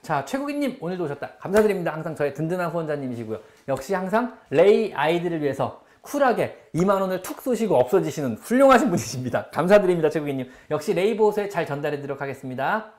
자, 0.00 0.24
최국인님 0.24 0.78
오늘도 0.80 1.04
오셨다. 1.04 1.34
감사드립니다. 1.38 1.92
항상 1.92 2.14
저의 2.14 2.32
든든한 2.32 2.70
후원자님이시고요. 2.70 3.40
역시 3.66 3.94
항상 3.94 4.38
레이 4.48 4.94
아이들을 4.94 5.42
위해서 5.42 5.84
쿨하게 6.00 6.70
2만 6.74 7.00
원을 7.00 7.20
툭 7.20 7.42
쏘시고 7.42 7.76
없어지시는 7.76 8.36
훌륭하신 8.36 8.88
분이십니다. 8.88 9.50
감사드립니다, 9.50 10.08
최국인님. 10.08 10.50
역시 10.70 10.94
레이 10.94 11.16
보호소에 11.16 11.48
잘 11.48 11.66
전달해 11.66 11.96
드리도록 11.96 12.22
하겠습니다. 12.22 12.92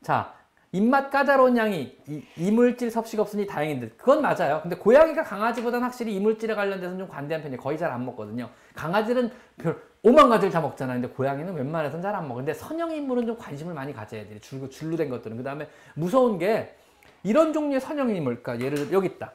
자, 0.00 0.32
입맛 0.74 1.10
까다로운 1.10 1.56
양이 1.58 1.94
이, 2.08 2.22
이물질 2.36 2.90
섭취가 2.90 3.22
없으니 3.22 3.46
다행인데 3.46 3.90
그건 3.90 4.22
맞아요. 4.22 4.60
근데 4.62 4.74
고양이가 4.76 5.22
강아지보다는 5.22 5.84
확실히 5.84 6.14
이물질에 6.14 6.54
관련돼서는 6.54 6.98
좀 6.98 7.08
관대한 7.08 7.42
편이에요. 7.42 7.60
거의 7.60 7.76
잘 7.76 7.92
안 7.92 8.06
먹거든요. 8.06 8.48
강아지는 8.74 9.30
별 9.58 9.78
오만 10.02 10.30
가지를 10.30 10.50
다 10.50 10.62
먹잖아요. 10.62 11.00
근데 11.00 11.14
고양이는 11.14 11.54
웬만해서는 11.54 12.02
잘 12.02 12.14
안 12.14 12.26
먹어. 12.26 12.36
근데 12.36 12.54
선형 12.54 12.90
인물은 12.90 13.26
좀 13.26 13.36
관심을 13.36 13.74
많이 13.74 13.92
가져야 13.92 14.26
돼요. 14.26 14.38
줄고 14.40 14.70
줄로 14.70 14.96
된 14.96 15.10
것들은. 15.10 15.36
그 15.36 15.42
다음에 15.42 15.68
무서운 15.94 16.38
게 16.38 16.74
이런 17.22 17.52
종류의 17.52 17.80
선형 17.80 18.08
인물, 18.08 18.42
그러니까 18.42 18.64
예를 18.64 18.78
들어 18.78 18.92
여기 18.92 19.08
있다. 19.08 19.32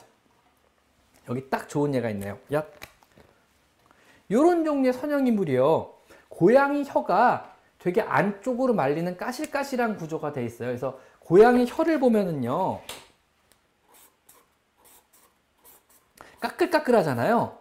여기 1.30 1.50
딱 1.50 1.70
좋은 1.70 1.94
예가 1.94 2.10
있네요. 2.10 2.40
야, 2.54 2.64
이런 4.28 4.66
종류의 4.66 4.94
선형 4.94 5.28
인물이요. 5.28 5.94
고양이 6.30 6.84
혀가 6.84 7.54
되게 7.80 8.02
안쪽으로 8.02 8.74
말리는 8.74 9.16
까실까실한 9.16 9.98
구조가 9.98 10.34
돼 10.34 10.44
있어요. 10.44 10.70
그래서 10.70 11.00
고양이 11.28 11.66
혀를 11.68 12.00
보면은요. 12.00 12.80
까끌까끌하잖아요. 16.40 17.58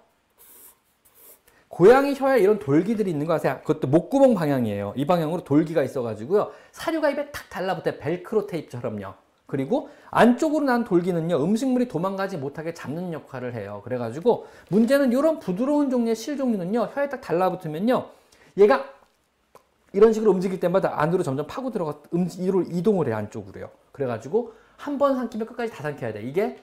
고양이 1.67 2.15
혀에 2.15 2.39
이런 2.39 2.61
돌기들이 2.61 3.11
있는 3.11 3.27
거 3.27 3.35
아세요? 3.35 3.59
그것도 3.65 3.89
목구멍 3.89 4.35
방향이에요. 4.35 4.93
이 4.95 5.05
방향으로 5.05 5.43
돌기가 5.43 5.83
있어가지고요. 5.83 6.53
사료가 6.71 7.11
입에 7.11 7.33
탁 7.33 7.51
달라붙어요. 7.51 7.99
벨크로 7.99 8.47
테이프처럼요. 8.47 9.15
그리고 9.47 9.91
안쪽으로 10.13 10.65
난 10.65 10.85
돌기는요. 10.85 11.43
음식물이 11.43 11.89
도망가지 11.89 12.37
못하게 12.37 12.73
잡는 12.73 13.13
역할을 13.13 13.55
해요. 13.55 13.81
그래가지고 13.85 14.47
문제는 14.69 15.11
이런 15.11 15.41
부드러운 15.41 15.91
종류의 15.91 16.15
실 16.15 16.37
종류는요. 16.37 16.91
혀에 16.95 17.09
딱 17.09 17.21
달라붙으면요. 17.21 18.11
얘가 18.59 18.96
이런 19.97 20.13
식으로 20.13 20.31
움직일 20.31 20.61
때마다 20.61 21.01
안으로 21.01 21.23
점점 21.23 21.47
파고 21.47 21.71
들어가 21.71 21.99
음, 22.15 22.29
이동을 22.31 23.09
해 23.09 23.13
안쪽으로요. 23.13 23.71
그래가지고 23.93 24.53
한 24.77 24.99
번 24.99 25.15
삼키면 25.17 25.47
끝까지 25.47 25.73
다 25.73 25.83
삼켜야 25.83 26.13
돼. 26.13 26.23
이게 26.23 26.59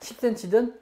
10cm든 0.00 0.74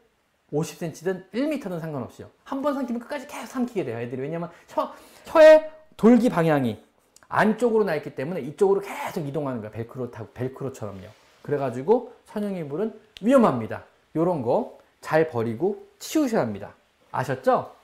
50cm든 0.53 1.31
1m든 1.33 1.81
상관없이요. 1.81 2.29
한 2.45 2.61
번 2.63 2.75
삼키면 2.75 3.01
끝까지 3.03 3.27
계속 3.29 3.47
삼키게 3.47 3.85
돼요. 3.85 3.99
애들이 3.99 4.21
왜냐면 4.23 4.51
혀, 4.69 4.93
혀의 5.27 5.71
돌기 5.97 6.29
방향이 6.29 6.83
안쪽으로 7.29 7.85
나 7.85 7.95
있기 7.97 8.15
때문에 8.17 8.41
이쪽으로 8.41 8.81
계속 8.81 9.27
이동하는 9.27 9.61
거야. 9.61 9.71
벨크로 9.71 10.11
타고 10.11 10.29
벨크로처럼요. 10.35 11.07
그래가지고 11.43 12.13
선형이물은 12.27 12.93
위험합니다. 13.23 13.85
요런 14.17 14.43
거 14.43 14.77
잘 15.01 15.29
버리고 15.29 15.87
치우셔야 16.01 16.41
합니다. 16.41 16.75
아셨죠? 17.13 17.76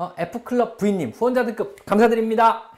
어, 0.00 0.14
F클럽 0.16 0.78
부인님 0.78 1.10
후원자 1.10 1.44
등급 1.44 1.76
감사드립니다. 1.84 2.70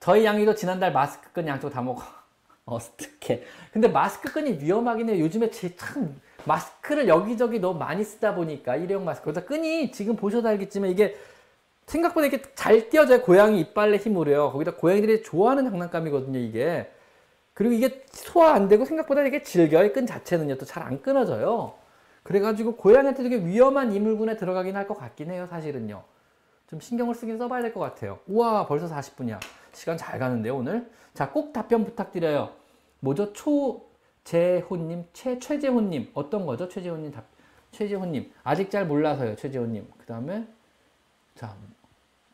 저희 0.00 0.24
양이도 0.24 0.56
지난달 0.56 0.92
마스크 0.92 1.30
끈 1.30 1.46
양쪽 1.46 1.70
다 1.70 1.80
먹어. 1.80 2.02
어떡해. 2.66 3.44
근데 3.72 3.86
마스크 3.86 4.32
끈이 4.32 4.58
위험하긴 4.58 5.10
해요. 5.10 5.20
요즘에 5.24 5.48
참 5.52 6.20
마스크를 6.44 7.06
여기저기 7.06 7.60
너무 7.60 7.78
많이 7.78 8.02
쓰다 8.02 8.34
보니까 8.34 8.74
일회용 8.74 9.04
마스크. 9.04 9.26
그러다 9.30 9.46
끈이 9.46 9.92
지금 9.92 10.16
보셔도 10.16 10.48
알겠지만 10.48 10.90
이게 10.90 11.16
생각보다 11.86 12.26
이렇게 12.26 12.42
잘 12.56 12.90
띄어져요. 12.90 13.22
고양이 13.22 13.60
이빨의 13.60 13.98
힘으로요. 13.98 14.50
거기다 14.50 14.74
고양이들이 14.74 15.22
좋아하는 15.22 15.70
장난감이거든요, 15.70 16.40
이게. 16.40 16.90
그리고 17.54 17.74
이게 17.74 18.04
소화 18.10 18.54
안 18.54 18.66
되고 18.66 18.84
생각보다 18.84 19.22
이게 19.22 19.44
질겨요. 19.44 19.92
끈 19.92 20.04
자체는요. 20.04 20.56
또 20.58 20.66
잘 20.66 20.82
안 20.82 21.00
끊어져요. 21.00 21.74
그래가지고 22.22 22.76
고양이한테 22.76 23.22
되게 23.22 23.36
위험한 23.44 23.92
이물군에 23.92 24.36
들어가긴 24.36 24.76
할 24.76 24.86
것 24.86 24.96
같긴 24.98 25.30
해요, 25.30 25.46
사실은요. 25.50 26.02
좀 26.68 26.80
신경을 26.80 27.14
쓰긴 27.14 27.36
써봐야 27.38 27.62
될 27.62 27.72
것 27.74 27.80
같아요. 27.80 28.18
우와, 28.26 28.66
벌써 28.66 28.86
40분이야. 28.88 29.38
시간 29.72 29.96
잘 29.96 30.18
가는데요, 30.18 30.56
오늘? 30.56 30.88
자, 31.14 31.30
꼭 31.30 31.52
답변 31.52 31.84
부탁드려요. 31.84 32.50
뭐죠? 33.00 33.32
초재호님, 33.32 35.06
최, 35.12 35.38
최재호님. 35.38 36.10
어떤 36.14 36.46
거죠? 36.46 36.68
최재호님 36.68 37.10
답, 37.12 37.24
최재호님. 37.72 38.32
아직 38.44 38.70
잘 38.70 38.86
몰라서요, 38.86 39.36
최재호님. 39.36 39.88
그 39.98 40.06
다음에, 40.06 40.46
자, 41.34 41.54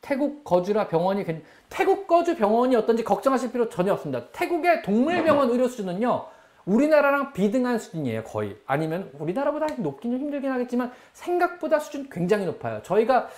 태국 0.01 0.45
거주라 0.45 0.89
병원이, 0.89 1.25
태국 1.69 2.07
거주 2.07 2.37
병원이 2.37 2.77
어떤지 2.77 3.03
걱정하실 3.03 3.53
필요 3.53 3.69
전혀 3.69 3.93
없습니다. 3.95 4.27
태국의 4.33 4.83
동물병원 4.83 5.51
의료 5.51 5.67
수준은요, 5.67 6.27
우리나라랑 6.69 7.33
비등한 7.33 7.79
수준이에요, 7.79 8.25
거의. 8.25 8.57
아니면 8.67 9.11
우리나라보다 9.19 9.67
좀 9.75 9.99
힘들긴 10.03 10.53
하겠지만 10.53 10.93
생각보다 11.15 11.79
수준 11.79 12.11
굉장히 12.11 12.45
높아요. 12.45 12.83
저희가 12.83 13.29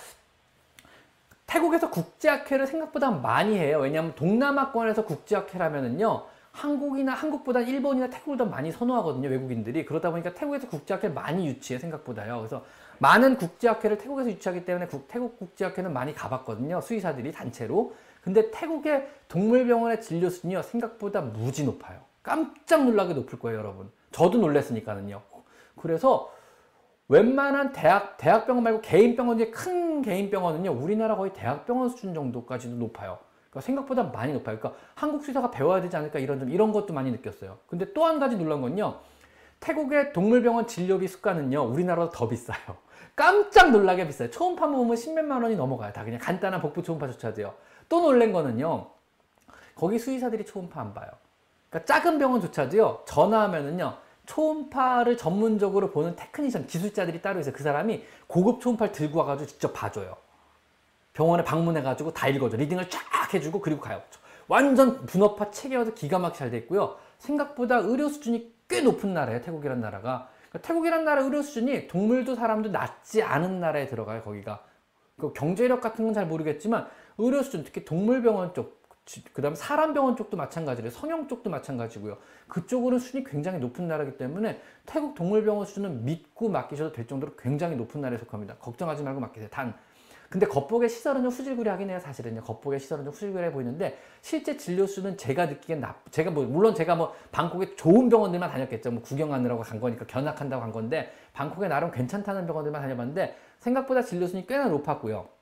태국에서 1.47 1.91
국제학회를 1.91 2.66
생각보다 2.66 3.11
많이 3.11 3.57
해요. 3.57 3.78
왜냐하면 3.81 4.14
동남아권에서 4.16 5.05
국제학회라면은요, 5.05 6.24
한국이나 6.51 7.12
한국보다 7.12 7.61
일본이나 7.61 8.11
태국을 8.11 8.37
더 8.37 8.45
많이 8.45 8.72
선호하거든요, 8.72 9.28
외국인들이. 9.28 9.85
그러다 9.85 10.11
보니까 10.11 10.35
태국에서 10.35 10.68
국제학회를 10.68 11.14
많이 11.14 11.47
유치해, 11.47 11.78
생각보다요. 11.78 12.39
그래서 12.39 12.64
많은 12.99 13.37
국제학회를 13.37 13.99
태국에서 13.99 14.31
유치하기 14.31 14.64
때문에 14.64 14.87
국, 14.89 15.07
태국 15.07 15.39
국제학회는 15.39 15.93
많이 15.93 16.14
가봤거든요, 16.14 16.81
수의사들이 16.81 17.31
단체로. 17.31 17.95
근데 18.22 18.50
태국의 18.50 19.08
동물병원의 19.28 20.00
진료 20.00 20.28
수준이요 20.28 20.62
생각보다 20.62 21.20
무지 21.20 21.64
높아요. 21.64 22.00
깜짝 22.22 22.84
놀라게 22.84 23.14
높을 23.14 23.38
거예요, 23.38 23.58
여러분. 23.58 23.90
저도 24.12 24.38
놀랐으니까는요. 24.38 25.22
그래서 25.76 26.30
웬만한 27.08 27.72
대학 27.72 28.16
대학병원 28.18 28.62
말고 28.62 28.80
개인병원 28.82 29.38
중에 29.38 29.50
큰 29.50 30.02
개인병원은요 30.02 30.70
우리나라 30.72 31.16
거의 31.16 31.32
대학병원 31.32 31.88
수준 31.88 32.14
정도까지도 32.14 32.76
높아요. 32.76 33.18
그러니까 33.50 33.66
생각보다 33.66 34.04
많이 34.04 34.32
높아요. 34.32 34.58
그러니까 34.58 34.80
한국 34.94 35.24
수의사가 35.24 35.50
배워야 35.50 35.80
되지 35.80 35.96
않을까 35.96 36.18
이런 36.20 36.38
좀 36.38 36.50
이런 36.50 36.70
것도 36.72 36.92
많이 36.94 37.10
느꼈어요. 37.10 37.58
근데 37.66 37.92
또 37.92 38.04
한 38.04 38.20
가지 38.20 38.36
놀란 38.36 38.60
건요. 38.60 38.98
태국의 39.58 40.12
동물병원 40.12 40.66
진료비 40.68 41.08
수가는요 41.08 41.62
우리나라보다 41.64 42.16
더 42.16 42.28
비싸요. 42.28 42.58
깜짝 43.16 43.72
놀라게 43.72 44.06
비싸요. 44.06 44.30
초음파 44.30 44.68
보면 44.68 44.94
십몇만 44.96 45.42
원이 45.42 45.56
넘어가요. 45.56 45.92
다 45.92 46.04
그냥 46.04 46.20
간단한 46.20 46.60
복부 46.60 46.82
초음파조차 46.82 47.34
돼요. 47.34 47.54
또 47.91 48.01
놀란 48.01 48.32
거는요. 48.32 48.86
거기 49.74 49.99
수의사들이 49.99 50.47
초음파 50.47 50.80
안 50.80 50.95
봐요. 50.95 51.11
그러니까 51.68 51.93
작은 51.93 52.18
병원조차도요. 52.18 53.03
전화하면은요. 53.07 53.97
초음파를 54.26 55.16
전문적으로 55.16 55.91
보는 55.91 56.14
technician, 56.14 56.66
기술자들이 56.68 57.20
따로 57.20 57.41
있어요. 57.41 57.53
그 57.53 57.62
사람이 57.62 58.05
고급 58.28 58.61
초음파를 58.61 58.93
들고 58.93 59.18
와가지고 59.18 59.49
직접 59.49 59.72
봐줘요. 59.72 60.16
병원에 61.12 61.43
방문해가지고 61.43 62.12
다 62.14 62.28
읽어줘. 62.28 62.57
reading을 62.57 62.88
쫙 62.88 63.34
해주고 63.34 63.61
그리고 63.61 63.80
가요. 63.80 64.01
완전 64.47 65.05
분업화 65.07 65.51
체계화도 65.51 65.95
기가 65.95 66.18
막히게 66.20 66.38
잘 66.38 66.51
돼 66.51 66.59
있고요. 66.59 66.97
생각보다 67.18 67.78
의료 67.78 68.09
수준이 68.09 68.53
꽤 68.68 68.80
높은 68.82 69.12
나라예요. 69.14 69.41
태국이란 69.43 69.80
나라가. 69.80 70.28
그러니까 70.49 70.66
태국이란 70.68 71.05
나라 71.05 71.22
의료 71.22 71.43
수준이 71.43 71.88
동물도 71.88 72.36
사람도 72.36 72.70
낮지 72.70 73.22
않은 73.22 73.59
나라에 73.59 73.86
들어가요. 73.88 74.22
거기가. 74.22 74.62
그 75.18 75.32
경제력 75.32 75.80
같은 75.80 76.05
건 76.05 76.14
잘 76.14 76.26
모르겠지만 76.26 76.88
의료 77.20 77.42
수준 77.42 77.64
특히 77.64 77.84
동물병원 77.84 78.54
쪽, 78.54 78.80
그 79.32 79.42
다음 79.42 79.54
사람 79.54 79.92
병원 79.92 80.16
쪽도 80.16 80.36
마찬가지래요. 80.36 80.90
성형 80.90 81.28
쪽도 81.28 81.50
마찬가지고요. 81.50 82.18
그쪽으로는 82.48 82.98
수준이 82.98 83.24
굉장히 83.24 83.58
높은 83.58 83.88
나라이기 83.88 84.16
때문에 84.16 84.60
태국 84.86 85.14
동물병원 85.14 85.66
수준은 85.66 86.04
믿고 86.04 86.48
맡기셔도 86.48 86.92
될 86.92 87.06
정도로 87.06 87.34
굉장히 87.36 87.76
높은 87.76 88.00
나라에 88.00 88.18
속합니다. 88.18 88.56
걱정하지 88.56 89.02
말고 89.02 89.20
맡기세요. 89.20 89.50
단 89.50 89.74
근데 90.30 90.46
겉보기에 90.46 90.86
시설은 90.86 91.22
좀 91.22 91.32
후질구리하긴 91.32 91.90
해요 91.90 91.98
사실은요 91.98 92.42
겉보기에 92.42 92.78
시설은 92.78 93.04
좀 93.04 93.12
후질구리해 93.12 93.50
보이는데 93.50 93.98
실제 94.22 94.56
진료 94.56 94.86
수는 94.86 95.16
제가 95.16 95.46
느끼기엔 95.46 95.80
나 95.80 95.96
제가 96.12 96.30
뭐 96.30 96.44
물론 96.44 96.72
제가 96.72 96.94
뭐 96.94 97.12
방콕에 97.32 97.74
좋은 97.74 98.08
병원들만 98.08 98.48
다녔겠죠 98.48 98.92
뭐 98.92 99.02
구경하느라고 99.02 99.62
간 99.62 99.80
거니까 99.80 100.06
견학한다고 100.06 100.62
간 100.62 100.70
건데 100.70 101.12
방콕에 101.32 101.66
나름 101.66 101.90
괜찮다는 101.90 102.46
병원들만 102.46 102.80
다녀봤는데 102.80 103.36
생각보다 103.58 104.02
진료 104.02 104.28
수는 104.28 104.46
꽤나 104.46 104.68
높았고요 104.68 105.14
뭐 105.16 105.39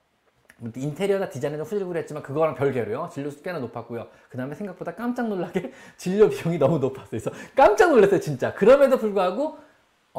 인테리어나 0.75 1.29
디자인은 1.29 1.61
후질구리했지만 1.65 2.23
그거랑 2.23 2.55
별개로요 2.55 3.11
진료 3.13 3.31
수 3.31 3.43
꽤나 3.43 3.59
높았고요 3.61 4.09
그 4.29 4.37
다음에 4.37 4.55
생각보다 4.55 4.95
깜짝 4.95 5.29
놀라게 5.29 5.73
진료 5.97 6.29
비용이 6.29 6.59
너무 6.59 6.79
높았어요 6.79 7.11
그래서 7.11 7.31
깜짝 7.55 7.91
놀랐어요 7.91 8.19
진짜 8.21 8.53
그럼에도 8.55 8.99
불구하고 8.99 9.59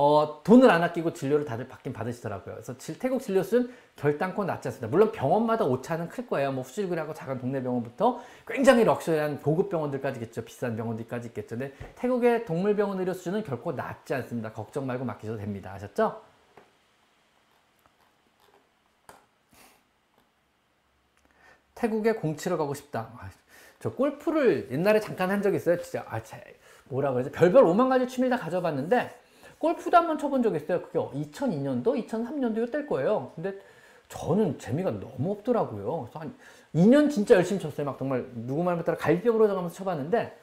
어, 0.01 0.41
돈을 0.45 0.71
안 0.71 0.81
아끼고 0.81 1.11
진료를 1.11 1.43
다들 1.43 1.67
받긴 1.67 1.91
받으시더라고요. 1.91 2.55
그래서 2.55 2.73
태국 2.99 3.21
진료 3.21 3.43
수는 3.43 3.69
결단코 3.97 4.45
낮지 4.45 4.69
않습니다. 4.69 4.87
물론 4.87 5.11
병원마다 5.11 5.65
오차는 5.65 6.07
클 6.07 6.25
거예요. 6.25 6.53
뭐 6.53 6.63
후질그리하고 6.63 7.13
작은 7.13 7.39
동네 7.39 7.61
병원부터 7.61 8.21
굉장히 8.47 8.85
럭셔리한 8.85 9.41
고급 9.41 9.69
병원들까지 9.69 10.21
있겠죠. 10.21 10.45
비싼 10.45 10.77
병원들까지 10.77 11.29
있겠죠. 11.29 11.57
근데 11.57 11.73
태국의 11.95 12.45
동물병원 12.45 12.97
의료 12.99 13.13
수준은 13.13 13.43
결코 13.43 13.73
낮지 13.73 14.13
않습니다. 14.13 14.53
걱정 14.53 14.87
말고 14.87 15.03
맡기셔도 15.03 15.37
됩니다. 15.37 15.73
아셨죠? 15.73 16.28
태국에 21.79 22.11
공치러 22.13 22.57
가고 22.57 22.73
싶다. 22.73 23.09
아, 23.17 23.29
저 23.79 23.91
골프를 23.91 24.67
옛날에 24.71 24.99
잠깐 24.99 25.31
한 25.31 25.41
적이 25.41 25.57
있어요. 25.57 25.81
진짜 25.81 26.05
아, 26.09 26.21
뭐라 26.89 27.13
그러지? 27.13 27.31
별별 27.31 27.63
오만 27.63 27.87
가지 27.87 28.07
취미를 28.07 28.35
다 28.37 28.43
가져봤는데 28.43 29.09
골프도 29.59 29.95
한번 29.95 30.17
쳐본 30.17 30.43
적 30.43 30.55
있어요. 30.55 30.81
그게 30.81 30.99
2002년도, 30.99 32.07
2003년도 32.07 32.67
이때 32.67 32.85
거예요. 32.85 33.31
근데 33.35 33.53
저는 34.09 34.59
재미가 34.59 34.91
너무 34.91 35.31
없더라고요. 35.31 36.01
그래서 36.01 36.19
한 36.19 36.35
2년 36.75 37.09
진짜 37.09 37.35
열심히 37.35 37.61
쳤어요. 37.61 37.85
막 37.85 37.97
정말 37.97 38.25
누구 38.33 38.63
말못 38.63 38.85
따라 38.85 38.97
갈비뼈 38.97 39.31
부러져가면서 39.31 39.75
쳐봤는데 39.75 40.37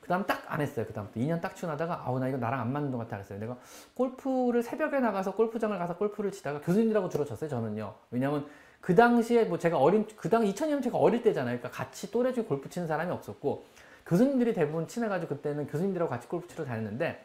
그 0.00 0.08
다음 0.08 0.24
딱 0.26 0.42
안 0.52 0.60
했어요. 0.60 0.84
그 0.86 0.92
다음부터 0.92 1.18
2년 1.18 1.40
딱 1.40 1.56
치고 1.56 1.68
나다가 1.68 2.02
아우 2.04 2.18
나 2.18 2.28
이거 2.28 2.36
나랑 2.36 2.60
안 2.60 2.72
맞는 2.72 2.92
것 2.92 2.98
같아 2.98 3.16
그랬어요. 3.16 3.38
내가 3.38 3.56
골프를 3.94 4.62
새벽에 4.62 5.00
나가서 5.00 5.34
골프장을 5.34 5.76
가서 5.78 5.96
골프를 5.96 6.30
치다가 6.30 6.60
교수님들하고 6.60 7.08
주로 7.08 7.24
쳤어요. 7.24 7.48
저는요. 7.48 7.94
왜냐면 8.10 8.46
그 8.82 8.94
당시에 8.96 9.44
뭐 9.44 9.58
제가 9.58 9.78
어린 9.78 10.06
그 10.16 10.28
당 10.28 10.44
2000년 10.44 10.82
제가 10.82 10.98
어릴 10.98 11.22
때잖아요. 11.22 11.58
그러니까 11.58 11.70
같이 11.70 12.10
또래 12.10 12.32
중에 12.32 12.44
골프 12.44 12.68
치는 12.68 12.88
사람이 12.88 13.10
없었고 13.12 13.64
교수님들이 14.04 14.52
대부분 14.52 14.88
친해가지고 14.88 15.36
그때는 15.36 15.68
교수님들하고 15.68 16.10
같이 16.10 16.26
골프 16.28 16.48
치러 16.48 16.64
다녔는데 16.64 17.24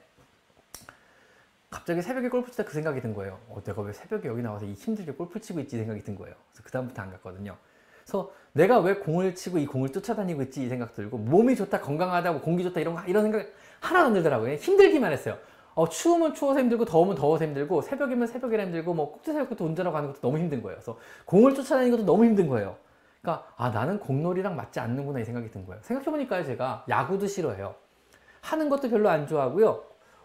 갑자기 1.70 2.02
새벽에 2.02 2.30
골프 2.30 2.52
치다 2.52 2.64
그 2.64 2.72
생각이 2.74 3.02
든 3.02 3.14
거예요. 3.14 3.40
어, 3.50 3.62
내가 3.64 3.82
왜 3.82 3.92
새벽에 3.92 4.28
여기 4.30 4.42
나와서 4.42 4.66
이 4.66 4.74
힘들게 4.74 5.12
골프 5.14 5.42
치고 5.42 5.60
있지 5.62 5.78
생각이 5.78 6.04
든 6.04 6.16
거예요. 6.16 6.36
그래서 6.52 6.64
그 6.64 6.72
다음부터 6.72 7.02
안 7.02 7.12
갔거든요. 7.12 7.58
그래서 8.04 8.32
내가 8.54 8.80
왜 8.80 8.96
공을 8.96 9.36
치고 9.36 9.58
이 9.58 9.66
공을 9.66 9.90
쫓아다니고 9.92 10.44
있지 10.44 10.64
이 10.64 10.70
생각 10.70 10.94
들고 10.94 11.18
몸이 11.18 11.56
좋다 11.56 11.82
건강하다 11.82 12.34
고 12.34 12.42
공기 12.42 12.64
좋다 12.64 12.80
이런 12.80 12.96
거 12.96 13.02
이런 13.06 13.24
생각 13.24 13.48
하나도 13.82 14.08
안 14.08 14.14
들더라고요. 14.14 14.54
힘들기만 14.56 15.12
했어요. 15.12 15.38
어, 15.78 15.88
추우면 15.88 16.34
추워서 16.34 16.60
힘들고 16.60 16.86
더우면 16.86 17.14
더워서 17.14 17.46
힘들고 17.46 17.84
새벽이면 17.84 18.26
새벽이라 18.26 18.64
힘들고 18.64 18.96
뭐 18.96 19.12
꼭지새벽부터 19.12 19.64
운전하고 19.64 19.94
가는 19.94 20.10
것도 20.10 20.22
너무 20.22 20.40
힘든 20.40 20.64
거예요. 20.64 20.78
그래서 20.78 20.98
공을 21.26 21.54
쫓아다니는 21.54 21.92
것도 21.92 22.04
너무 22.04 22.26
힘든 22.26 22.48
거예요. 22.50 22.76
그러니까 23.22 23.48
아 23.58 23.70
나는 23.70 24.00
공놀이랑 24.00 24.56
맞지 24.56 24.80
않는구나 24.80 25.20
이 25.20 25.26
생각이 25.26 25.52
든 25.52 25.68
거예요. 25.68 25.80
생각해보니까 25.84 26.44
제가 26.46 26.84
야구도 26.90 27.28
싫어해요. 27.28 27.76
하는 28.42 28.70
것도 28.70 28.90
별로 28.90 29.08
안 29.08 29.28
좋아하고요. 29.28 29.84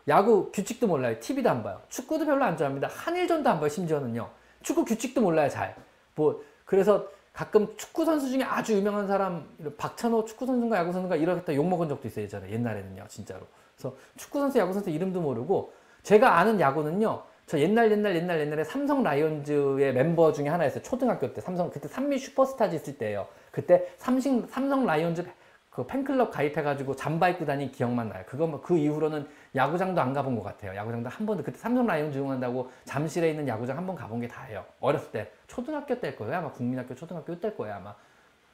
야구 0.08 0.50
규칙도 0.52 0.86
몰라요. 0.86 1.20
TV도 1.20 1.50
안 1.50 1.62
봐요. 1.62 1.82
축구도 1.90 2.24
별로 2.24 2.42
안 2.46 2.56
좋아합니다. 2.56 2.88
한일전도 2.88 3.50
안 3.50 3.60
봐요. 3.60 3.68
심지어는요. 3.68 4.30
축구 4.62 4.86
규칙도 4.86 5.20
몰라요. 5.20 5.50
잘. 5.50 5.76
뭐 6.14 6.42
그래서 6.64 7.08
가끔 7.34 7.76
축구 7.76 8.06
선수 8.06 8.30
중에 8.30 8.42
아주 8.42 8.72
유명한 8.72 9.06
사람 9.06 9.46
박찬호 9.76 10.24
축구 10.24 10.46
선수인가 10.46 10.78
야구 10.78 10.92
선수인가 10.92 11.16
이렇게 11.16 11.54
욕 11.56 11.68
먹은 11.68 11.90
적도 11.90 12.08
있어요. 12.08 12.24
예전에 12.24 12.50
옛날에는요. 12.50 13.04
진짜로. 13.08 13.42
그래서 13.76 13.96
축구 14.16 14.38
선수 14.40 14.58
야구 14.58 14.72
선수 14.72 14.90
이름도 14.90 15.20
모르고 15.20 15.72
제가 16.02 16.38
아는 16.38 16.60
야구는요. 16.60 17.22
저 17.46 17.58
옛날 17.58 17.90
옛날 17.90 18.14
옛날 18.16 18.40
옛날에 18.40 18.64
삼성 18.64 19.02
라이온즈의 19.02 19.92
멤버 19.94 20.32
중에 20.32 20.48
하나였어요. 20.48 20.82
초등학교 20.82 21.32
때 21.32 21.40
삼성 21.40 21.70
그때 21.70 21.88
삼미 21.88 22.18
슈퍼스타즈 22.18 22.74
있을 22.76 22.98
때예요. 22.98 23.26
그때 23.50 23.88
삼성 23.98 24.46
삼성 24.46 24.86
라이온즈 24.86 25.24
그 25.70 25.86
팬클럽 25.86 26.30
가입해가지고 26.30 26.96
잠바 26.96 27.30
입고 27.30 27.46
다닌 27.46 27.70
기억만 27.72 28.10
나요. 28.10 28.22
그거 28.26 28.46
뭐그 28.46 28.76
이후로는 28.76 29.26
야구장도 29.54 30.00
안 30.00 30.12
가본 30.12 30.34
것 30.36 30.42
같아요. 30.42 30.76
야구장도 30.76 31.08
한 31.08 31.26
번도 31.26 31.42
그때 31.42 31.58
삼성 31.58 31.86
라이온즈 31.86 32.18
응원한다고 32.18 32.70
잠실에 32.84 33.30
있는 33.30 33.48
야구장 33.48 33.76
한 33.78 33.86
번 33.86 33.96
가본 33.96 34.20
게 34.20 34.28
다예요. 34.28 34.64
어렸을 34.80 35.10
때 35.10 35.30
초등학교 35.46 35.98
때일 35.98 36.16
거예요. 36.16 36.36
아마 36.36 36.50
국민학교 36.52 36.94
초등학교 36.94 37.38
때일 37.40 37.56
거예요. 37.56 37.76
아마 37.76 37.94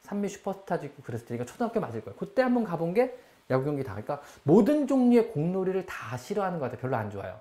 삼미 0.03 0.29
슈퍼스타즈 0.29 0.87
있고 0.87 1.03
그랬을 1.03 1.27
테니까 1.27 1.45
초등학교 1.45 1.81
맞을 1.81 2.01
거예요. 2.03 2.17
그때 2.17 2.43
한 2.43 2.55
번 2.55 2.65
가본 2.65 2.95
게 2.95 3.19
야구 3.51 3.65
경기 3.65 3.83
다. 3.83 3.93
그러니까 3.93 4.21
모든 4.43 4.87
종류의 4.87 5.33
공놀이를 5.33 5.87
다 5.87 6.17
싫어하는 6.17 6.59
것 6.59 6.67
같아요. 6.67 6.81
별로 6.81 6.97
안 6.97 7.11
좋아요. 7.11 7.41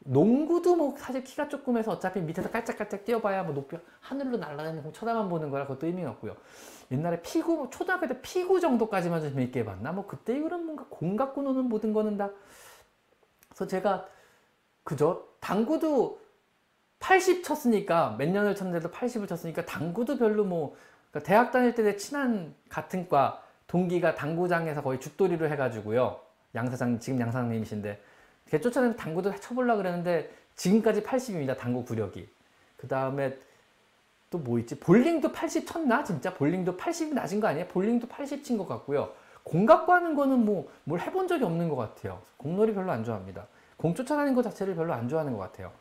농구도 0.00 0.76
뭐 0.76 0.94
사실 0.96 1.22
키가 1.22 1.48
조금 1.48 1.76
해서 1.76 1.92
어차피 1.92 2.20
밑에서 2.20 2.50
깔짝깔짝 2.50 3.04
뛰어봐야 3.04 3.42
뭐 3.42 3.54
높이 3.54 3.76
하늘로 4.00 4.38
날아다니는 4.38 4.82
공 4.82 4.92
쳐다만 4.92 5.28
보는 5.28 5.50
거라 5.50 5.66
그것도 5.66 5.86
의미가 5.86 6.10
없고요. 6.12 6.36
옛날에 6.90 7.20
피구 7.22 7.56
뭐 7.56 7.70
초등학교 7.70 8.06
때 8.06 8.20
피구 8.22 8.60
정도까지만 8.60 9.20
좀 9.20 9.30
재밌게 9.30 9.60
해봤나 9.60 9.92
뭐 9.92 10.06
그때 10.06 10.34
이후로는 10.36 10.64
뭔가 10.64 10.86
공 10.88 11.16
갖고 11.16 11.42
노는 11.42 11.64
모든 11.66 11.92
거는 11.92 12.16
다 12.16 12.30
그래서 13.50 13.66
제가 13.66 14.06
그저 14.84 15.22
당구도 15.40 16.18
80 16.98 17.44
쳤으니까 17.44 18.16
몇 18.18 18.28
년을 18.28 18.56
쳤는데도 18.56 18.90
80을 18.90 19.28
쳤으니까 19.28 19.64
당구도 19.66 20.16
별로 20.18 20.44
뭐 20.44 20.74
그러니까 21.10 21.28
대학 21.28 21.50
다닐 21.50 21.74
때 21.74 21.82
내 21.82 21.96
친한 21.96 22.54
같은 22.68 23.08
과 23.08 23.42
동기가 23.70 24.16
당구장에서 24.16 24.82
거의 24.82 24.98
죽돌이를 25.00 25.50
해가지고요 25.52 26.20
양사장 26.56 26.98
지금 26.98 27.20
양사장님이신데 27.20 28.02
걔 28.48 28.60
쫓아내면 28.60 28.96
당구도 28.96 29.32
쳐보려 29.36 29.76
그랬는데 29.76 30.28
지금까지 30.56 31.02
80입니다 31.04 31.56
당구 31.56 31.84
구력이 31.84 32.28
그 32.76 32.88
다음에 32.88 33.38
또 34.30 34.38
뭐 34.38 34.58
있지 34.58 34.78
볼링도 34.78 35.32
80 35.32 35.66
쳤나 35.66 36.04
진짜 36.04 36.34
볼링도 36.34 36.76
80이 36.76 37.14
낮은 37.14 37.40
거 37.40 37.48
아니에요 37.48 37.66
볼링도 37.68 38.08
80 38.08 38.44
친 38.44 38.58
것 38.58 38.66
같고요 38.68 39.12
공 39.44 39.66
갖고 39.66 39.92
하는 39.92 40.14
거는 40.14 40.44
뭐 40.44 40.68
뭘 40.84 41.00
해본 41.00 41.28
적이 41.28 41.44
없는 41.44 41.68
것 41.68 41.76
같아요. 41.76 42.20
공놀이 42.36 42.74
별로 42.74 42.90
안 42.92 43.04
좋아합니다. 43.04 43.46
공 43.76 43.94
쫓아다니는 43.94 44.34
것 44.34 44.42
자체를 44.42 44.74
별로 44.74 44.92
안 44.92 45.08
좋아하는 45.08 45.32
것 45.32 45.38
같아요. 45.38 45.72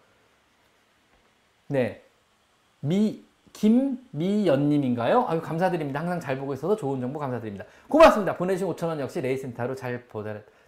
네. 1.67 2.03
미, 2.79 3.23
김미연님인가요? 3.59 5.25
아유, 5.27 5.41
감사드립니다. 5.41 5.99
항상 5.99 6.17
잘 6.21 6.37
보고 6.37 6.53
있어서 6.53 6.77
좋은 6.77 7.01
정보 7.01 7.19
감사드립니다. 7.19 7.65
고맙습니다. 7.89 8.37
보내주신 8.37 8.73
5천원 8.73 8.99
역시 9.01 9.19
레이센터로 9.19 9.75
잘 9.75 10.01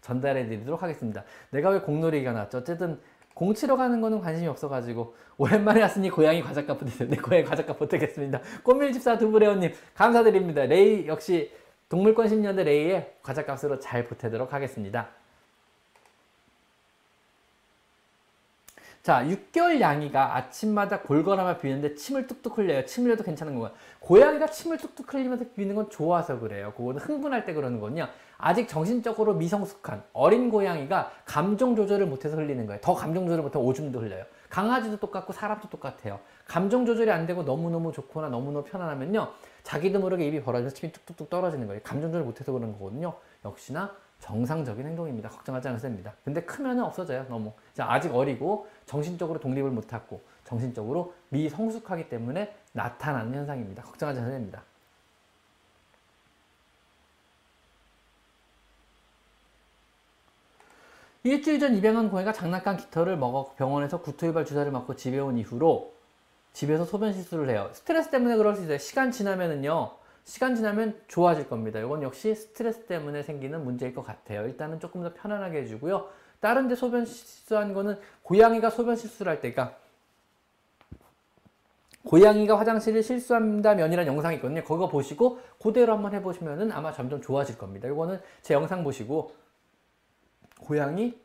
전달해 0.02 0.46
드리도록 0.46 0.84
하겠습니다. 0.84 1.24
내가 1.52 1.70
왜 1.70 1.80
공놀이 1.80 2.18
얘기가 2.18 2.34
나왔죠? 2.34 2.58
어쨌든 2.58 3.00
공 3.34 3.54
치러 3.54 3.78
가는 3.78 4.02
거는 4.02 4.20
관심이 4.20 4.46
없어가지고 4.50 5.16
오랜만에 5.38 5.82
왔으니 5.82 6.10
고양이 6.10 6.42
과자값 6.42 6.80
보태세요. 6.80 7.08
네, 7.08 7.16
고양이 7.16 7.46
과자값 7.46 7.80
보태겠습니다. 7.80 8.42
꽃밀집사 8.64 9.18
두부레오님 9.18 9.72
감사드립니다. 9.96 10.66
레이 10.66 11.08
역시 11.08 11.50
동물권 11.88 12.28
10년대 12.28 12.64
레이의 12.66 13.14
과자값으로 13.24 13.80
잘 13.80 14.06
보태도록 14.06 14.52
하겠습니다. 14.54 15.08
자, 19.04 19.24
6개월 19.24 19.80
양이가 19.82 20.36
아침마다 20.36 21.00
골거나마 21.00 21.58
비는데 21.58 21.96
침을 21.96 22.28
뚝뚝 22.28 22.60
흘려요. 22.60 22.86
침 22.86 23.06
흘려도 23.06 23.24
괜찮은 23.24 23.56
거고요. 23.56 23.72
고양이가 24.00 24.46
침을 24.48 24.78
뚝뚝 24.78 25.12
흘리면서 25.12 25.46
비는 25.56 25.74
건 25.74 25.90
좋아서 25.90 26.40
그래요. 26.40 26.72
그거는 26.78 27.02
흥분할 27.02 27.46
때 27.46 27.54
그러는 27.54 27.80
거는요. 27.80 28.08
아직 28.38 28.68
정신적으로 28.68 29.34
미성숙한 29.34 30.04
어린 30.14 30.52
고양이가 30.52 31.12
감정 31.26 31.76
조절을 31.76 32.06
못해서 32.06 32.38
흘리는 32.38 32.64
거예요. 32.68 32.80
더 32.82 32.94
감정 32.94 33.26
조절을 33.26 33.44
못하면 33.44 33.68
오줌도 33.68 34.02
흘려요. 34.02 34.24
강아지도 34.50 34.98
똑같고 34.98 35.34
사람도 35.34 35.70
똑같아요. 35.70 36.20
감정 36.46 36.86
조절이 36.86 37.10
안 37.10 37.26
되고 37.26 37.42
너무너무 37.42 37.92
좋거나 37.92 38.30
너무너무 38.30 38.66
편안하면요. 38.66 39.32
자기도 39.64 40.00
모르게 40.00 40.28
입이 40.28 40.44
벌어져서 40.44 40.76
침이 40.76 40.92
뚝뚝뚝 40.92 41.32
떨어지는 41.32 41.66
거예요. 41.66 41.82
감정 41.84 42.12
조절 42.12 42.24
못해서 42.24 42.52
그러는 42.52 42.74
거거든요. 42.74 43.16
역시나 43.46 43.96
정상적인 44.22 44.86
행동입니다. 44.86 45.30
걱정하지 45.30 45.68
않으셔도 45.68 45.90
됩니다. 45.90 46.14
근데 46.24 46.42
크면은 46.44 46.84
없어져요. 46.84 47.26
너무. 47.28 47.52
자, 47.74 47.92
아직 47.92 48.16
어리고 48.16 48.68
정신적으로 48.86 49.40
독립을 49.40 49.72
못하고 49.72 50.22
정신적으로 50.46 51.14
미성숙하기 51.30 52.08
때문에 52.08 52.56
나타나는 52.72 53.34
현상입니다. 53.34 53.84
걱정하지 53.84 54.20
않아도 54.20 54.36
됩니다. 54.36 54.64
일주일 61.24 61.60
전 61.60 61.76
입양한 61.76 62.10
고양이가 62.10 62.34
장난감 62.34 62.78
깃털을 62.78 63.18
먹어 63.18 63.54
병원에서 63.58 64.02
구토유발 64.02 64.46
주사를 64.46 64.72
맞고 64.72 64.96
집에 64.96 65.20
온 65.20 65.38
이후로 65.38 65.94
집에서 66.54 66.86
소변 66.86 67.14
실수를 67.14 67.50
해요. 67.50 67.70
스트레스 67.74 68.10
때문에 68.10 68.38
그럴 68.38 68.56
수 68.56 68.64
있어요. 68.64 68.78
시간 68.78 69.12
지나면은요. 69.12 70.01
시간 70.24 70.56
지나면 70.56 71.00
좋아질 71.08 71.50
겁니다. 71.50 71.80
이건 71.80 72.04
역시 72.04 72.34
스트레스 72.36 72.86
때문에 72.86 73.24
생기는 73.24 73.64
문제일 73.64 73.94
것 73.94 74.04
같아요. 74.04 74.46
일단은 74.46 74.80
조금 74.80 75.04
더 75.04 75.14
편안하게 75.14 75.64
해주고요. 75.64 76.08
다른 76.40 76.68
데 76.68 76.76
소변 76.76 77.06
실수한 77.06 77.74
거는 77.74 78.00
고양이가 78.24 78.70
소변 78.70 78.96
실수를 78.96 79.32
할 79.32 79.42
때, 79.42 79.52
그러니까 79.52 79.78
고양이가 82.04 82.58
화장실을 82.60 83.04
실수한다 83.04 83.76
면이란 83.76 84.08
영상이 84.08 84.38
있거든요. 84.38 84.64
그거 84.64 84.88
보시고 84.90 85.40
그대로 85.62 85.94
한번 85.94 86.14
해보시면은 86.14 86.72
아마 86.72 86.92
점점 86.92 87.22
좋아질 87.22 87.58
겁니다. 87.58 87.88
이거는 87.88 88.20
제 88.42 88.54
영상 88.54 88.84
보시고 88.84 89.36
고양이 90.60 91.20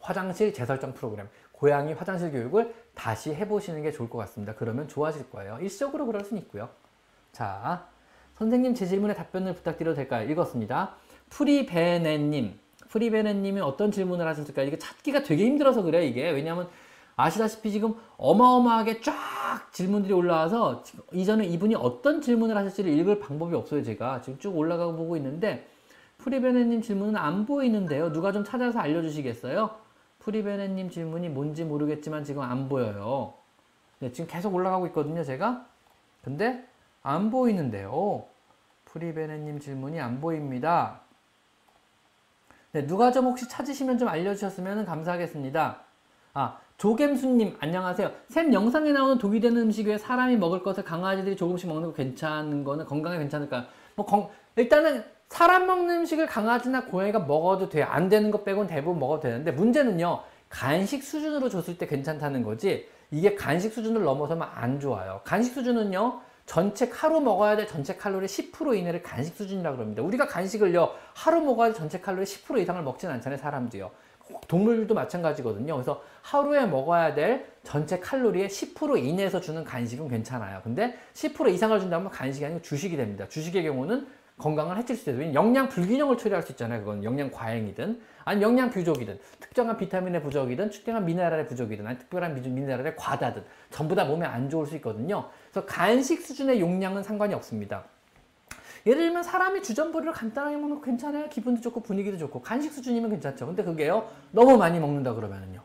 화장실 0.00 0.54
재설정 0.54 0.94
프로그램, 0.94 1.28
고양이 1.52 1.92
화장실 1.92 2.32
교육을 2.32 2.74
다시 2.94 3.34
해보시는 3.34 3.82
게 3.82 3.92
좋을 3.92 4.08
것 4.08 4.18
같습니다. 4.18 4.54
그러면 4.54 4.88
좋아질 4.88 5.30
거예요. 5.30 5.58
일시적으로 5.60 6.06
그럴 6.06 6.24
수는 6.24 6.42
있고요. 6.42 6.70
자, 7.32 7.86
선생님 8.38 8.74
제 8.74 8.86
질문에 8.86 9.14
답변을 9.14 9.54
부탁드려도 9.54 9.96
될까요? 9.96 10.28
읽었습니다. 10.30 10.94
프리베네님, 11.30 12.58
프리베네님이 12.88 13.60
어떤 13.60 13.90
질문을 13.90 14.26
하셨을까요? 14.26 14.66
이게 14.66 14.78
찾기가 14.78 15.22
되게 15.22 15.46
힘들어서 15.46 15.82
그래요, 15.82 16.02
이게. 16.02 16.30
왜냐하면 16.30 16.68
아시다시피 17.16 17.70
지금 17.70 17.94
어마어마하게 18.16 19.00
쫙 19.00 19.12
질문들이 19.72 20.12
올라와서 20.12 20.82
이전에 21.12 21.46
이분이 21.46 21.74
어떤 21.74 22.20
질문을 22.20 22.56
하실지를 22.56 22.92
읽을 22.98 23.20
방법이 23.20 23.54
없어요, 23.54 23.82
제가. 23.82 24.20
지금 24.22 24.38
쭉 24.38 24.56
올라가고 24.56 24.96
보고 24.96 25.16
있는데 25.16 25.66
프리베네님 26.18 26.82
질문은 26.82 27.16
안 27.16 27.46
보이는데요. 27.46 28.12
누가 28.12 28.32
좀 28.32 28.44
찾아서 28.44 28.78
알려주시겠어요? 28.78 29.70
프리베네님 30.20 30.90
질문이 30.90 31.28
뭔지 31.28 31.64
모르겠지만 31.64 32.24
지금 32.24 32.42
안 32.42 32.68
보여요. 32.68 33.34
네, 33.98 34.12
지금 34.12 34.28
계속 34.28 34.54
올라가고 34.54 34.86
있거든요, 34.88 35.24
제가. 35.24 35.66
근데 36.22 36.64
안 37.02 37.30
보이는데요. 37.30 38.24
프리베네님 38.86 39.60
질문이 39.60 40.00
안 40.00 40.20
보입니다. 40.20 41.00
네, 42.72 42.86
누가 42.86 43.12
좀 43.12 43.26
혹시 43.26 43.48
찾으시면 43.48 43.98
좀 43.98 44.08
알려주셨으면 44.08 44.84
감사하겠습니다. 44.84 45.80
아, 46.34 46.58
조gem수님, 46.78 47.56
안녕하세요. 47.60 48.10
샘 48.28 48.52
영상에 48.52 48.92
나오는 48.92 49.18
독이 49.18 49.40
되는 49.40 49.62
음식 49.62 49.86
외에 49.86 49.98
사람이 49.98 50.36
먹을 50.36 50.62
것을 50.62 50.84
강아지들이 50.84 51.36
조금씩 51.36 51.68
먹는 51.68 51.88
거 51.88 51.94
괜찮은 51.94 52.64
거는 52.64 52.86
건강에 52.86 53.18
괜찮을까요? 53.18 53.64
뭐, 53.94 54.06
건, 54.06 54.28
일단은 54.56 55.04
사람 55.28 55.66
먹는 55.66 56.00
음식을 56.00 56.26
강아지나 56.26 56.84
고양이가 56.86 57.20
먹어도 57.20 57.68
돼요. 57.68 57.86
안 57.88 58.08
되는 58.08 58.30
것 58.30 58.44
빼고는 58.44 58.68
대부분 58.68 58.98
먹어도 58.98 59.22
되는데 59.22 59.50
문제는요. 59.50 60.22
간식 60.48 61.02
수준으로 61.02 61.48
줬을 61.48 61.78
때 61.78 61.86
괜찮다는 61.86 62.42
거지 62.42 62.86
이게 63.10 63.34
간식 63.34 63.72
수준을 63.72 64.02
넘어서면 64.02 64.48
안 64.52 64.78
좋아요. 64.78 65.22
간식 65.24 65.54
수준은요. 65.54 66.20
전체 66.52 66.86
하루 66.92 67.18
먹어야 67.22 67.56
될 67.56 67.66
전체 67.66 67.96
칼로리 67.96 68.26
10% 68.26 68.76
이내를 68.76 69.02
간식 69.02 69.34
수준이라고 69.36 69.78
합니다. 69.78 70.02
우리가 70.02 70.26
간식을요. 70.26 70.90
하루 71.14 71.40
먹어야 71.40 71.68
될 71.68 71.74
전체 71.74 71.98
칼로리 71.98 72.26
10% 72.26 72.60
이상을 72.60 72.82
먹진 72.82 73.08
않잖아요. 73.08 73.38
사람도요. 73.38 73.90
동물들도 74.48 74.92
마찬가지거든요. 74.92 75.72
그래서 75.72 76.02
하루에 76.20 76.66
먹어야 76.66 77.14
될 77.14 77.46
전체 77.62 77.98
칼로리의 77.98 78.50
10% 78.50 79.02
이내에서 79.02 79.40
주는 79.40 79.64
간식은 79.64 80.08
괜찮아요. 80.08 80.60
근데 80.62 80.98
10% 81.14 81.54
이상을 81.54 81.80
준다면 81.80 82.10
간식이 82.10 82.44
아니고 82.44 82.60
주식이 82.60 82.98
됩니다. 82.98 83.26
주식의 83.30 83.62
경우는 83.62 84.06
건강을 84.36 84.76
해칠 84.76 84.96
수 84.96 85.10
있어요. 85.10 85.32
영양 85.32 85.68
불균형을 85.68 86.18
초래할 86.18 86.42
수 86.42 86.52
있잖아요. 86.52 86.80
그건 86.80 87.02
영양 87.02 87.30
과잉이든 87.30 88.00
아니 88.24 88.42
영양 88.42 88.70
부족이든 88.70 89.18
특정한 89.40 89.76
비타민의 89.76 90.22
부족이든 90.22 90.70
특정한 90.70 91.04
미네랄의 91.04 91.46
부족이든 91.46 91.86
아니 91.86 91.98
특별한 91.98 92.34
미네랄의 92.34 92.96
과다든 92.96 93.42
전부 93.70 93.94
다 93.94 94.04
몸에 94.04 94.26
안 94.26 94.50
좋을 94.50 94.66
수 94.66 94.76
있거든요. 94.76 95.28
그래서 95.52 95.66
간식 95.66 96.22
수준의 96.22 96.60
용량은 96.60 97.02
상관이 97.02 97.34
없습니다. 97.34 97.84
예를 98.86 99.02
들면 99.02 99.22
사람이 99.22 99.62
주전부리를 99.62 100.12
간단하게 100.12 100.56
먹으면 100.56 100.82
괜찮아요. 100.82 101.28
기분도 101.28 101.60
좋고 101.60 101.82
분위기도 101.82 102.16
좋고 102.18 102.40
간식 102.42 102.72
수준이면 102.72 103.10
괜찮죠. 103.10 103.46
근데 103.46 103.62
그게요 103.62 104.10
너무 104.32 104.56
많이 104.56 104.80
먹는다 104.80 105.14
그러면은요 105.14 105.62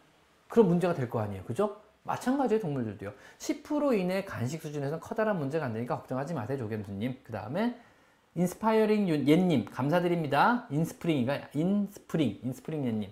그런 0.50 0.68
문제가 0.68 0.94
될 0.94 1.10
거 1.10 1.20
아니에요. 1.22 1.44
그죠? 1.46 1.82
마찬가지로 2.04 2.60
동물들도요. 2.62 3.12
10% 3.40 3.98
이내 4.00 4.24
간식 4.24 4.62
수준에서는 4.62 5.00
커다란 5.00 5.40
문제가 5.40 5.66
안 5.66 5.74
되니까 5.74 5.98
걱정하지 5.98 6.34
마세요, 6.36 6.58
조겸수님. 6.58 7.18
그 7.24 7.32
다음에 7.32 7.76
인스파이어링 8.36 9.28
옛님 9.28 9.66
감사드립니다. 9.66 10.68
인스프링인가? 10.70 11.50
인스프링 11.54 12.40
인스프링 12.44 12.86
옛님 12.86 13.10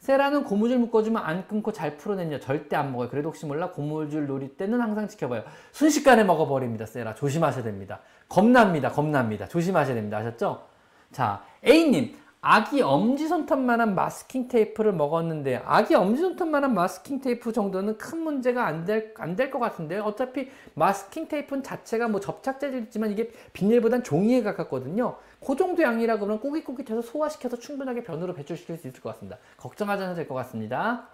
세라는 0.00 0.44
고무줄 0.44 0.78
묶어주면 0.78 1.22
안 1.22 1.46
끊고 1.46 1.72
잘 1.72 1.98
풀어냈냐 1.98 2.40
절대 2.40 2.74
안 2.74 2.90
먹어요. 2.90 3.10
그래도 3.10 3.28
혹시 3.28 3.44
몰라 3.44 3.70
고무줄 3.70 4.26
놀이 4.26 4.48
때는 4.48 4.80
항상 4.80 5.06
지켜봐요. 5.06 5.44
순식간에 5.72 6.24
먹어버립니다. 6.24 6.86
세라 6.86 7.14
조심하셔야 7.14 7.62
됩니다. 7.62 8.00
겁납니다. 8.28 8.90
겁납니다. 8.90 9.46
조심하셔야 9.46 9.94
됩니다. 9.94 10.16
아셨죠? 10.18 10.66
자 11.12 11.42
A님 11.66 12.16
아기 12.42 12.80
엄지손톱만한 12.80 13.94
마스킹 13.94 14.48
테이프를 14.48 14.92
먹었는데 14.94 15.62
아기 15.66 15.94
엄지손톱만한 15.94 16.72
마스킹 16.72 17.20
테이프 17.20 17.52
정도는 17.52 17.98
큰 17.98 18.18
문제가 18.22 18.66
안 18.66 18.86
될 18.86 19.14
안 19.18 19.36
될 19.36 19.50
것 19.50 19.58
같은데 19.58 19.98
어차피 19.98 20.50
마스킹 20.74 21.28
테이프 21.28 21.62
자체가 21.62 22.08
뭐 22.08 22.18
접착제지만 22.20 23.10
이게 23.12 23.30
비닐보단 23.52 24.02
종이에 24.02 24.42
가깝거든요. 24.42 25.16
그 25.46 25.54
정도 25.56 25.82
양이라 25.82 26.16
그러면 26.16 26.40
꼬깃꼬깃해서 26.40 27.02
소화시켜서 27.02 27.58
충분하게 27.58 28.04
변으로 28.04 28.32
배출시킬 28.34 28.78
수 28.78 28.88
있을 28.88 29.02
것 29.02 29.10
같습니다. 29.12 29.36
걱정하지 29.58 30.02
않아도 30.04 30.16
될 30.16 30.26
것 30.26 30.34
같습니다. 30.36 31.08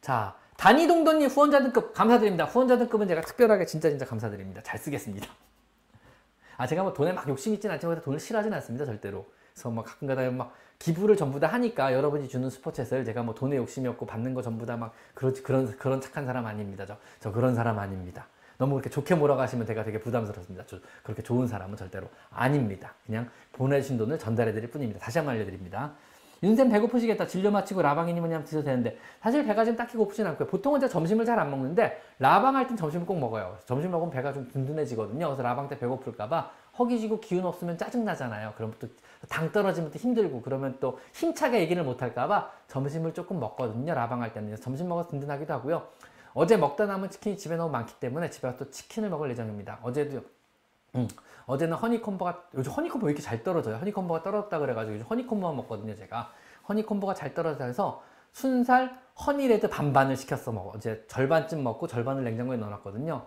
자 0.00 0.34
단위동돈님 0.56 1.28
후원자 1.28 1.62
등급 1.62 1.94
감사드립니다. 1.94 2.44
후원자 2.46 2.76
등급은 2.78 3.06
제가 3.06 3.20
특별하게 3.20 3.66
진짜 3.66 3.88
진짜 3.88 4.04
감사드립니다. 4.04 4.62
잘 4.64 4.80
쓰겠습니다. 4.80 5.28
아 6.58 6.66
제가 6.66 6.82
뭐 6.82 6.92
돈에 6.92 7.12
막 7.12 7.26
욕심 7.28 7.54
있진 7.54 7.70
않지만 7.70 8.02
돈을 8.02 8.20
싫어하진 8.20 8.52
않습니다 8.52 8.84
절대로. 8.84 9.24
그래서 9.54 9.70
막 9.70 9.84
가끔가다 9.86 10.30
막 10.32 10.54
기부를 10.78 11.16
전부 11.16 11.40
다 11.40 11.46
하니까 11.48 11.92
여러분이 11.92 12.28
주는 12.28 12.48
슈퍼챗을 12.48 13.04
제가 13.06 13.22
뭐 13.22 13.34
돈에 13.34 13.56
욕심이 13.56 13.88
없고 13.88 14.06
받는 14.06 14.34
거 14.34 14.42
전부 14.42 14.66
다 14.66 14.76
막 14.76 14.92
그런 15.14 15.32
그런 15.42 15.76
그런 15.78 16.00
착한 16.00 16.26
사람 16.26 16.46
아닙니다. 16.46 16.84
저, 16.84 16.98
저 17.20 17.32
그런 17.32 17.54
사람 17.54 17.78
아닙니다. 17.78 18.26
너무 18.58 18.74
그렇게 18.74 18.90
좋게 18.90 19.14
몰아가시면 19.14 19.66
제가 19.66 19.84
되게 19.84 20.00
부담스럽습니다. 20.00 20.66
저, 20.66 20.78
그렇게 21.04 21.22
좋은 21.22 21.46
사람은 21.46 21.76
절대로 21.76 22.08
아닙니다. 22.30 22.92
그냥 23.06 23.30
보내주신 23.52 23.96
돈을 23.98 24.18
전달해 24.18 24.52
드릴 24.52 24.68
뿐입니다. 24.70 25.00
다시 25.00 25.18
한번 25.18 25.36
알려드립니다. 25.36 25.92
윤쌤 26.42 26.68
배고프시겠다. 26.70 27.26
진료 27.26 27.50
마치고 27.50 27.82
뭐니 27.82 28.14
하면 28.18 28.44
드셔도 28.44 28.64
되는데 28.64 28.96
사실 29.20 29.44
배가 29.44 29.64
지금 29.64 29.76
딱히 29.76 29.96
고프진 29.96 30.26
않고요. 30.26 30.48
보통은 30.48 30.80
제가 30.80 30.90
점심을 30.90 31.24
잘 31.24 31.38
안 31.38 31.50
먹는데 31.50 32.00
라방 32.18 32.56
할 32.56 32.66
땐 32.66 32.76
점심을 32.76 33.06
꼭 33.06 33.18
먹어요. 33.18 33.56
점심 33.66 33.90
먹으면 33.90 34.10
배가 34.10 34.32
좀 34.32 34.48
든든해지거든요. 34.48 35.26
그래서 35.26 35.42
라방 35.42 35.68
때 35.68 35.78
배고플까 35.78 36.28
봐 36.28 36.50
허기지고 36.78 37.20
기운 37.20 37.44
없으면 37.44 37.76
짜증 37.78 38.04
나잖아요. 38.04 38.52
그럼 38.56 38.72
또 38.78 38.88
당 39.28 39.50
떨어지면 39.50 39.90
또 39.90 39.98
힘들고 39.98 40.42
그러면 40.42 40.76
또 40.78 41.00
힘차게 41.12 41.58
얘기를 41.60 41.82
못 41.82 42.02
할까 42.02 42.28
봐 42.28 42.52
점심을 42.68 43.14
조금 43.14 43.40
먹거든요. 43.40 43.92
라방 43.94 44.22
할 44.22 44.32
때는 44.32 44.54
점심 44.56 44.88
먹어서 44.88 45.10
든든하기도 45.10 45.52
하고요. 45.54 45.88
어제 46.34 46.56
먹다 46.56 46.86
남은 46.86 47.10
치킨이 47.10 47.36
집에 47.36 47.56
너무 47.56 47.72
많기 47.72 47.94
때문에 47.94 48.30
집에 48.30 48.46
가서 48.46 48.66
또 48.66 48.70
치킨을 48.70 49.10
먹을 49.10 49.28
예정입니다. 49.30 49.80
어제도 49.82 50.20
음, 50.98 51.08
어제는 51.46 51.76
허니콤보가 51.76 52.44
요즘 52.54 52.72
허니콤보 52.72 53.06
왜 53.06 53.12
이렇게 53.12 53.22
잘 53.22 53.42
떨어져요? 53.42 53.76
허니콤보가 53.76 54.22
떨어졌다 54.22 54.58
그래가지고 54.58 54.94
요즘 54.96 55.06
허니콤보만 55.06 55.56
먹거든요. 55.56 55.94
제가 55.94 56.30
허니콤보가 56.68 57.14
잘 57.14 57.34
떨어져서 57.34 58.02
순살 58.32 58.98
허니레드 59.26 59.68
반반을 59.70 60.16
시켰어 60.16 60.52
먹어. 60.52 60.76
이제 60.76 61.04
절반쯤 61.08 61.62
먹고 61.64 61.86
절반을 61.86 62.24
냉장고에 62.24 62.56
넣어놨거든요. 62.58 63.24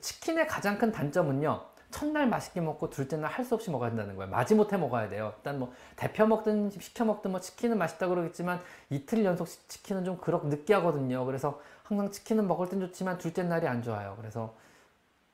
치킨의 0.00 0.46
가장 0.46 0.78
큰 0.78 0.92
단점은요. 0.92 1.66
첫날 1.90 2.28
맛있게 2.28 2.60
먹고 2.60 2.88
둘째 2.90 3.16
날 3.16 3.32
할 3.32 3.44
수 3.44 3.54
없이 3.56 3.68
먹어야 3.72 3.90
된다는 3.90 4.14
거예요. 4.14 4.30
마지못해 4.30 4.76
먹어야 4.76 5.08
돼요. 5.08 5.32
일단 5.38 5.58
뭐 5.58 5.72
데워 5.96 6.24
먹든 6.26 6.70
시켜 6.70 7.04
먹든 7.04 7.32
뭐 7.32 7.40
치킨은 7.40 7.76
맛있다 7.78 8.06
그러겠지만 8.06 8.60
이틀 8.90 9.24
연속 9.24 9.46
치- 9.46 9.66
치킨은 9.66 10.04
좀 10.04 10.16
그렇게 10.18 10.46
느끼하거든요. 10.48 11.24
그래서 11.24 11.60
항상 11.82 12.10
치킨은 12.12 12.46
먹을 12.46 12.68
땐 12.68 12.78
좋지만 12.80 13.18
둘째 13.18 13.42
날이 13.42 13.66
안 13.66 13.82
좋아요. 13.82 14.14
그래서 14.20 14.54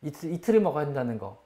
이틀, 0.03 0.33
이틀을 0.33 0.61
먹어야 0.61 0.87
된다는 0.87 1.19
거. 1.19 1.45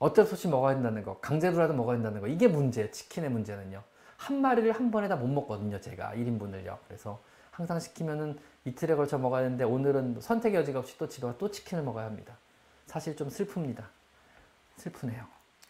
어쩔 0.00 0.26
수 0.26 0.34
없이 0.34 0.48
먹어야 0.48 0.74
된다는 0.74 1.04
거. 1.04 1.18
강제로라도 1.20 1.74
먹어야 1.74 1.96
된다는 1.96 2.20
거. 2.20 2.26
이게 2.26 2.48
문제예요. 2.48 2.90
치킨의 2.90 3.30
문제는요. 3.30 3.82
한 4.16 4.40
마리를 4.40 4.72
한 4.72 4.90
번에 4.90 5.06
다 5.08 5.14
못 5.16 5.28
먹거든요. 5.28 5.80
제가 5.80 6.12
1인분을요. 6.14 6.78
그래서 6.88 7.20
항상 7.50 7.78
시키면은 7.78 8.38
이틀에 8.64 8.94
걸쳐 8.96 9.18
먹어야 9.18 9.42
되는데 9.42 9.64
오늘은 9.64 10.20
선택의 10.20 10.58
여지가 10.60 10.80
없이 10.80 10.96
또 10.98 11.08
집에 11.08 11.30
또 11.38 11.50
치킨을 11.50 11.84
먹어야 11.84 12.06
합니다. 12.06 12.34
사실 12.86 13.14
좀 13.14 13.28
슬픕니다. 13.28 13.84
슬프네요. 14.78 15.24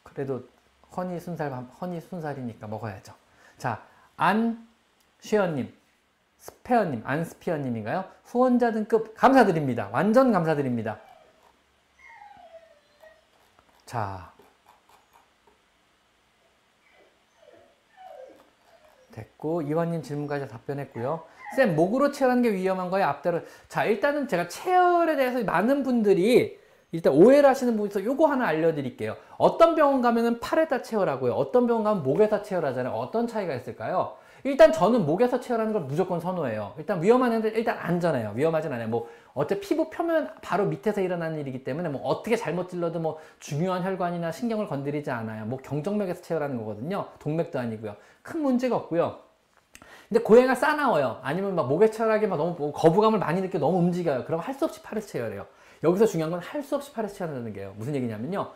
그래도 0.05 0.49
허니 0.97 1.21
순살 1.21 1.53
허니 1.81 2.01
순살이니까 2.01 2.67
먹어야죠. 2.69 3.13
자, 3.59 3.83
안 4.17 4.67
쉐어님, 5.21 5.73
스페어님, 6.39 7.03
안스피어님인가요? 7.05 8.05
후원자 8.25 8.73
등급 8.73 9.15
감사드립니다. 9.17 9.91
완전 9.93 10.33
감사드립니다. 10.33 10.99
자, 13.91 14.31
됐고 19.11 19.63
이완님 19.63 20.03
질문까지 20.03 20.47
답변했고요. 20.47 21.25
쌤 21.57 21.75
목으로 21.75 22.13
체열하는 22.13 22.45
게 22.45 22.53
위험한 22.53 22.89
거예요? 22.91 23.09
앞대로 23.09 23.41
자 23.67 23.85
일단은 23.85 24.29
제가 24.29 24.47
체열에 24.47 25.17
대해서 25.17 25.43
많은 25.43 25.83
분들이 25.83 26.61
일단 26.93 27.15
오해를 27.15 27.51
하시는 27.51 27.77
분에서 27.77 28.05
요거 28.05 28.27
하나 28.27 28.47
알려드릴게요. 28.47 29.17
어떤 29.39 29.75
병원 29.75 30.03
가면은 30.03 30.39
팔에다 30.39 30.83
체열하고요. 30.83 31.33
어떤 31.33 31.67
병원 31.67 31.83
가면 31.83 32.05
목에다 32.05 32.45
체열하잖아요. 32.45 32.95
어떤 32.95 33.27
차이가 33.27 33.57
있을까요? 33.57 34.17
일단 34.45 34.73
저는 34.73 35.05
목에서 35.07 35.39
체열하는 35.41 35.73
걸 35.73 35.83
무조건 35.83 36.19
선호해요. 36.21 36.75
일단 36.79 37.03
위험한 37.03 37.33
애들 37.35 37.57
일단 37.57 37.77
안전해요. 37.79 38.33
위험하진 38.35 38.73
않아요. 38.73 38.89
뭐 38.89 39.09
어차피 39.35 39.61
피부 39.61 39.91
표면 39.91 40.31
바로 40.43 40.65
밑에서 40.67 41.01
일어나는 41.01 41.39
일이기 41.39 41.63
때문에 41.65 41.89
뭐 41.89 42.03
어떻게 42.03 42.37
잘못 42.37 42.69
찔러도 42.71 43.01
뭐 43.01 43.19
중요한 43.39 43.83
혈관이나 43.85 44.33
신경을 44.33 44.67
건드리지 44.67 45.11
않아요. 45.11 45.45
뭐 45.45 45.59
경정맥에서 45.59 46.23
체열하는 46.23 46.57
거거든요. 46.59 47.07
동맥도 47.19 47.59
아니고요. 47.59 47.97
큰 48.23 48.41
문제가 48.43 48.77
없고요. 48.77 49.19
근데 50.09 50.23
고양이가 50.23 50.55
싸나워요. 50.57 51.21
아니면 51.23 51.55
막 51.55 51.69
목에 51.69 51.91
체열하게 51.91 52.27
막 52.27 52.37
너무 52.37 52.57
뭐 52.59 52.73
거부감을 52.73 53.19
많이 53.19 53.41
느껴 53.41 53.59
너무 53.59 53.79
움직여요. 53.79 54.25
그럼 54.25 54.41
할 54.41 54.55
수 54.55 54.65
없이 54.65 54.83
팔에서 54.83 55.07
체열해요. 55.07 55.47
여기서 55.85 56.07
중요한 56.07 56.31
건 56.31 56.41
할 56.41 56.63
수 56.63 56.75
없이 56.75 56.93
팔에서 56.93 57.15
체열한다는 57.15 57.53
게요. 57.53 57.75
무슨 57.77 57.95
얘기냐면요. 57.95 58.51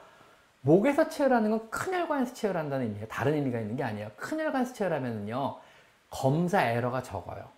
목에서 0.62 1.09
체열하는 1.09 1.51
건 1.51 1.70
큰 1.70 1.93
혈관에서 1.95 2.35
체열한다는 2.35 2.87
의미예요. 2.87 3.07
다른 3.09 3.35
의미가 3.35 3.61
있는 3.61 3.76
게 3.76 3.85
아니에요. 3.85 4.09
큰 4.16 4.41
혈관에서 4.41 4.72
체열하면은요. 4.74 5.57
검사 6.15 6.62
에러가 6.62 7.03
적어요. 7.03 7.49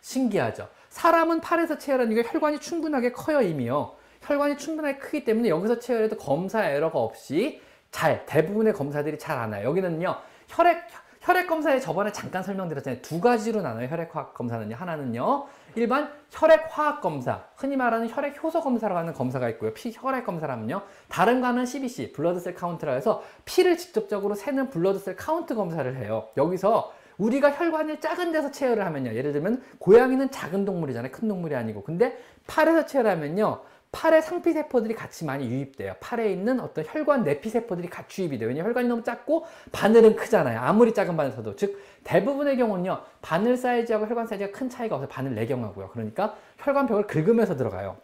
신기하죠? 0.00 0.68
사람은 0.88 1.40
팔에서 1.40 1.78
체열하는 1.78 2.14
게 2.14 2.22
혈관이 2.24 2.60
충분하게 2.60 3.10
커요, 3.10 3.40
이미요. 3.42 3.94
혈관이 4.20 4.56
충분하게 4.56 4.98
크기 4.98 5.24
때문에 5.24 5.48
여기서 5.48 5.80
체열해도 5.80 6.16
검사 6.16 6.64
에러가 6.64 7.00
없이 7.00 7.60
잘, 7.90 8.24
대부분의 8.24 8.72
검사들이 8.72 9.18
잘 9.18 9.36
안 9.36 9.52
와요. 9.52 9.68
여기는요, 9.68 10.16
혈액, 10.48 10.84
혈액 11.22 11.48
검사에 11.48 11.80
저번에 11.80 12.12
잠깐 12.12 12.42
설명드렸잖아요. 12.44 13.02
두 13.02 13.20
가지로 13.20 13.62
나눠요. 13.62 13.88
혈액 13.88 14.14
화학 14.14 14.34
검사는요. 14.34 14.76
하나는요. 14.76 15.46
일반 15.74 16.12
혈액 16.30 16.68
화학 16.70 17.00
검사, 17.00 17.44
흔히 17.56 17.76
말하는 17.76 18.08
혈액 18.08 18.42
효소 18.42 18.60
검사라고 18.60 18.98
하는 18.98 19.12
검사가 19.12 19.48
있고요. 19.50 19.72
피 19.74 19.92
혈액 19.94 20.24
검사라면요. 20.24 20.82
다른 21.08 21.40
거는 21.40 21.66
CBC, 21.66 22.12
blood 22.12 22.35
cell 22.35 22.54
count라 22.54 22.92
해서 22.92 23.22
피를 23.44 23.76
직접적으로 23.76 24.34
세는 24.36 24.70
blood 24.70 24.96
cell 24.96 25.16
count 25.16 25.54
검사를 25.56 25.96
해요. 25.96 26.28
여기서 26.36 26.92
우리가 27.18 27.50
혈관이 27.52 28.00
작은 28.00 28.32
데서 28.32 28.50
채혈을 28.50 28.84
하면요. 28.86 29.14
예를 29.14 29.32
들면 29.32 29.62
고양이는 29.78 30.30
작은 30.30 30.64
동물이잖아요. 30.64 31.12
큰 31.12 31.28
동물이 31.28 31.54
아니고. 31.54 31.82
근데 31.82 32.18
팔에서 32.46 32.86
채혈하면요. 32.86 33.62
팔에 33.92 34.22
상피세포들이 34.22 34.94
같이 34.94 35.26
많이 35.26 35.46
유입돼요. 35.46 35.94
팔에 36.00 36.32
있는 36.32 36.60
어떤 36.60 36.82
혈관 36.86 37.24
내피세포들이 37.24 37.88
같이 37.90 38.22
유입이 38.22 38.38
돼요. 38.38 38.48
왜냐면 38.48 38.68
혈관이 38.68 38.88
너무 38.88 39.02
작고 39.02 39.44
바늘은 39.70 40.16
크잖아요. 40.16 40.60
아무리 40.60 40.94
작은 40.94 41.14
바늘 41.14 41.33
써도. 41.33 41.56
즉, 41.56 41.78
대부분의 42.02 42.56
경우는요. 42.56 43.02
바늘 43.20 43.58
사이즈하고 43.58 44.06
혈관 44.06 44.26
사이즈가 44.26 44.50
큰 44.50 44.70
차이가 44.70 44.96
없어요. 44.96 45.10
바늘 45.10 45.34
내경하고요. 45.34 45.90
그러니까 45.90 46.36
혈관벽을 46.58 47.06
긁으면서 47.06 47.56
들어가요. 47.56 47.98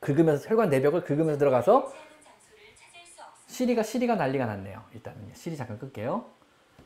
긁으면서, 0.00 0.48
혈관 0.48 0.70
내벽을 0.70 1.04
긁으면서 1.04 1.38
들어가서 1.38 1.92
시리가, 3.46 3.84
시리가 3.84 4.16
난리가 4.16 4.44
났네요. 4.44 4.82
일단은 4.92 5.30
시리 5.34 5.56
잠깐 5.56 5.78
끌게요. 5.78 6.35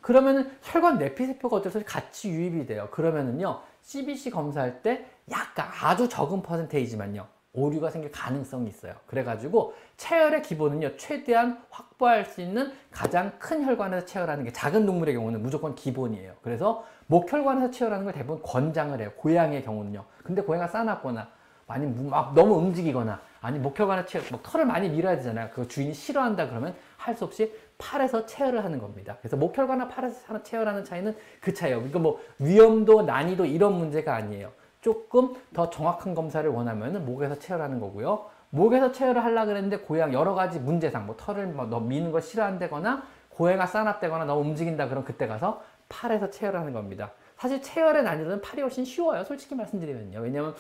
그러면은 0.01 0.51
혈관 0.63 0.99
내피세포가 0.99 1.57
없이 1.57 1.85
같이 1.85 2.31
유입이 2.31 2.67
돼요. 2.67 2.89
그러면은요, 2.91 3.61
CBC 3.83 4.31
검사할 4.31 4.83
때 4.83 5.07
약간 5.31 5.69
아주 5.83 6.09
적은 6.09 6.43
퍼센테이지만요, 6.43 7.27
오류가 7.53 7.91
생길 7.91 8.11
가능성이 8.13 8.69
있어요. 8.69 8.95
그래가지고 9.07 9.75
체열의 9.97 10.43
기본은요, 10.43 10.97
최대한 10.97 11.63
확보할 11.71 12.25
수 12.25 12.41
있는 12.41 12.73
가장 12.91 13.33
큰 13.39 13.65
혈관에서 13.65 14.07
체열하는 14.07 14.45
게 14.45 14.53
작은 14.53 14.87
동물의 14.87 15.15
경우는 15.15 15.43
무조건 15.43 15.75
기본이에요. 15.75 16.35
그래서 16.43 16.85
목혈관에서 17.09 17.73
체열하는 17.73 18.05
걸 18.05 18.15
대부분 18.15 18.43
권장을 18.43 18.99
해요. 19.01 19.11
고양이의 19.17 19.65
경우는요. 19.65 20.05
근데 20.23 20.43
고양이가 20.43 20.69
싸놨거나 20.69 21.29
많이 21.67 21.87
막 21.87 22.35
너무 22.35 22.55
움직이거나 22.55 23.21
아니 23.41 23.59
목혈관에 23.59 24.07
체열, 24.07 24.27
뭐 24.31 24.41
털을 24.43 24.65
많이 24.67 24.89
밀어야 24.89 25.17
되잖아요. 25.17 25.51
그 25.53 25.67
주인이 25.67 25.93
싫어한다 25.93 26.49
그러면 26.49 26.75
할 26.97 27.17
수 27.17 27.25
없이 27.25 27.53
팔에서 27.81 28.27
체열을 28.27 28.63
하는 28.63 28.79
겁니다. 28.79 29.17
그래서 29.21 29.37
목혈관과 29.37 29.89
팔에서 29.89 30.43
체열하는 30.43 30.85
차이는 30.85 31.17
그 31.41 31.53
차이예요. 31.53 31.79
그러니까 31.79 31.99
뭐 31.99 32.21
위험도 32.39 33.03
난이도 33.03 33.47
이런 33.47 33.73
문제가 33.73 34.15
아니에요. 34.15 34.53
조금 34.83 35.35
더 35.55 35.71
정확한 35.71 36.15
검사를 36.15 36.49
원하면 36.49 37.05
목에서 37.05 37.39
체열하는 37.39 37.81
거고요. 37.81 38.27
목에서 38.51 38.93
체열을 38.93 39.25
하려고 39.25 39.49
그랬는데 39.49 39.79
고양 39.79 40.13
여러 40.13 40.35
가지 40.35 40.61
문제상 40.61 41.07
뭐 41.07 41.17
털을 41.17 41.47
뭐 41.47 41.81
미는 41.81 42.13
걸 42.13 42.23
싫어한다거나 42.23 43.03
고양이가 43.31 43.67
싸납다거나 43.67 44.27
너무 44.27 44.43
움직인다 44.43 44.89
그럼 44.89 45.05
그때 45.05 45.27
가서 45.27 45.63
팔에서 45.89 46.31
체열하는 46.31 46.73
겁니다. 46.73 47.13
사실 47.37 47.63
체열의 47.63 48.03
난이도는 48.03 48.43
팔이 48.43 48.61
훨씬 48.61 48.85
쉬워요. 48.85 49.25
솔직히 49.25 49.55
말씀드리면요. 49.55 50.21
왜냐면 50.21 50.55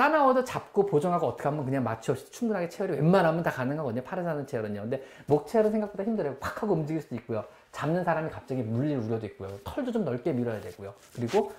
싸나워도 0.00 0.44
잡고 0.44 0.86
보정하고 0.86 1.26
어떻게 1.26 1.46
하면 1.50 1.62
그냥 1.62 1.84
마취 1.84 2.10
없이 2.10 2.30
충분하게 2.30 2.70
체열이 2.70 2.94
웬만하면 2.94 3.42
다 3.42 3.50
가능하거든요. 3.50 4.02
팔에서 4.02 4.30
하는 4.30 4.46
체열은요. 4.46 4.80
근데 4.80 5.04
목 5.26 5.46
체열은 5.46 5.72
생각보다 5.72 6.04
힘들어요. 6.04 6.36
팍 6.40 6.62
하고 6.62 6.72
움직일 6.72 7.02
수도 7.02 7.14
있고요. 7.16 7.44
잡는 7.72 8.02
사람이 8.02 8.30
갑자기 8.30 8.62
물릴 8.62 8.96
우려도 8.96 9.26
있고요. 9.26 9.58
털도 9.62 9.92
좀 9.92 10.06
넓게 10.06 10.32
밀어야 10.32 10.58
되고요. 10.62 10.94
그리고 11.14 11.52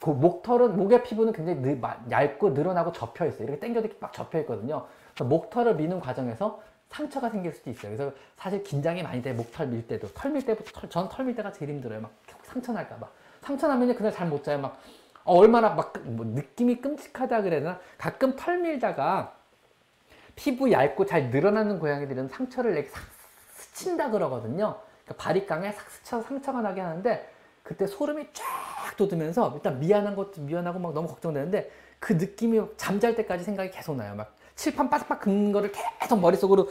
그 0.00 0.10
목털은 0.10 0.76
목의 0.76 1.02
피부는 1.02 1.32
굉장히 1.32 1.58
느, 1.60 1.76
마, 1.80 1.96
얇고 2.08 2.50
늘어나고 2.50 2.92
접혀 2.92 3.26
있어요. 3.26 3.42
이렇게 3.42 3.58
당겨도 3.58 3.86
이렇게 3.88 3.98
막 4.00 4.12
접혀 4.12 4.38
있거든요. 4.40 4.86
목털을 5.20 5.74
미는 5.74 5.98
과정에서 5.98 6.62
상처가 6.90 7.28
생길 7.30 7.52
수도 7.52 7.68
있어요. 7.68 7.96
그래서 7.96 8.14
사실 8.36 8.62
긴장이 8.62 9.02
많이 9.02 9.20
돼. 9.20 9.32
목털 9.32 9.66
밀 9.66 9.84
때도 9.88 10.06
털 10.14 10.30
밀 10.30 10.46
때부터 10.46 10.70
털, 10.72 10.88
전털 10.88 11.24
밀 11.24 11.34
때가 11.34 11.50
제일 11.50 11.72
힘들어요. 11.72 12.00
막 12.00 12.12
상처 12.44 12.72
날까 12.72 12.94
봐. 12.94 13.08
상처 13.42 13.66
나면 13.66 13.92
그날 13.96 14.12
잠못 14.12 14.44
자요. 14.44 14.58
막 14.58 14.70
어, 14.72 14.78
얼마나 15.28 15.70
막 15.70 15.92
뭐 16.04 16.24
느낌이 16.26 16.80
끔찍하다 16.80 17.42
그래야 17.42 17.60
되나? 17.60 17.80
가끔 17.98 18.34
털 18.36 18.58
밀다가 18.58 19.34
피부 20.34 20.70
얇고 20.70 21.06
잘 21.06 21.30
늘어나는 21.30 21.78
고양이들은 21.78 22.28
상처를 22.28 22.74
내게 22.74 22.88
싹 22.88 23.02
스친다 23.54 24.10
그러거든요. 24.10 24.78
그러니까 25.04 25.24
바리깡에 25.24 25.72
싹 25.72 25.90
스쳐서 25.90 26.26
상처가 26.26 26.60
나게 26.62 26.80
하는데 26.80 27.28
그때 27.62 27.86
소름이 27.86 28.28
쫙 28.32 28.96
돋으면서 28.96 29.52
일단 29.54 29.78
미안한 29.80 30.16
것도 30.16 30.42
미안하고 30.42 30.78
막 30.78 30.94
너무 30.94 31.08
걱정되는데 31.08 31.70
그 31.98 32.14
느낌이 32.14 32.60
잠잘 32.76 33.14
때까지 33.16 33.44
생각이 33.44 33.70
계속 33.70 33.96
나요. 33.96 34.14
막 34.14 34.34
칠판 34.54 34.88
바삭바삭 34.88 35.22
긁는 35.24 35.52
거를 35.52 35.72
계속 36.00 36.20
머릿속으로 36.20 36.68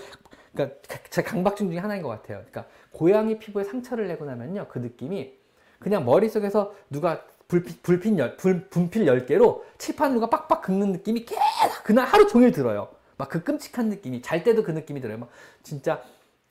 그러니까 0.53 0.77
제 1.09 1.21
강박증 1.21 1.69
중에 1.69 1.79
하나인 1.79 2.01
것 2.01 2.09
같아요. 2.09 2.37
그러니까 2.49 2.65
고양이 2.91 3.37
피부에 3.37 3.63
상처를 3.63 4.07
내고 4.07 4.25
나면요. 4.25 4.67
그 4.69 4.79
느낌이 4.79 5.33
그냥 5.79 6.05
머릿속에서 6.05 6.73
누가 6.89 7.23
불필, 7.47 7.77
불필 7.81 8.17
열, 8.17 8.35
불, 8.37 8.67
분필 8.69 9.05
10개로 9.05 9.61
칠판 9.77 10.13
누가 10.13 10.29
빡빡 10.29 10.61
긁는 10.63 10.91
느낌이 10.91 11.25
계속 11.25 11.83
그날 11.83 12.05
하루 12.05 12.27
종일 12.27 12.51
들어요. 12.51 12.89
막 13.17 13.29
그 13.29 13.43
끔찍한 13.43 13.89
느낌이 13.89 14.21
잘 14.21 14.43
때도 14.43 14.63
그 14.63 14.71
느낌이 14.71 15.01
들어요. 15.01 15.17
막 15.17 15.29
진짜 15.63 16.01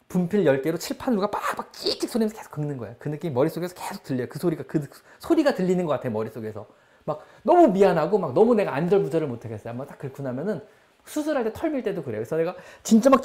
분필 0.09 0.45
10개로 0.45 0.81
칠판 0.81 1.15
누가 1.15 1.31
빡빡 1.31 1.73
찍찍 1.73 2.09
소리면서 2.09 2.35
계속 2.37 2.51
긁는 2.53 2.77
거예요. 2.79 2.95
그 2.99 3.09
느낌이 3.09 3.33
머릿속에서 3.35 3.75
계속 3.75 4.03
들려요. 4.05 4.29
그 4.29 4.39
소리가 4.39 4.65
그 4.67 4.89
소리가 5.19 5.55
들리는 5.55 5.85
것 5.85 5.93
같아요. 5.93 6.13
머릿속에서. 6.13 6.67
막 7.05 7.25
너무 7.43 7.69
미안하고 7.69 8.19
막 8.19 8.33
너무 8.35 8.55
내가 8.55 8.75
안절부절을 8.75 9.29
못 9.29 9.45
하겠어요. 9.45 9.71
한번 9.71 9.87
딱 9.87 9.99
긁고 9.99 10.23
나면은 10.23 10.61
수술할 11.05 11.45
때 11.45 11.53
털 11.53 11.71
밀 11.71 11.83
때도 11.85 12.03
그래요. 12.03 12.19
그래서 12.21 12.37
내가 12.37 12.57
진짜 12.83 13.11
막 13.11 13.23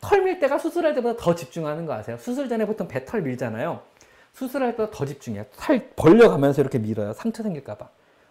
털 0.00 0.22
밀 0.22 0.38
때가 0.38 0.58
수술할 0.58 0.94
때보다 0.94 1.16
더 1.18 1.34
집중하는 1.34 1.86
거 1.86 1.94
아세요? 1.94 2.16
수술 2.18 2.48
전에 2.48 2.66
보통 2.66 2.86
배 2.86 3.04
털 3.06 3.22
밀잖아요. 3.22 3.80
수술할 4.34 4.72
때보다 4.76 4.90
더 4.96 5.04
집중해요. 5.06 5.46
살 5.52 5.90
벌려가면서 5.96 6.60
이렇게 6.60 6.78
밀어요. 6.78 7.12
상처 7.14 7.42
생길까봐. 7.42 7.88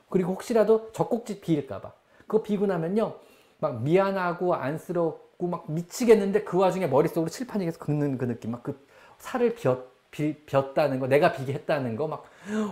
그리고 0.10 0.34
혹시라도 0.34 0.91
젖꼭지 0.91 1.39
비일까봐. 1.41 1.91
그거 2.28 2.43
비고 2.43 2.66
나면요. 2.68 3.16
막 3.60 3.82
미안하고 3.82 4.54
안쓰럽고 4.56 5.47
막 5.47 5.72
미치겠는데 5.72 6.43
그 6.43 6.58
와중에 6.58 6.88
머릿속으로 6.88 7.30
칠판이 7.30 7.66
계속 7.66 7.80
긁는 7.80 8.18
그 8.18 8.26
느낌. 8.26 8.51
막 8.51 8.64
그 8.64 8.78
살을 9.18 9.56
비었, 9.56 9.80
비, 10.12 10.36
비었다는 10.45 10.99
거, 10.99 11.08
내가 11.08 11.32
비게 11.32 11.54
했다는 11.54 11.95
거 11.95 12.08
막, 12.10 12.26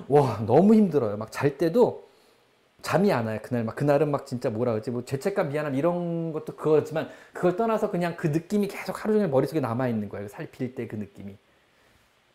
와, 0.10 0.42
너무 0.46 0.76
힘들어요. 0.76 1.16
막 1.18 1.32
잘 1.32 1.58
때도 1.58 2.08
잠이 2.82 3.14
안 3.14 3.28
와요. 3.28 3.40
그날 3.42 3.64
막, 3.64 3.76
그날은 3.76 4.12
막 4.12 4.26
진짜 4.28 4.50
뭐라 4.50 4.74
그러지, 4.74 4.92
뭐 4.92 5.06
죄책감, 5.06 5.50
미안함 5.50 5.76
이런 5.76 6.34
것도 6.34 6.56
그거지만 6.58 7.10
그걸 7.32 7.56
떠나서 7.56 7.90
그냥 7.92 8.18
그 8.18 8.28
느낌이 8.28 8.68
계속 8.68 9.02
하루 9.04 9.14
종일 9.14 9.30
머릿속에 9.30 9.62
남아있는 9.62 10.10
거예요. 10.10 10.28
살 10.28 10.48
빌 10.52 10.76
때 10.76 10.88
그 10.88 10.96
느낌이. 10.98 11.38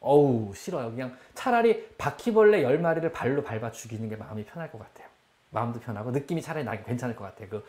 어우, 0.00 0.52
싫어요. 0.54 0.90
그냥 0.90 1.16
차라리 1.34 1.88
바퀴벌레 1.98 2.62
열 2.62 2.78
마리를 2.78 3.10
발로 3.12 3.42
밟아 3.42 3.70
죽이는 3.72 4.08
게 4.08 4.16
마음이 4.16 4.44
편할 4.44 4.70
것 4.70 4.78
같아요. 4.78 5.08
마음도 5.50 5.80
편하고 5.80 6.10
느낌이 6.10 6.42
차라리 6.42 6.64
나기 6.64 6.84
괜찮을 6.84 7.16
것 7.16 7.24
같아요. 7.24 7.48
그, 7.48 7.64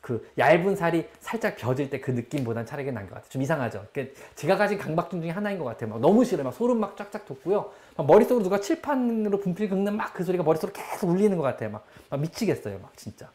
그 0.00 0.30
얇은 0.38 0.76
살이 0.76 1.08
살짝 1.20 1.56
벼질 1.56 1.90
때 1.90 2.00
그 2.00 2.10
느낌보단 2.10 2.66
차라리 2.66 2.90
난 2.92 3.04
것 3.08 3.14
같아요. 3.14 3.28
좀 3.30 3.42
이상하죠. 3.42 3.86
그 3.92 4.14
제가 4.34 4.56
가진 4.56 4.78
강박증 4.78 5.20
중에 5.20 5.30
하나인 5.30 5.58
것 5.58 5.64
같아요. 5.64 5.90
막 5.90 6.00
너무 6.00 6.24
싫어요. 6.24 6.44
막 6.44 6.52
소름 6.54 6.78
막 6.80 6.96
쫙쫙 6.96 7.24
돋고요. 7.26 7.70
막 7.96 8.06
머릿속으로 8.06 8.42
누가 8.44 8.60
칠판으로 8.60 9.40
분필 9.40 9.68
긁는 9.68 9.96
막 9.96 10.12
그 10.14 10.24
소리가 10.24 10.44
머릿속으로 10.44 10.72
계속 10.74 11.08
울리는 11.10 11.36
것 11.36 11.42
같아요. 11.42 11.70
막, 11.70 11.84
막 12.10 12.20
미치겠어요. 12.20 12.78
막 12.80 12.96
진짜. 12.96 13.28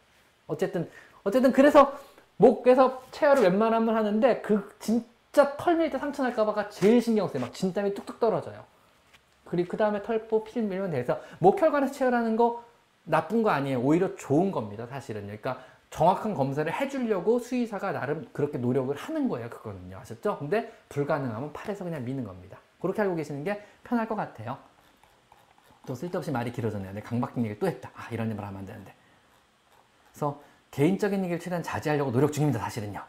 어쨌든 0.48 0.90
어쨌든 1.24 1.52
그래서 1.52 1.98
목에서 2.38 3.04
체열을 3.12 3.44
웬만하면 3.44 3.96
하는데 3.96 4.42
그 4.42 4.70
진 4.80 5.04
짜 5.40 5.56
털 5.56 5.78
밀 5.78 5.90
때 5.90 5.98
상처 5.98 6.22
날까봐가 6.24 6.68
제일 6.68 7.02
신경 7.02 7.26
써요. 7.30 7.42
막 7.42 7.54
진땀이 7.54 7.94
뚝뚝 7.94 8.20
떨어져요. 8.20 8.66
그리고 9.46 9.70
그 9.70 9.78
다음에 9.78 10.04
털보 10.04 10.44
필 10.44 10.64
밀면 10.64 10.92
돼서 10.92 11.22
목혈관에서 11.40 11.94
체열하는 11.94 12.36
거 12.36 12.66
나쁜 13.06 13.42
거 13.42 13.50
아니에요. 13.50 13.80
오히려 13.80 14.14
좋은 14.18 14.52
겁니다. 14.52 14.86
사실은. 14.86 15.22
그러니까 15.24 15.62
정확한 15.92 16.34
검사를 16.34 16.72
해주려고 16.72 17.40
수의사가 17.40 17.94
나름 17.94 18.28
그렇게 18.34 18.58
노력을 18.58 18.94
하는 18.96 19.30
거예요. 19.30 19.50
그거는요. 19.50 19.98
아셨죠? 20.00 20.40
근데 20.40 20.74
불가능하면 20.90 21.54
팔에서 21.54 21.86
그냥 21.86 22.04
미는 22.04 22.26
겁니다. 22.26 22.58
그렇게 22.82 23.02
알고 23.02 23.16
계시는 23.16 23.46
게 23.46 23.64
편할 23.86 24.08
것 24.10 24.16
같아요. 24.16 24.58
또 25.88 25.96
쓸데없이 25.96 26.32
말이 26.32 26.52
길어졌네요. 26.52 26.92
내 26.94 27.00
강박증 27.02 27.44
얘기를 27.44 27.58
또 27.60 27.66
했다. 27.66 27.90
아, 27.96 28.10
이런 28.12 28.28
말 28.36 28.46
하면 28.46 28.60
안 28.60 28.66
되는데. 28.66 28.94
그래서 30.12 30.42
개인적인 30.72 31.24
얘기를 31.24 31.40
최대한 31.40 31.64
자제하려고 31.64 32.12
노력 32.12 32.34
중입니다. 32.34 32.60
사실은요. 32.60 33.02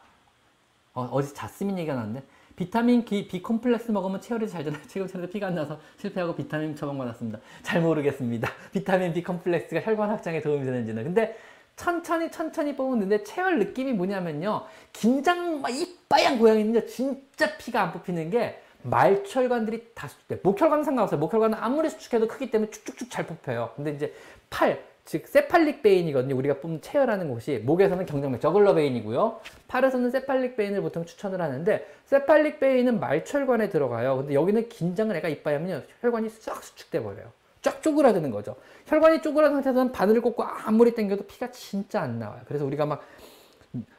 어, 1.01 1.09
어디서 1.13 1.35
자스민 1.35 1.79
얘기가 1.79 1.95
나왔는데 1.95 2.23
비타민 2.57 3.05
B, 3.05 3.27
B 3.27 3.43
콤플렉스 3.43 3.91
먹으면 3.91 4.21
체열이 4.21 4.49
잘 4.49 4.63
되나요? 4.65 4.83
최근 4.89 5.09
전에 5.09 5.29
피가 5.29 5.47
안 5.47 5.55
나서 5.55 5.79
실패하고 5.99 6.35
비타민 6.35 6.77
처방받았습니다. 6.77 7.39
잘 7.63 7.81
모르겠습니다. 7.81 8.51
비타민 8.71 9.15
B 9.15 9.23
콤플렉스가 9.23 9.81
혈관 9.81 10.11
확장에 10.11 10.43
도움이 10.43 10.65
되는지는. 10.65 11.05
근데 11.05 11.39
천천히 11.77 12.31
천천히 12.31 12.77
뽑는데 12.77 13.25
체열 13.25 13.59
느낌이 13.59 13.95
뭐냐면요. 13.95 14.67
긴장 14.93 15.63
막 15.63 15.71
이빠양 15.71 16.39
고양이는요. 16.39 16.85
진짜 16.87 17.57
피가 17.57 17.81
안 17.83 17.93
뽑히는 17.93 18.29
게 18.29 18.61
말철관들이 18.83 19.93
다 19.95 20.09
수축돼. 20.09 20.41
목혈관은 20.43 20.85
상관없어요. 20.85 21.19
목혈관은 21.19 21.57
아무리 21.59 21.89
수축해도 21.89 22.29
크기 22.29 22.51
때문에 22.51 22.71
쭉쭉쭉 22.71 23.11
잘 23.11 23.27
뽑혀요. 23.27 23.73
근데 23.77 23.93
이제 23.93 24.15
팔, 24.51 24.83
즉 25.11 25.27
cephalic 25.27 25.83
vein이거든요. 25.83 26.37
우리가 26.37 26.61
뽑는 26.61 26.83
채혈하는 26.83 27.29
곳이 27.31 27.61
목에서는 27.65 28.07
경정맥 28.07 28.41
jugular 28.41 28.75
vein이고요. 28.75 29.41
팔에서는 29.67 30.09
cephalic 30.09 30.57
vein을 30.57 30.83
보통 30.83 31.05
추천을 31.05 31.43
하는데 31.43 31.85
cephalic 32.05 32.61
vein은 32.61 33.01
말초혈관에 33.01 33.71
들어가요. 33.71 34.19
근데 34.19 34.35
여기는 34.35 34.69
긴장을 34.69 35.17
애가 35.17 35.27
이빠이 35.27 35.55
하면 35.55 35.85
혈관이 36.01 36.29
싹 36.29 36.63
수축돼 36.63 37.03
버려요. 37.03 37.25
쫙 37.61 37.83
쪼그라드는 37.83 38.31
거죠. 38.31 38.55
혈관이 38.87 39.21
쪼그라든 39.21 39.57
상태에서는 39.57 39.91
바늘을 39.91 40.21
꽂고 40.21 40.45
아무리 40.45 40.95
당겨도 40.95 41.27
피가 41.27 41.51
진짜 41.51 42.03
안 42.03 42.21
나와요. 42.21 42.43
그래서 42.47 42.65
우리가 42.65 42.87
막 42.87 43.03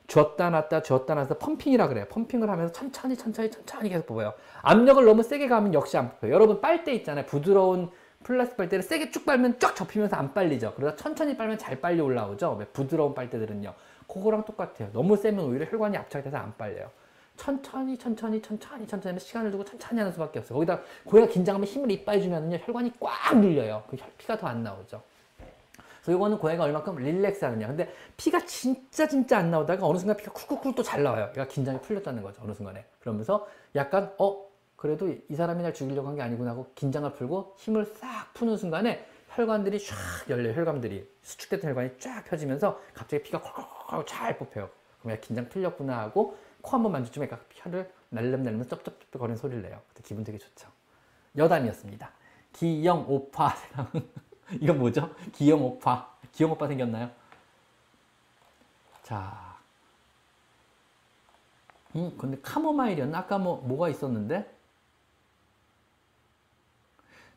쥐었다 0.07 0.49
놨다 0.49 0.81
쥐었다 0.81 1.13
놨다 1.13 1.37
pumping이라 1.39 1.89
그래요. 1.89 2.05
pumping을 2.07 2.49
하면서 2.49 2.71
천천히 2.71 3.17
천천히 3.17 3.51
천천히 3.51 3.89
계속 3.89 4.05
뽑아요. 4.05 4.33
압력을 4.61 5.03
너무 5.03 5.23
세게 5.23 5.49
가면 5.49 5.73
역시 5.73 5.97
안 5.97 6.09
뽑혀요. 6.11 6.31
여러분 6.31 6.61
빨대 6.61 6.93
있잖아요. 6.93 7.25
부드러운 7.25 7.89
플라스틱 8.23 8.57
빨대를 8.57 8.83
세게 8.83 9.11
쭉 9.11 9.25
빨면 9.25 9.59
쫙 9.59 9.75
접히면서 9.75 10.15
안 10.15 10.33
빨리죠. 10.33 10.73
그러다 10.75 10.95
천천히 10.95 11.35
빨면 11.35 11.57
잘 11.57 11.79
빨리 11.81 11.99
올라오죠. 12.01 12.61
부드러운 12.73 13.13
빨대들은요. 13.13 13.73
그거랑 14.07 14.45
똑같아요. 14.45 14.89
너무 14.93 15.15
세면 15.17 15.45
오히려 15.45 15.65
혈관이 15.65 15.97
압착돼서 15.97 16.37
안 16.37 16.53
빨려요. 16.57 16.89
천천히 17.37 17.97
천천히 17.97 18.41
천천히 18.41 18.85
천천히 18.85 19.19
시간을 19.19 19.51
두고 19.51 19.63
천천히 19.65 19.99
하는 19.99 20.11
수밖에 20.11 20.39
없어요. 20.39 20.55
거기다 20.59 20.81
고양이가 21.05 21.27
긴장하면 21.27 21.65
힘을 21.65 21.89
이빠이 21.91 22.21
주면은요 22.21 22.57
혈관이 22.57 22.93
꽉 22.99 23.37
눌려요. 23.39 23.83
그 23.89 23.97
피가 24.17 24.37
더 24.37 24.47
안 24.47 24.61
나오죠. 24.63 25.01
그래서 26.03 26.17
이거는 26.17 26.37
고양이가 26.39 26.63
얼마큼 26.63 26.95
relax 26.97 27.45
하느냐. 27.45 27.67
근데 27.67 27.91
피가 28.17 28.45
진짜 28.45 29.07
진짜 29.07 29.37
안 29.37 29.49
나오다가 29.51 29.85
어느 29.85 29.97
순간 29.97 30.17
피가 30.17 30.33
쿨쿨쿨 30.33 30.75
또 30.75 30.83
잘 30.83 31.03
나와요. 31.03 31.29
그러니까 31.31 31.51
긴장이 31.53 31.79
풀렸다는 31.81 32.21
거죠. 32.21 32.41
어느 32.43 32.53
순간에. 32.53 32.85
그러면서 32.99 33.47
약간 33.75 34.11
어 34.17 34.50
그래도 34.81 35.07
이 35.29 35.35
사람이 35.35 35.61
날 35.61 35.75
죽이려고 35.75 36.07
한 36.07 36.15
게 36.15 36.23
아니구나 36.23 36.51
하고 36.51 36.71
긴장을 36.73 37.13
풀고 37.13 37.53
힘을 37.59 37.85
싹 37.85 38.33
푸는 38.33 38.57
순간에 38.57 39.05
혈관들이 39.29 39.77
쫙 39.79 39.95
열려요. 40.27 40.55
혈관들이 40.55 41.07
수축됐던 41.21 41.69
혈관이 41.69 41.99
쫙 41.99 42.23
펴지면서 42.25 42.81
갑자기 42.95 43.21
피가 43.21 43.39
콜콜콜 43.41 44.07
잘 44.07 44.39
뽑혀요. 44.39 44.67
그럼 44.99 45.15
야 45.15 45.19
긴장 45.19 45.47
풀렸구나 45.49 45.99
하고 45.99 46.35
코 46.63 46.71
한번 46.71 46.93
만져주면 46.93 47.29
약간 47.29 47.45
혀를 47.53 47.91
날름날름 48.09 48.67
쩝쩝쩝 48.67 49.11
거리는 49.11 49.37
소리를 49.37 49.61
내요. 49.61 49.79
그때 49.89 50.01
기분 50.03 50.23
되게 50.23 50.39
좋죠. 50.39 50.67
여담이었습니다. 51.37 52.11
기영 52.53 53.05
오빠 53.07 53.53
이건 54.59 54.79
뭐죠? 54.79 55.13
기영 55.31 55.63
오빠 55.63 56.11
기영 56.31 56.51
오빠 56.51 56.65
생겼나요? 56.67 57.11
자, 59.03 59.57
음 61.95 62.15
근데 62.17 62.39
카모마일이었나? 62.41 63.19
아까 63.19 63.37
뭐 63.37 63.61
뭐가 63.61 63.87
있었는데? 63.89 64.59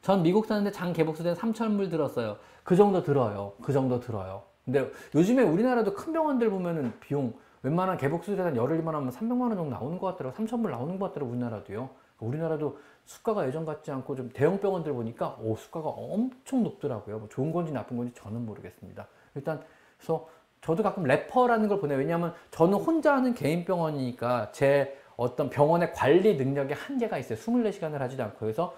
전 0.04 0.22
미국 0.22 0.44
사는데 0.44 0.70
장 0.70 0.92
개복수된 0.92 1.34
삼천물 1.34 1.88
들었어요. 1.88 2.36
그 2.62 2.76
정도 2.76 3.02
들어요. 3.02 3.54
그 3.62 3.72
정도 3.72 4.00
들어요. 4.00 4.42
근데 4.62 4.90
요즘에 5.14 5.42
우리나라도 5.42 5.94
큰 5.94 6.12
병원들 6.12 6.50
보면은 6.50 6.92
비용 7.00 7.32
웬만한 7.62 7.96
개복수술에 7.96 8.42
한 8.42 8.54
열흘만 8.54 8.94
하면 8.94 9.10
300만 9.10 9.40
원 9.40 9.56
정도 9.56 9.70
나오는 9.70 9.98
것 9.98 10.08
같더라고. 10.08 10.36
3천불 10.36 10.70
나오는 10.70 10.98
것 10.98 11.06
같더라고 11.06 11.32
우리나라도요. 11.32 11.88
우리나라도 12.20 12.78
수가가 13.06 13.46
예전 13.46 13.64
같지 13.64 13.90
않고 13.92 14.14
좀 14.14 14.28
대형 14.34 14.60
병원들 14.60 14.92
보니까 14.92 15.38
오 15.40 15.56
수가가 15.56 15.88
엄청 15.88 16.62
높더라고요. 16.62 17.20
뭐 17.20 17.28
좋은 17.30 17.50
건지 17.50 17.72
나쁜 17.72 17.96
건지 17.96 18.12
저는 18.14 18.44
모르겠습니다. 18.44 19.06
일단 19.34 19.62
그래서 19.96 20.28
저도 20.60 20.82
가끔 20.82 21.04
refer라는 21.04 21.66
걸 21.66 21.80
보내요. 21.80 21.98
왜냐하면 21.98 22.34
저는 22.50 22.74
혼자 22.74 23.14
하는 23.14 23.32
개인 23.32 23.64
병원이니까 23.64 24.52
제 24.52 24.98
어떤 25.16 25.48
병원의 25.48 25.92
관리 25.92 26.36
능력에 26.36 26.74
한계가 26.74 27.16
있어요. 27.18 27.38
24시간을 27.38 27.98
하지도 27.98 28.22
않고 28.24 28.38
그래서 28.40 28.74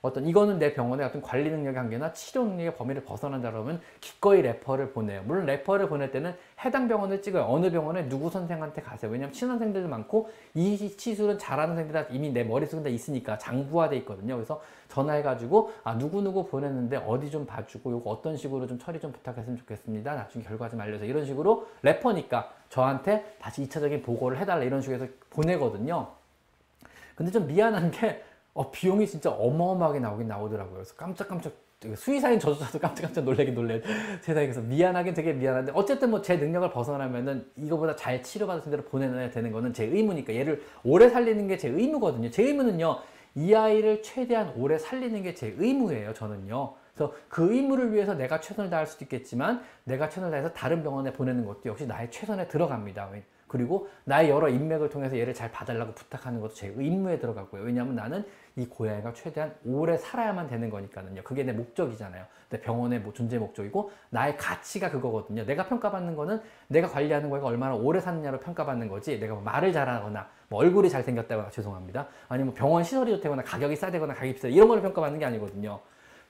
어떤 0.00 0.26
이거는 0.26 0.60
내 0.60 0.74
병원의 0.74 1.06
어떤 1.06 1.20
관리 1.20 1.50
능력의 1.50 1.76
한계나 1.76 2.12
치료 2.12 2.44
능력의 2.44 2.76
범위를 2.76 3.02
벗어난다 3.02 3.50
그러면 3.50 3.80
기꺼이 4.00 4.42
refer를 4.42 4.92
보내요. 4.92 5.22
물론 5.24 5.46
refer를 5.46 5.88
보낼 5.88 6.12
때는 6.12 6.34
해당 6.64 6.86
병원을 6.86 7.20
찍어요. 7.20 7.44
어느 7.48 7.70
병원에 7.70 8.08
누구 8.08 8.30
선생한테 8.30 8.82
가세요. 8.82 9.10
왜냐하면 9.10 9.32
친한 9.32 9.48
선생들도 9.48 9.88
많고 9.88 10.30
이 10.54 10.96
시술은 10.96 11.38
잘하는 11.38 11.74
선생들 11.74 12.02
다 12.02 12.08
이미 12.10 12.30
내 12.30 12.44
머릿속에 12.44 12.82
다 12.82 12.88
있으니까 12.88 13.38
장부화돼 13.38 13.96
있거든요. 13.98 14.36
그래서 14.36 14.62
전화해가지고 14.88 15.72
아 15.82 15.94
누구누구 15.94 16.46
보냈는데 16.46 16.98
어디 16.98 17.30
좀 17.30 17.44
봐주고 17.44 17.90
요거 17.90 18.08
어떤 18.08 18.36
식으로 18.36 18.68
좀 18.68 18.78
처리 18.78 19.00
좀 19.00 19.10
부탁했으면 19.10 19.58
좋겠습니다. 19.58 20.14
나중에 20.14 20.44
결과 20.44 20.68
좀 20.68 20.80
알려서 20.80 21.06
이런 21.06 21.26
식으로 21.26 21.66
refer니까 21.82 22.52
저한테 22.68 23.34
다시 23.40 23.66
2차적인 23.66 24.04
보고를 24.04 24.38
해달라 24.38 24.62
이런 24.62 24.80
식으로 24.80 25.02
해서 25.02 25.12
보내거든요. 25.30 26.06
근데 27.16 27.32
좀 27.32 27.48
미안한 27.48 27.90
게 27.90 28.22
어, 28.54 28.70
비용이 28.70 29.06
진짜 29.06 29.30
어마어마하게 29.30 30.00
나오긴 30.00 30.28
나오더라고요. 30.28 30.74
그래서 30.74 30.94
깜짝깜짝 30.96 31.52
수의사인 31.94 32.40
저조차도 32.40 32.80
깜짝깜짝 32.80 33.22
놀라긴 33.22 33.54
놀래 33.54 33.80
세상에 34.20 34.46
그래서 34.46 34.60
미안하긴 34.60 35.14
되게 35.14 35.32
미안한데 35.32 35.70
어쨌든 35.76 36.10
뭐 36.10 36.22
제 36.22 36.36
능력을 36.36 36.68
벗어나면은 36.72 37.46
이거보다 37.56 37.94
잘 37.94 38.20
치료받을 38.20 38.68
대로 38.68 38.82
보내놔야 38.82 39.30
되는 39.30 39.52
거는 39.52 39.72
제 39.72 39.84
의무니까 39.84 40.34
얘를 40.34 40.60
오래 40.82 41.08
살리는 41.08 41.46
게 41.46 41.56
제 41.56 41.68
의무거든요. 41.68 42.30
제 42.30 42.42
의무는요. 42.42 42.98
이 43.36 43.54
아이를 43.54 44.02
최대한 44.02 44.52
오래 44.56 44.76
살리는 44.76 45.22
게 45.22 45.34
제 45.34 45.54
의무예요. 45.56 46.14
저는요. 46.14 46.74
그래서 46.94 47.14
그 47.28 47.52
의무를 47.54 47.92
위해서 47.92 48.14
내가 48.14 48.40
최선을 48.40 48.70
다할 48.70 48.84
수도 48.88 49.04
있겠지만 49.04 49.62
내가 49.84 50.08
최선을 50.08 50.32
다해서 50.32 50.52
다른 50.52 50.82
병원에 50.82 51.12
보내는 51.12 51.44
것도 51.46 51.60
역시 51.66 51.86
나의 51.86 52.10
최선에 52.10 52.48
들어갑니다. 52.48 53.08
그리고 53.48 53.88
나의 54.04 54.30
여러 54.30 54.48
인맥을 54.48 54.90
통해서 54.90 55.18
얘를 55.18 55.34
잘 55.34 55.50
봐달라고 55.50 55.92
부탁하는 55.94 56.40
것도 56.40 56.54
제 56.54 56.72
의무에 56.76 57.18
들어가고요. 57.18 57.62
왜냐하면 57.62 57.94
나는 57.94 58.24
이 58.56 58.66
고양이가 58.66 59.12
최대한 59.12 59.54
오래 59.64 59.96
살아야만 59.96 60.48
되는 60.48 60.68
거니까는요. 60.70 61.22
그게 61.22 61.44
내 61.44 61.52
목적이잖아요. 61.52 62.24
내 62.50 62.60
병원의 62.60 63.00
뭐 63.00 63.12
존재 63.12 63.38
목적이고 63.38 63.90
나의 64.10 64.36
가치가 64.36 64.90
그거거든요. 64.90 65.44
내가 65.44 65.66
평가받는 65.66 66.16
거는 66.16 66.40
내가 66.68 66.88
관리하는 66.88 67.28
고양이가 67.28 67.48
얼마나 67.48 67.74
오래 67.74 68.00
사느냐로 68.00 68.40
평가받는 68.40 68.88
거지. 68.88 69.18
내가 69.18 69.34
뭐 69.34 69.42
말을 69.42 69.72
잘하거나 69.72 70.28
뭐 70.48 70.60
얼굴이 70.60 70.90
잘생겼다거나 70.90 71.50
죄송합니다. 71.50 72.08
아니면 72.28 72.54
병원 72.54 72.82
시설이 72.82 73.12
좋다거나 73.16 73.42
가격이 73.42 73.76
싸다거나 73.76 74.14
가격이 74.14 74.34
비싸 74.34 74.48
이런 74.48 74.68
걸 74.68 74.82
평가받는 74.82 75.18
게 75.18 75.24
아니거든요. 75.24 75.80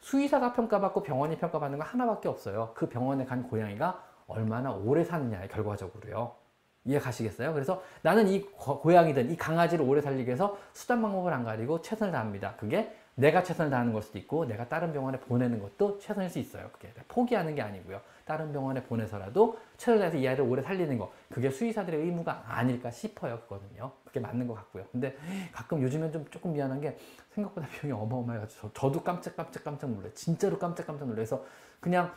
수의사가 0.01 0.53
평가받고 0.53 1.03
병원이 1.03 1.39
평가받는 1.39 1.79
거 1.79 1.85
하나밖에 1.85 2.29
없어요. 2.29 2.73
그 2.75 2.89
병원에 2.89 3.25
간 3.25 3.43
고양이가 3.49 4.03
얼마나 4.27 4.73
오래 4.73 5.05
사느냐에 5.05 5.49
결과적으로요. 5.49 6.48
이해 6.85 6.99
가시겠어요? 6.99 7.53
그래서 7.53 7.83
나는 8.03 8.29
이 8.29 8.43
고- 8.43 8.81
고양이든 8.81 9.31
이 9.31 9.37
강아지를 9.37 9.85
오래 9.85 10.01
살리기 10.01 10.27
위해서 10.27 10.57
수단 10.73 11.03
방법을 11.03 11.33
안 11.33 11.45
가리고 11.45 11.83
최선을 11.83 12.13
다합니다. 12.13 12.55
그게 12.57 12.95
내가 13.15 13.43
최선을 13.43 13.71
다하는 13.71 13.93
걸 13.93 14.01
수도 14.03 14.17
있고 14.19 14.47
내가 14.47 14.69
다른 14.69 14.93
병원에 14.93 15.19
보내는 15.19 15.61
것도 15.61 15.99
최선일 15.99 16.31
수 16.31 16.39
있어요. 16.39 16.71
그게 16.73 16.93
포기하는 17.09 17.55
게 17.57 17.63
아니고요. 17.63 18.01
다른 18.25 18.53
병원에 18.53 18.83
보내서라도 18.85 19.59
최선을 19.77 19.99
다해서 19.99 20.17
이 20.19 20.29
아이를 20.29 20.45
오래 20.45 20.63
살리는 20.63 20.97
거 20.99 21.13
그게 21.33 21.51
수의사들의 21.51 22.01
의무가 22.01 22.45
아닐까 22.47 22.91
싶어요. 22.93 23.41
그거는요. 23.41 23.91
그게 24.05 24.21
맞는 24.21 24.47
것 24.47 24.55
같고요. 24.55 24.85
근데 24.93 25.17
가끔 25.53 25.83
요즘엔 25.83 26.13
좀 26.13 26.25
조금 26.31 26.53
미안한 26.53 26.81
게 26.81 26.97
생각보다 27.35 27.67
비용이 27.81 28.01
어마어마해가지고 28.01 28.71
저, 28.73 28.93
도 28.93 29.03
깜짝 29.03 29.37
깜짝 29.37 29.65
깜짝 29.65 29.91
놀래. 29.91 30.13
진짜로 30.15 30.59
깜짝 30.59 30.87
깜짝 30.87 31.09
놀래서 31.09 31.45
그냥 31.81 32.13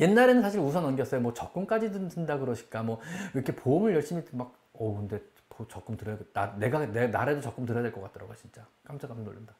옛날에는 0.00 0.42
사실 0.42 0.60
웃어 0.60 0.80
넘겼어요. 0.80 1.20
뭐 1.20 1.32
적금까지 1.34 1.90
든다 1.92 2.38
그러실까. 2.38 2.82
뭐 2.82 3.00
이렇게 3.34 3.54
보험을 3.54 3.94
열심히 3.94 4.22
막, 4.32 4.54
어 4.72 4.96
근데 4.96 5.20
보- 5.48 5.68
적금 5.68 5.96
들어야겠다. 5.96 6.40
나, 6.40 6.54
내가 6.58 6.86
내 6.86 7.06
나라도 7.08 7.40
적금 7.40 7.66
들어야 7.66 7.82
될 7.82 7.92
것 7.92 8.00
같더라고 8.02 8.34
진짜. 8.36 8.64
깜짝 8.84 9.08
깜짝 9.08 9.24
놀란다. 9.24 9.54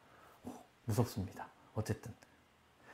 어, 0.44 0.52
무섭습니다. 0.86 1.46
어쨌든. 1.74 2.12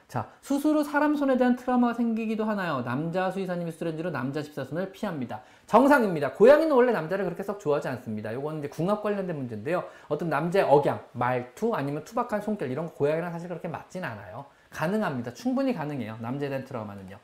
자, 0.08 0.30
후 0.42 0.84
사람 0.84 1.16
손에 1.16 1.36
대한 1.36 1.56
트라우마가 1.56 1.94
생기기도 1.94 2.44
하나요? 2.44 2.82
남자 2.84 3.30
수의사님이 3.32 3.72
수술한지로 3.72 4.10
남자 4.10 4.40
집사손을 4.40 4.92
피합니다. 4.92 5.42
정상입니다. 5.66 6.32
고양이는 6.34 6.70
원래 6.70 6.92
남자를 6.92 7.24
그렇게 7.24 7.42
썩 7.42 7.58
좋아하지 7.58 7.88
않습니다. 7.88 8.30
이거는 8.30 8.60
이제 8.60 8.68
궁합 8.68 9.02
관련된 9.02 9.36
문제인데요. 9.36 9.82
어떤 10.06 10.28
남자의 10.30 10.64
억양, 10.64 11.04
말투, 11.10 11.74
아니면 11.74 12.04
투박한 12.04 12.40
손길 12.40 12.70
이런 12.70 12.86
거 12.86 12.92
고양이랑 12.94 13.32
사실 13.32 13.48
그렇게 13.48 13.66
맞진 13.66 14.04
않아요. 14.04 14.46
가능합니다. 14.70 15.34
충분히 15.34 15.74
가능해요. 15.74 16.18
남자에 16.20 16.50
대한 16.50 16.64
트라우마는요. 16.64 17.18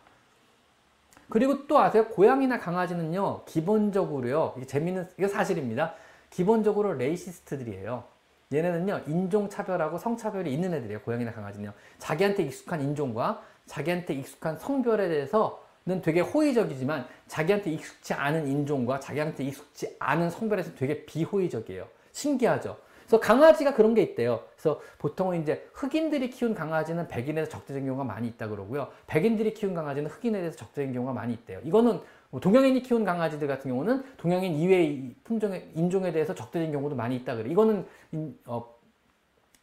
그리고 1.33 1.67
또 1.67 1.79
아세요? 1.79 2.09
고양이나 2.09 2.59
강아지는요, 2.59 3.47
기본적으로요, 3.47 4.53
이게 4.59 4.67
재밌는, 4.67 5.09
이거 5.17 5.29
사실입니다. 5.29 5.95
기본적으로 6.29 6.93
racist들이에요. 6.93 8.05
얘네는요, 8.53 9.05
인종차별하고 9.07 9.97
성차별이 9.97 10.53
있는 10.53 10.75
애들이에요. 10.75 11.01
고양이나 11.01 11.33
강아지는요. 11.33 11.73
자기한테 11.97 12.43
익숙한 12.43 12.83
인종과 12.83 13.41
자기한테 13.65 14.13
익숙한 14.13 14.59
성별에 14.59 15.09
대해서는 15.09 16.03
되게 16.03 16.21
호의적이지만 16.21 17.07
자기한테 17.29 17.71
익숙치 17.71 18.13
않은 18.13 18.47
인종과 18.47 19.01
자기한테 19.01 19.45
익숙치 19.45 19.97
않은 20.01 20.29
성별에서 20.29 20.75
되게 20.75 21.07
비호의적이에요. 21.07 21.89
신기하죠? 22.13 22.77
그래서 23.13 23.21
강아지가 23.21 23.75
그런 23.75 23.93
게 23.93 24.01
있대요. 24.01 24.41
그래서 24.57 24.81
보통은 24.97 25.43
이제 25.43 25.69
흑인들이 25.75 26.31
키운 26.31 26.55
강아지는 26.55 27.09
백인에서 27.09 27.51
적대적인 27.51 27.85
경우가 27.85 28.05
많이 28.05 28.27
있다 28.27 28.49
그러고요. 28.49 28.89
백인들이 29.07 29.53
키운 29.53 29.75
강아지는 29.75 30.09
흑인에 30.09 30.39
대해서 30.39 30.57
적대적인 30.57 30.95
경우가 30.95 31.13
많이 31.13 31.35
있대요. 31.35 31.61
이거는 31.63 32.01
뭐 32.31 32.41
동양인이 32.41 32.83
키운 32.83 33.05
강아지들 33.05 33.47
같은 33.47 33.71
경우는 33.71 34.03
동양인 34.17 34.55
이외의 34.55 35.15
품종의 35.25 35.73
인종에 35.75 36.11
대해서 36.11 36.35
적대적인 36.35 36.73
경우도 36.73 36.97
많이 36.97 37.17
있다 37.17 37.37
그래요. 37.37 37.53
이거는 37.53 37.85
인- 38.13 38.39
어, 38.47 38.67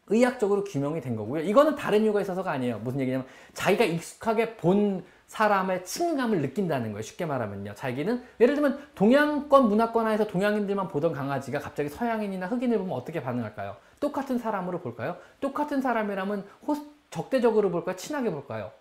의학적으로 0.09 0.63
규명이 0.63 1.01
된 1.01 1.15
거고요. 1.15 1.41
이거는 1.41 1.75
다른 1.75 2.03
이유가 2.03 2.21
있어서가 2.21 2.51
아니에요. 2.51 2.77
무슨 2.83 2.99
얘기냐면 2.99 3.25
자기가 3.55 3.83
익숙하게 3.83 4.57
본 4.57 5.03
사람의 5.29 5.85
친감을 5.85 6.41
느낀다는 6.41 6.91
거예요. 6.91 7.03
쉽게 7.03 7.25
말하면요. 7.25 7.75
자기는 7.75 8.23
예를 8.39 8.55
들면 8.55 8.79
동양권 8.95 9.69
문화권화에서 9.69 10.27
동양인들만 10.27 10.87
보던 10.87 11.13
강아지가 11.13 11.59
갑자기 11.59 11.87
서양인이나 11.87 12.47
흑인을 12.47 12.79
보면 12.79 12.95
어떻게 12.95 13.21
반응할까요? 13.21 13.77
똑같은 13.99 14.39
사람으로 14.39 14.79
볼까요? 14.79 15.17
똑같은 15.39 15.81
사람이라면 15.81 16.45
호스, 16.67 16.81
적대적으로 17.11 17.69
볼까요? 17.69 17.95
친하게 17.95 18.31
볼까요? 18.31 18.71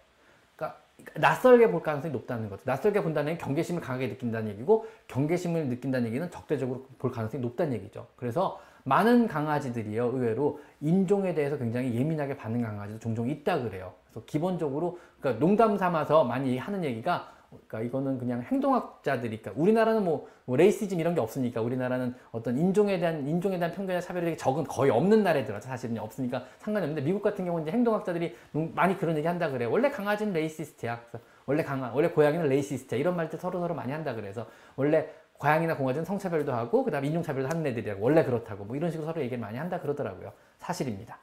그러니까 0.57 0.81
낯설게 1.17 1.71
볼 1.71 1.83
가능성이 1.83 2.13
높다는 2.13 2.49
거죠. 2.49 2.63
낯설게 2.65 3.03
본다는 3.03 3.35
게 3.35 3.39
경계심을 3.39 3.83
강하게 3.83 4.09
느낀다는 4.09 4.51
얘기고 4.53 4.87
경계심을 5.09 5.67
느낀다는 5.67 6.09
얘기는 6.09 6.31
적대적으로 6.31 6.87
볼 6.99 7.13
가능성이 7.13 7.43
높다는 7.43 7.75
얘기죠. 7.75 8.07
그래서 8.17 8.59
많은 8.85 9.29
강아지들이요 9.29 10.13
의외로 10.15 10.61
인종에 10.81 11.35
대해서 11.35 11.59
굉장히 11.59 11.95
예민하게 11.95 12.39
반응하는 12.39 12.79
강아지도 12.79 13.01
종종 13.01 13.29
있다 13.29 13.61
그래요. 13.63 13.93
그래서 14.19 14.23
기본적으로 14.27 14.99
그러니까 15.21 15.45
농담 15.45 15.77
삼아서 15.77 16.25
많이 16.25 16.59
하는 16.59 16.85
얘기가 16.85 17.29
그러니까 17.49 17.81
이거는 17.81 18.19
그냥 18.19 18.43
행동학자들이 18.43 19.41
그러니까 19.41 19.63
우리나라는 19.63 20.05
뭐, 20.05 20.29
뭐 20.45 20.57
racism 20.57 21.01
이런 21.01 21.15
게 21.15 21.21
없으니까 21.21 21.63
우리나라는 21.63 22.15
어떤 22.31 22.59
인종에 22.59 22.99
대한 22.99 23.27
인종에 23.27 23.59
대한 23.59 23.73
편견이나 23.75 24.01
차별이 24.03 24.25
되게 24.27 24.37
적은 24.37 24.65
거의 24.65 24.91
없는 24.91 25.23
나라들어 25.23 25.59
사실은 25.61 25.99
없으니까 25.99 26.45
상관이 26.59 26.85
없는데 26.85 27.03
미국 27.03 27.23
같은 27.23 27.45
경우는 27.45 27.67
이제 27.67 27.73
행동학자들이 27.75 28.37
농- 28.53 28.73
많이 28.75 28.99
그런 28.99 29.17
얘기 29.17 29.27
한다 29.27 29.51
그래요. 29.51 29.71
원래 29.71 29.91
강아지는 29.91 30.33
racist야. 30.35 31.01
원래 31.47 31.63
강아 31.63 31.91
원래 31.95 32.09
고양이는 32.11 32.47
racist야. 32.49 33.01
이런 33.01 33.17
말들 33.17 33.39
서로 33.39 33.61
서로 33.61 33.75
많이 33.75 33.93
한다 33.93 34.15
그래서 34.15 34.47
원래 34.77 35.09
고양이나 35.39 35.77
강아지는 35.77 36.05
성차별도 36.05 36.53
하고 36.53 36.85
그다음에 36.85 37.07
인종차별도 37.07 37.49
하는 37.49 37.67
애들이라고 37.67 38.05
원래 38.05 38.25
그렇다고 38.25 38.65
뭐 38.65 38.77
이런 38.77 38.91
식으로 38.91 39.07
서로 39.07 39.23
얘기를 39.23 39.39
많이 39.39 39.57
한다 39.57 39.81
그러더라고요. 39.81 40.33
사실입니다. 40.59 41.19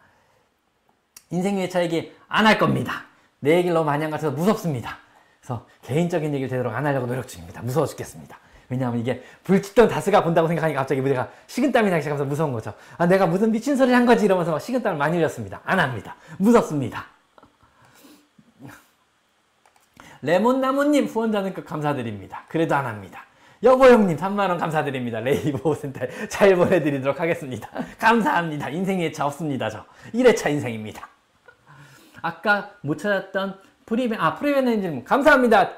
인생 1.32 1.58
2회차 1.58 1.82
얘기 1.84 2.14
안 2.28 2.46
할 2.46 2.58
겁니다. 2.58 3.04
내 3.40 3.56
얘기를 3.58 3.74
너무 3.74 3.86
많이 3.86 4.02
한 4.04 4.12
것 4.12 4.18
같아서 4.20 4.36
무섭습니다. 4.36 4.98
그래서 5.42 5.66
개인적인 5.84 6.34
얘기를 6.34 6.50
되도록 6.50 6.74
안 6.74 6.86
하려고 6.86 7.06
노력 7.08 7.28
중입니다. 7.28 7.62
무서워 7.62 7.86
죽겠습니다. 7.86 8.38
왜냐하면 8.70 9.00
이게 9.00 9.24
불특정 9.44 9.88
다수가 9.90 10.24
본다고 10.24 10.48
생각하니까 10.48 10.80
갑자기 10.82 11.02
내가 11.02 11.30
식은땀이 11.48 11.90
나기 11.92 12.02
시작하면서 12.02 12.28
무서운 12.28 12.52
거죠. 12.52 12.74
아, 12.98 13.06
내가 13.06 13.28
무슨 13.28 13.52
미친 13.52 13.76
소리 13.76 13.94
한 13.94 14.06
거지 14.08 14.26
이러면서 14.26 14.52
막 14.52 14.60
식은땀을 14.60 14.98
많이 14.98 15.18
흘렸습니다. 15.18 15.62
안 15.66 15.80
합니다. 15.80 16.16
무섭습니다. 16.40 17.06
레몬나무님 20.22 21.06
후원자는 21.06 21.54
급 21.54 21.66
감사드립니다. 21.66 22.46
그래도 22.48 22.76
안 22.76 22.86
합니다. 22.88 23.24
여보 23.62 23.86
형님 23.86 24.18
3만원 24.18 24.60
감사드립니다. 24.60 25.20
레이보 25.20 25.76
센터 25.76 26.02
잘 26.30 26.56
보내드리도록 26.56 27.20
하겠습니다. 27.20 27.70
감사합니다. 28.00 28.70
인생 28.70 29.00
예차 29.02 29.26
없습니다. 29.28 29.70
저 29.70 29.86
1회차 30.14 30.50
인생입니다. 30.50 31.08
아까 32.30 32.72
못 32.82 32.98
찾았던 32.98 33.60
프리베 33.86 34.16
아 34.18 34.34
프리베네님 34.36 35.04
감사합니다. 35.04 35.74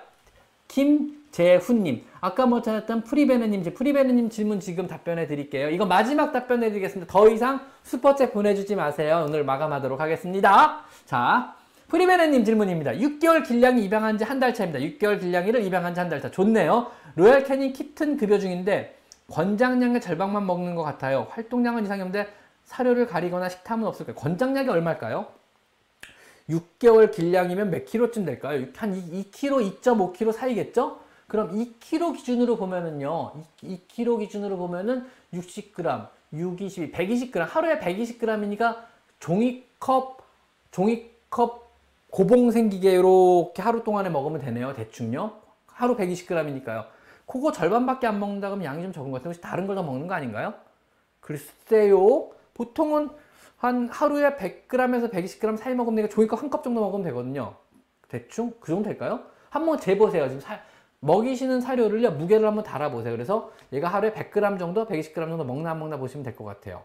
김재훈님 0.70 2.06
아까 2.22 2.46
못 2.46 2.64
찾았던 2.64 3.04
프리베네님 3.04 3.64
제 3.64 3.74
프리베네님 3.74 4.30
질문 4.30 4.60
지금 4.62 4.88
답변해 4.88 5.28
드릴게요. 5.28 5.70
이거 5.70 5.86
마지막 5.86 6.32
답변해 6.32 6.70
드리겠습니다. 6.70 7.12
더 7.12 7.28
이상 7.30 7.60
Super 7.84 8.10
Chat 8.10 8.32
보내주지 8.32 8.76
마세요. 8.76 9.26
오늘 9.28 9.44
마감하도록 9.44 10.00
하겠습니다. 10.00 10.84
자 11.06 11.54
프리베네님 11.90 12.46
질문입니다. 12.46 12.92
6개월 12.94 13.46
길냥이 13.46 13.84
입양한 13.84 14.18
지 14.18 14.24
한 14.24 14.40
달 14.40 14.54
차입니다. 14.54 14.80
6개월 14.80 15.20
길냥이를 15.20 15.64
입양한 15.64 15.94
지 15.94 16.00
한 16.00 16.10
달 16.10 16.22
차. 16.22 16.32
좋네요. 16.32 16.92
Royal 17.16 17.44
Canin 17.44 17.74
Kitten 17.74 18.16
급여 18.16 18.40
중인데 18.40 18.98
권장량의 19.32 20.00
절반만 20.00 20.46
먹는 20.46 20.76
것 20.76 20.84
같아요. 20.84 21.28
활동량은 21.32 21.84
이상이 21.84 22.02
없는데 22.02 22.30
사료를 22.64 23.08
가리거나 23.08 23.50
식탐은 23.50 23.86
없을까요? 23.86 24.16
권장량이 24.16 24.70
얼마일까요? 24.70 25.28
6개월 26.50 27.12
길냥이면 27.12 27.70
몇 27.72 27.86
킬로쯤 27.86 28.26
될까요? 28.26 28.66
한 28.76 28.94
2kg, 28.94 29.82
2.5kg 29.82 30.32
사이겠죠? 30.32 31.00
그럼 31.28 31.52
2kg 31.52 32.16
기준으로 32.16 32.56
보면은요, 32.56 33.34
2kg 33.64 34.20
기준으로 34.20 34.56
보면은 34.58 35.06
60g, 35.34 36.08
6, 36.34 36.62
22, 36.62 36.92
120g, 36.92 37.40
하루에 37.40 37.80
120g이니까 37.80 38.78
종이컵, 39.20 40.18
종이컵 40.72 41.68
고봉 42.10 42.52
생기게 42.52 42.92
이렇게 42.94 43.62
하루 43.62 43.84
동안에 43.84 44.10
먹으면 44.10 44.40
되네요, 44.40 44.74
대충요. 44.74 45.34
하루 45.68 45.98
120g이니까요. 45.98 46.86
그거 47.26 47.52
절반밖에 47.52 48.08
안 48.08 48.20
먹는다 48.22 48.48
그러면 48.48 48.66
양이 48.66 48.82
좀 48.84 48.94
적은 48.94 49.12
것 49.12 49.18
같아요. 49.18 49.30
혹시 49.32 49.42
다른 49.42 49.68
걸 49.68 49.76
더 49.76 49.84
먹는 49.84 50.08
거 50.08 50.14
아닌가요? 50.16 50.54
글쎄요. 51.20 52.30
보통은 52.54 53.10
한 53.58 53.88
하루에 53.90 54.36
100g에서 54.36 55.12
120g 55.12 55.58
사이 55.58 55.74
먹으면 55.74 56.10
종이컵 56.10 56.42
한 56.42 56.50
컵 56.50 56.64
정도 56.64 56.82
먹으면 56.82 57.04
되거든요. 57.06 57.56
대충 58.08 58.54
그 58.60 58.68
정도 58.72 58.84
될까요? 58.90 59.22
한번 59.50 59.80
재보세요. 59.80 60.28
지금 60.28 60.40
사- 60.42 60.60
먹이시는 61.00 61.62
사료를요 61.62 62.12
무게를 62.12 62.48
한번 62.48 62.64
달아보세요. 62.64 63.14
그래서 63.14 63.52
얘가 63.74 63.88
하루에 63.88 64.12
100g 64.14 64.58
정도, 64.60 64.86
120g 64.88 65.14
정도 65.16 65.44
먹나 65.44 65.72
안 65.72 65.80
먹나 65.80 65.98
보시면 65.98 66.24
될 66.24 66.36
것 66.36 66.44
같아요. 66.46 66.84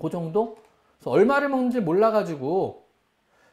그 0.00 0.08
정도? 0.10 0.56
그래서 0.98 1.10
얼마를 1.10 1.48
먹는지 1.48 1.80
몰라가지고 1.80 2.84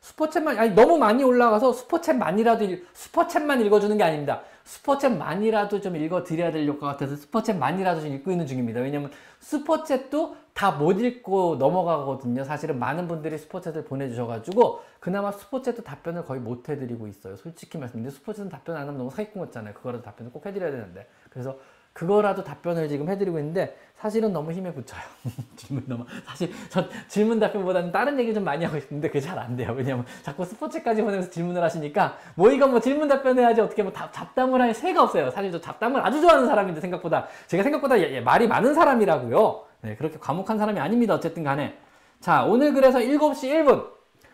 슈퍼챗만 0.02 0.58
아니 0.58 0.72
너무 0.74 0.98
많이 0.98 1.24
올라가서 1.24 1.72
슈퍼챗만이라도 1.72 2.62
읽- 2.70 2.94
슈퍼챗만 2.94 3.66
읽어주는 3.66 3.98
게 3.98 4.04
아닙니다. 4.04 4.42
슈퍼챗만이라도 4.68 5.82
좀 5.82 5.96
읽어드려야 5.96 6.52
될것 6.52 6.80
같아서 6.80 7.16
슈퍼챗만이라도 7.16 8.02
좀 8.02 8.14
읽고 8.14 8.32
있는 8.32 8.46
중입니다. 8.46 8.82
왜냐면 8.82 9.12
슈퍼챗도 9.42 10.36
다 10.54 10.78
못 10.78 11.00
읽고 11.00 11.56
넘어가거든요. 11.58 12.44
사실은 12.44 12.80
많은 12.80 13.08
분들이 13.08 13.38
슈퍼챗을 13.38 13.86
보내주셔가지고 13.88 14.82
그나마 15.00 15.32
슈퍼챗도 15.32 15.84
답변을 15.84 16.26
거의 16.26 16.42
못 16.42 16.68
해드리고 16.68 17.08
있어요. 17.08 17.36
솔직히 17.38 17.78
말씀드리면 17.78 18.12
슈퍼챗은 18.12 18.50
답변 18.50 18.76
안 18.76 18.82
하면 18.84 18.98
너무 18.98 19.10
사기꾼 19.10 19.46
같잖아요. 19.46 19.74
그거라도 19.76 20.04
답변을 20.04 20.32
꼭 20.32 20.46
해드려야 20.46 20.72
되는데 20.72 21.08
그래서 21.30 21.58
그거라도 21.98 22.44
답변을 22.44 22.88
지금 22.90 23.10
해드리고 23.10 23.40
있는데 23.40 23.76
사실은 23.96 24.32
너무 24.32 24.52
힘에 24.52 24.72
붙여요. 24.72 25.02
질문 25.58 25.84
너무 25.88 26.06
사실 26.28 26.52
저 26.70 26.86
질문 27.08 27.40
답변보다는 27.40 27.92
다른 27.92 28.20
얘기 28.20 28.36
좀 28.36 28.44
많이 28.44 28.64
하고 28.64 28.80
싶은데 28.80 29.08
그게 29.08 29.20
잘 29.20 29.40
안 29.40 29.56
돼요. 29.56 29.74
왜냐면 29.76 30.06
자꾸 30.22 30.46
스포츠까지 30.46 31.02
보내면서 31.02 31.32
질문을 31.32 31.64
하시니까 31.64 32.16
뭐 32.36 32.52
이거 32.52 32.68
뭐 32.68 32.80
질문 32.80 33.08
답변해야지 33.08 33.62
어떻게 33.62 33.82
뭐 33.82 33.92
답, 33.92 34.14
잡담을 34.14 34.62
할 34.62 34.76
새가 34.76 35.02
없어요. 35.02 35.32
사실 35.32 35.52
저 35.52 35.60
잡담을 35.60 36.06
아주 36.06 36.22
좋아하는 36.22 36.46
사람인데 36.46 36.82
생각보다 36.82 37.28
제가 37.48 37.64
생각보다 37.64 37.98
예, 38.00 38.12
예, 38.12 38.22
말이 38.22 38.48
많은 38.48 38.76
사람이라고요. 38.76 39.64
네, 39.82 39.96
그렇게 39.96 40.20
과묵한 40.20 40.60
사람이 40.60 40.80
아닙니다. 40.80 41.16
어쨌든 41.16 41.44
간에 41.44 41.80
자 42.20 42.44
오늘 42.44 42.74
그래서 42.74 43.00
7시 43.00 43.50
1분 43.66 43.88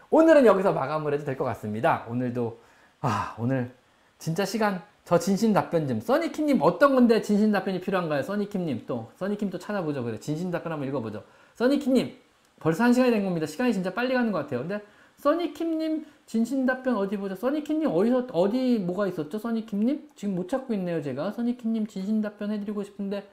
오늘은 0.10 0.46
여기서 0.46 0.74
마감을 0.74 1.14
해도 1.14 1.24
될 1.24 1.38
것 1.38 1.46
같습니다. 1.46 2.04
오늘도 2.10 2.60
아 3.00 3.36
오늘 3.40 3.74
진짜 4.20 4.44
시간 4.44 4.82
저 5.06 5.20
진심 5.20 5.52
답변 5.54 5.88
좀. 5.88 6.00
써니킴님 6.00 6.62
어떤 6.62 6.96
건데 6.96 7.22
진심 7.22 7.52
답변이 7.52 7.82
필요한가요? 7.82 8.24
써니킴님 8.24 8.86
또. 8.88 9.12
써니킴 9.18 9.50
또 9.50 9.60
찾아보죠. 9.60 10.04
그래. 10.04 10.20
진심 10.20 10.50
답변 10.52 10.72
한번 10.72 10.88
읽어보죠. 10.88 11.24
써니킴님 11.56 12.18
벌써 12.60 12.84
한 12.86 12.94
시간이 12.94 13.12
된 13.12 13.24
겁니다. 13.26 13.46
시간이 13.46 13.74
진짜 13.74 13.94
빨리 13.94 14.14
가는 14.14 14.32
것 14.32 14.40
같아요. 14.40 14.62
근데 14.62 14.82
써니킴님 15.18 16.06
진심 16.26 16.66
답변 16.66 16.96
어디 16.96 17.18
보죠? 17.18 17.36
써니킴님 17.36 17.90
어디서 17.92 18.28
어디 18.32 18.80
뭐가 18.80 19.08
있었죠? 19.08 19.38
써니킴님? 19.40 20.12
지금 20.16 20.36
못 20.36 20.48
찾고 20.48 20.74
있네요 20.76 21.02
제가. 21.02 21.32
써니킴님 21.34 21.88
진심 21.88 22.22
답변 22.22 22.52
해드리고 22.52 22.84
싶은데. 22.84 23.28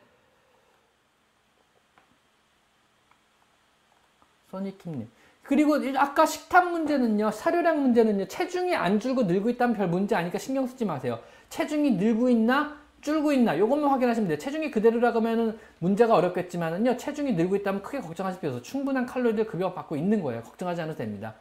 써니킴님. 4.50 5.08
그리고 5.44 5.76
이- 5.78 5.96
아까 5.96 6.26
식탐 6.26 6.70
문제는요, 6.72 7.30
사료량 7.30 7.80
문제는요, 7.82 8.26
체중이 8.28 8.74
안 8.74 9.00
줄고 9.00 9.22
늘고 9.24 9.50
있다면 9.50 9.76
별 9.76 9.88
문제 9.88 10.14
아니까 10.14 10.38
신경 10.38 10.66
쓰지 10.66 10.84
마세요. 10.84 11.18
체중이 11.50 11.92
늘고 11.92 12.30
있나, 12.30 12.78
줄고 13.00 13.32
있나, 13.32 13.58
요것만 13.58 13.90
확인하시면 13.90 14.28
돼요. 14.28 14.38
체중이 14.38 14.70
그대로라고 14.70 15.18
하면은 15.18 15.58
문제가 15.78 16.14
어렵겠지만은요, 16.14 16.96
체중이 16.96 17.32
늘고 17.32 17.56
있다면 17.56 17.82
크게 17.82 18.00
걱정하실 18.00 18.40
필요 18.40 18.52
없어요. 18.52 18.62
충분한 18.62 19.06
칼로리를 19.06 19.46
급여받고 19.46 19.96
있는 19.96 20.22
거예요. 20.22 20.42
걱정하지 20.42 20.80
않아도 20.82 20.96
됩니다. 20.96 21.34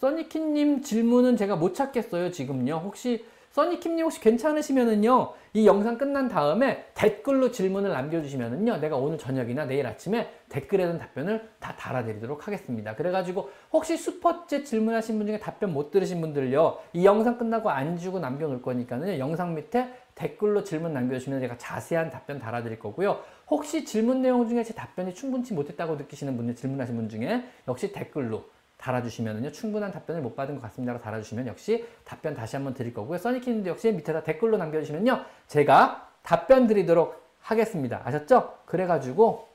써니킴님 0.00 0.82
질문은 0.82 1.36
제가 1.36 1.56
못 1.56 1.74
찾겠어요, 1.74 2.30
지금요. 2.30 2.82
혹시, 2.84 3.24
써니킴님 3.54 4.04
혹시 4.04 4.20
괜찮으시면은요, 4.20 5.32
이 5.52 5.64
영상 5.64 5.96
끝난 5.96 6.26
다음에 6.28 6.86
댓글로 6.94 7.52
질문을 7.52 7.90
남겨주시면은요, 7.90 8.78
내가 8.78 8.96
오늘 8.96 9.16
저녁이나 9.16 9.64
내일 9.64 9.86
아침에 9.86 10.28
댓글에 10.48 10.82
대한 10.82 10.98
답변을 10.98 11.50
다 11.60 11.76
달아드리도록 11.76 12.48
하겠습니다. 12.48 12.96
그래가지고, 12.96 13.48
혹시 13.72 13.94
슈퍼챗 13.94 14.64
질문하신 14.64 15.18
분 15.18 15.28
중에 15.28 15.38
답변 15.38 15.72
못 15.72 15.92
들으신 15.92 16.20
분들요, 16.20 16.78
이 16.94 17.06
영상 17.06 17.38
끝나고 17.38 17.70
안 17.70 17.96
주고 17.96 18.18
남겨놓을 18.18 18.60
거니까는요, 18.60 19.20
영상 19.20 19.54
밑에 19.54 19.88
댓글로 20.16 20.64
질문 20.64 20.92
남겨주시면 20.92 21.38
제가 21.38 21.56
자세한 21.56 22.10
답변 22.10 22.40
달아드릴 22.40 22.80
거고요. 22.80 23.20
혹시 23.48 23.84
질문 23.84 24.20
내용 24.20 24.48
중에 24.48 24.64
제 24.64 24.74
답변이 24.74 25.14
충분치 25.14 25.54
못했다고 25.54 25.94
느끼시는 25.94 26.36
분들, 26.36 26.56
질문하신 26.56 26.96
분 26.96 27.08
중에 27.08 27.44
역시 27.68 27.92
댓글로 27.92 28.42
달아주시면은요 28.84 29.50
충분한 29.52 29.92
답변을 29.92 30.20
못 30.20 30.36
받은 30.36 30.56
것 30.56 30.62
같습니다라고 30.62 31.02
달아주시면 31.02 31.46
역시 31.46 31.86
답변 32.04 32.34
다시 32.34 32.56
한번 32.56 32.74
드릴 32.74 32.92
거고요. 32.92 33.16
써니키님도 33.16 33.70
역시 33.70 33.90
밑에다 33.92 34.22
댓글로 34.22 34.58
남겨주시면요 34.58 35.24
제가 35.48 36.10
답변 36.22 36.66
드리도록 36.66 37.22
하겠습니다. 37.40 38.02
아셨죠? 38.04 38.58
그래가지고 38.66 39.48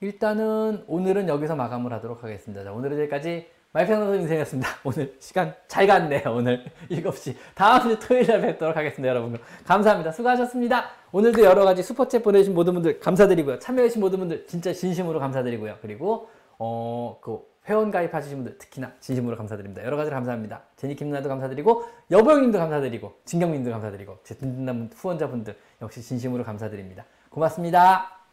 일단은 0.00 0.84
오늘은 0.86 1.28
여기서 1.28 1.56
마감을 1.56 1.92
하도록 1.94 2.22
하겠습니다. 2.22 2.64
자, 2.64 2.72
오늘은 2.72 2.98
여기까지 3.00 3.48
말평선 3.72 4.20
인생이었습니다. 4.20 4.68
오늘 4.84 5.14
시간 5.18 5.54
잘 5.66 5.86
갔네요 5.86 6.22
오늘. 6.34 6.64
7시. 6.90 7.34
다음 7.54 7.90
주 7.90 7.98
토요일에 7.98 8.40
뵙도록 8.40 8.76
하겠습니다 8.76 9.08
여러분 9.10 9.36
감사합니다. 9.66 10.10
수고하셨습니다. 10.12 10.90
오늘도 11.12 11.42
여러가지 11.42 11.82
슈퍼챗 11.82 12.22
보내주신 12.22 12.54
모든 12.54 12.72
분들 12.74 13.00
감사드리고요. 13.00 13.58
참여해주신 13.58 14.00
모든 14.00 14.20
분들 14.20 14.46
진짜 14.46 14.72
진심으로 14.72 15.20
감사드리고요. 15.20 15.76
그리고 15.82 16.28
어, 16.58 17.18
그 17.20 17.53
회원 17.68 17.90
가입하시는 17.90 18.36
분들 18.36 18.58
특히나 18.58 18.92
진심으로 19.00 19.36
감사드립니다. 19.36 19.84
여러 19.84 19.96
가지로 19.96 20.14
감사합니다. 20.16 20.62
제니킴 20.76 21.08
누나도 21.08 21.28
감사드리고 21.28 21.84
여보형님도 22.10 22.58
감사드리고 22.58 23.20
진경님도 23.24 23.70
감사드리고 23.70 24.18
제 24.22 24.34
든든한 24.36 24.90
후원자분들 24.94 25.56
역시 25.82 26.02
진심으로 26.02 26.44
감사드립니다. 26.44 27.04
고맙습니다. 27.30 28.23